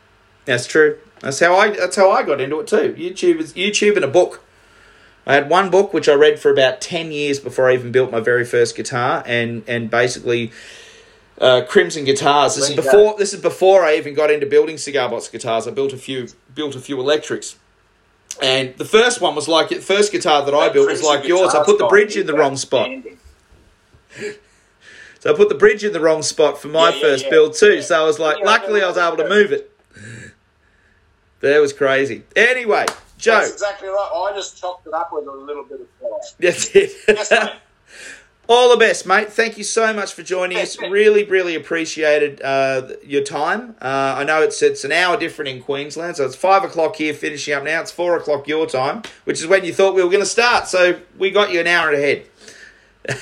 That's 0.46 0.68
true. 0.68 0.98
That's 1.20 1.40
how 1.40 1.56
I 1.56 1.72
that's 1.72 1.96
how 1.96 2.12
I 2.12 2.24
got 2.24 2.40
into 2.42 2.60
it 2.60 2.68
too. 2.68 2.94
YouTube 2.98 3.40
is 3.40 3.54
YouTube 3.54 3.96
and 3.96 4.06
a 4.06 4.08
book. 4.08 4.44
I 5.26 5.34
had 5.34 5.50
one 5.50 5.70
book 5.70 5.94
which 5.94 6.08
I 6.08 6.14
read 6.14 6.40
for 6.40 6.52
about 6.52 6.80
ten 6.80 7.12
years 7.12 7.40
before 7.40 7.70
I 7.70 7.74
even 7.74 7.92
built 7.92 8.12
my 8.12 8.20
very 8.20 8.46
first 8.46 8.76
guitar, 8.76 9.24
and 9.26 9.64
and 9.68 9.90
basically 9.90 10.52
uh, 11.40 11.64
Crimson 11.68 12.06
Guitars. 12.06 12.56
This 12.56 12.70
is 12.70 12.76
before 12.76 13.16
this 13.18 13.34
is 13.34 13.42
before 13.42 13.84
I 13.84 13.96
even 13.96 14.14
got 14.14 14.32
into 14.32 14.46
building 14.46 14.78
cigar 14.78 15.10
box 15.10 15.28
guitars. 15.28 15.68
I 15.68 15.72
built 15.72 15.92
a 15.92 15.98
few 15.98 16.28
built 16.54 16.76
a 16.76 16.80
few 16.80 17.00
electrics, 17.00 17.58
And 18.42 18.78
the 18.78 18.86
first 18.86 19.20
one 19.20 19.36
was 19.36 19.48
like 19.48 19.70
the 19.70 19.76
first 19.76 20.12
guitar 20.12 20.46
that 20.46 20.54
I 20.54 20.68
That 20.68 20.74
built 20.74 20.90
was 20.90 21.04
like 21.04 21.28
yours. 21.28 21.54
I 21.54 21.64
put 21.64 21.78
the 21.78 21.88
bridge 21.88 22.16
in 22.16 22.26
the 22.26 22.34
wrong 22.34 22.56
spot. 22.56 22.90
So 25.20 25.34
I 25.34 25.36
put 25.36 25.50
the 25.50 25.56
bridge 25.56 25.84
in 25.84 25.94
the 25.94 26.00
wrong 26.00 26.22
spot 26.22 26.60
for 26.62 26.68
my 26.68 26.90
Yeah, 26.94 27.02
first 27.02 27.26
yeah. 27.26 27.32
build 27.32 27.54
too. 27.56 27.82
So 27.82 28.00
I 28.02 28.06
was 28.06 28.20
like, 28.20 28.38
luckily 28.44 28.82
I 28.84 28.88
was 28.88 28.98
able 28.98 29.18
to 29.18 29.28
move 29.30 29.52
it. 29.52 29.72
That 31.42 31.60
was 31.60 31.74
crazy. 31.74 32.24
Anyway, 32.36 32.86
Joe, 33.18 33.36
That's 33.36 33.52
exactly 33.54 33.88
right. 33.90 34.12
I 34.32 34.36
just 34.36 34.60
chopped 34.60 34.88
it 34.88 34.94
up 34.94 35.10
with 35.12 35.28
a 35.28 35.32
little 35.32 35.64
bit 35.64 35.82
of 35.82 35.88
flour. 36.00 36.20
that's 36.40 36.76
it. 36.76 36.92
Yes. 37.08 37.32
All 38.50 38.70
the 38.72 38.78
best, 38.78 39.06
mate. 39.06 39.30
Thank 39.30 39.58
you 39.58 39.64
so 39.66 39.92
much 39.94 40.14
for 40.14 40.24
joining 40.24 40.58
us. 40.58 40.78
Really, 40.90 41.26
really 41.26 41.54
appreciated 41.56 42.42
uh, 42.42 42.88
your 43.04 43.22
time. 43.22 43.76
Uh, 43.82 44.16
I 44.20 44.24
know 44.24 44.42
it's 44.42 44.62
it's 44.62 44.86
an 44.86 44.94
hour 44.94 45.18
different 45.18 45.50
in 45.50 45.62
Queensland, 45.62 46.16
so 46.16 46.26
it's 46.26 46.36
five 46.36 46.64
o'clock 46.64 46.96
here, 46.96 47.14
finishing 47.14 47.54
up 47.54 47.64
now. 47.66 47.82
It's 47.82 47.92
four 47.92 48.16
o'clock 48.16 48.48
your 48.48 48.66
time, 48.66 49.02
which 49.26 49.40
is 49.42 49.48
when 49.48 49.66
you 49.66 49.74
thought 49.74 49.96
we 49.96 50.04
were 50.04 50.10
going 50.10 50.22
to 50.24 50.26
start. 50.30 50.68
So 50.68 50.98
we 51.18 51.30
got 51.30 51.52
you 51.52 51.60
an 51.60 51.68
hour 51.68 51.92
ahead. 51.92 52.26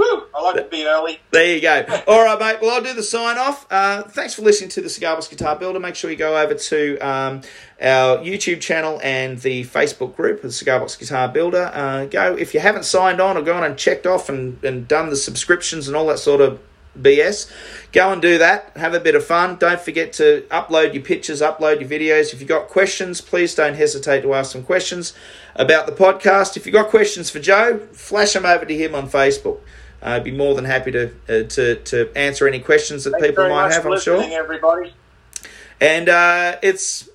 Woo! 0.00 0.22
I 0.34 0.40
like 0.40 0.56
to 0.56 0.64
be 0.64 0.86
early. 0.86 1.20
There 1.30 1.54
you 1.54 1.60
go. 1.60 1.84
All 2.08 2.24
right, 2.24 2.40
mate. 2.40 2.62
Well, 2.62 2.70
I'll 2.70 2.82
do 2.82 2.94
the 2.94 3.02
sign 3.02 3.36
off. 3.36 3.66
Uh, 3.70 4.02
thanks 4.04 4.32
for 4.32 4.40
listening 4.40 4.70
to 4.70 4.80
the 4.80 4.88
Cigar 4.88 5.14
Box 5.14 5.28
Guitar 5.28 5.56
Builder. 5.56 5.78
Make 5.78 5.94
sure 5.94 6.10
you 6.10 6.16
go 6.16 6.38
over 6.38 6.54
to 6.54 6.98
um, 7.00 7.42
our 7.82 8.16
YouTube 8.18 8.62
channel 8.62 8.98
and 9.04 9.38
the 9.40 9.64
Facebook 9.64 10.16
group, 10.16 10.40
the 10.40 10.50
Cigar 10.50 10.80
Box 10.80 10.96
Guitar 10.96 11.28
Builder. 11.28 11.70
Uh, 11.74 12.06
go 12.06 12.34
if 12.34 12.54
you 12.54 12.60
haven't 12.60 12.86
signed 12.86 13.20
on 13.20 13.36
or 13.36 13.42
gone 13.42 13.62
and 13.62 13.76
checked 13.76 14.06
off 14.06 14.30
and, 14.30 14.64
and 14.64 14.88
done 14.88 15.10
the 15.10 15.16
subscriptions 15.16 15.86
and 15.86 15.94
all 15.94 16.06
that 16.06 16.18
sort 16.18 16.40
of 16.40 16.58
BS. 16.98 17.52
Go 17.92 18.10
and 18.10 18.22
do 18.22 18.38
that. 18.38 18.72
Have 18.76 18.94
a 18.94 19.00
bit 19.00 19.14
of 19.14 19.22
fun. 19.22 19.56
Don't 19.56 19.80
forget 19.80 20.14
to 20.14 20.46
upload 20.50 20.94
your 20.94 21.02
pictures, 21.02 21.42
upload 21.42 21.80
your 21.80 21.90
videos. 21.90 22.32
If 22.32 22.40
you've 22.40 22.48
got 22.48 22.68
questions, 22.68 23.20
please 23.20 23.54
don't 23.54 23.74
hesitate 23.74 24.22
to 24.22 24.32
ask 24.32 24.52
some 24.52 24.62
questions 24.62 25.12
about 25.56 25.84
the 25.84 25.92
podcast. 25.92 26.56
If 26.56 26.64
you've 26.64 26.72
got 26.72 26.88
questions 26.88 27.28
for 27.28 27.38
Joe, 27.38 27.80
flash 27.92 28.32
them 28.32 28.46
over 28.46 28.64
to 28.64 28.74
him 28.74 28.94
on 28.94 29.10
Facebook. 29.10 29.60
Uh, 30.02 30.10
I'd 30.10 30.24
be 30.24 30.30
more 30.30 30.54
than 30.54 30.64
happy 30.64 30.90
to 30.92 31.06
uh, 31.28 31.42
to 31.48 31.76
to 31.76 32.10
answer 32.16 32.48
any 32.48 32.60
questions 32.60 33.04
that 33.04 33.10
Thanks 33.12 33.26
people 33.28 33.44
very 33.44 33.54
might 33.54 33.64
much 33.66 33.74
have. 33.74 33.82
for 33.82 33.92
I'm 33.94 34.00
sure. 34.00 34.22
everybody. 34.22 34.94
And 35.80 36.08
uh, 36.08 36.56
it's 36.62 37.08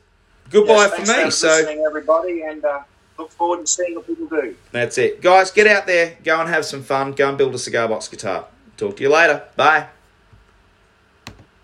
goodbye 0.50 0.74
Yes, 0.74 0.94
for 0.94 1.02
me. 1.18 1.24
for 1.26 1.32
So 1.32 1.48
listening, 1.48 1.84
everybody, 1.86 2.42
and 2.44 2.64
uh, 2.66 2.82
look 3.18 3.32
forward 3.32 3.66
to 3.66 3.68
seeing 3.68 3.96
what 3.96 4.08
people 4.08 4.28
do. 4.28 4.56
that's 4.72 4.98
it, 4.98 5.22
guys. 5.22 5.52
Get 5.52 5.68
out 5.68 5.86
there, 5.88 6.18
go 6.24 6.40
and 6.40 6.50
have 6.50 6.66
some 6.66 6.84
fun. 6.84 7.12
Go 7.14 7.30
and 7.30 7.38
build 7.38 7.54
a 7.56 7.60
cigar 7.60 7.88
box 7.88 8.08
guitar. 8.08 8.46
Talk 8.78 8.98
to 8.98 9.04
you 9.04 9.10
later. 9.10 9.44
Bye. 9.56 9.88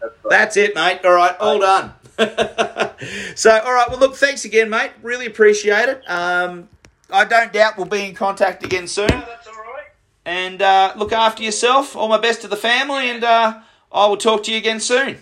That's 0.02 0.14
right. 0.24 0.30
That's 0.30 0.58
it, 0.58 0.76
mate. 0.76 1.00
All 1.04 1.14
right, 1.14 1.36
all 1.40 1.60
done. 1.60 1.94
so, 3.36 3.52
all 3.60 3.74
right. 3.74 3.86
Well, 3.90 4.00
look, 4.00 4.16
thanks 4.16 4.46
again, 4.46 4.70
mate. 4.70 4.92
Really 5.02 5.26
appreciate 5.26 5.90
it. 5.90 6.04
Um, 6.10 6.70
I 7.12 7.26
don't 7.26 7.52
doubt 7.52 7.78
we'll 7.78 7.86
be 7.88 8.06
in 8.08 8.16
contact 8.16 8.64
again 8.64 8.88
soon. 8.88 9.08
that's 9.08 9.48
all 9.48 9.54
right. 9.54 9.61
And 10.26 10.62
uh, 10.62 10.94
look 10.98 11.12
after 11.12 11.44
yourself. 11.44 11.96
All 11.96 12.08
my 12.08 12.20
best 12.20 12.42
to 12.42 12.48
the 12.48 12.56
family, 12.56 13.10
and 13.10 13.24
uh, 13.24 13.60
I 13.92 14.06
will 14.08 14.18
talk 14.18 14.44
to 14.44 14.52
you 14.52 14.58
again 14.58 14.80
soon. 14.80 15.18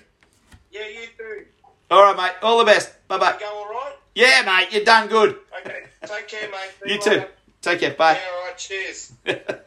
Yeah, 0.71 0.87
you 0.87 1.07
too. 1.17 1.45
All 1.89 2.03
right, 2.03 2.15
mate. 2.17 2.33
All 2.43 2.59
the 2.59 2.65
best. 2.65 2.91
Bye 3.07 3.17
bye. 3.17 3.35
Go 3.39 3.45
all 3.47 3.69
right? 3.69 3.93
Yeah, 4.13 4.43
mate. 4.45 4.73
You've 4.73 4.85
done 4.85 5.07
good. 5.07 5.37
Okay. 5.61 5.83
Take 6.05 6.27
care, 6.27 6.49
mate. 6.49 6.71
You 6.85 6.97
later. 6.99 7.21
too. 7.21 7.25
Take 7.61 7.79
care. 7.79 7.93
Bye. 7.93 8.13
Yeah, 8.13 8.19
all 8.37 8.45
right. 8.45 8.57
Cheers. 8.57 9.13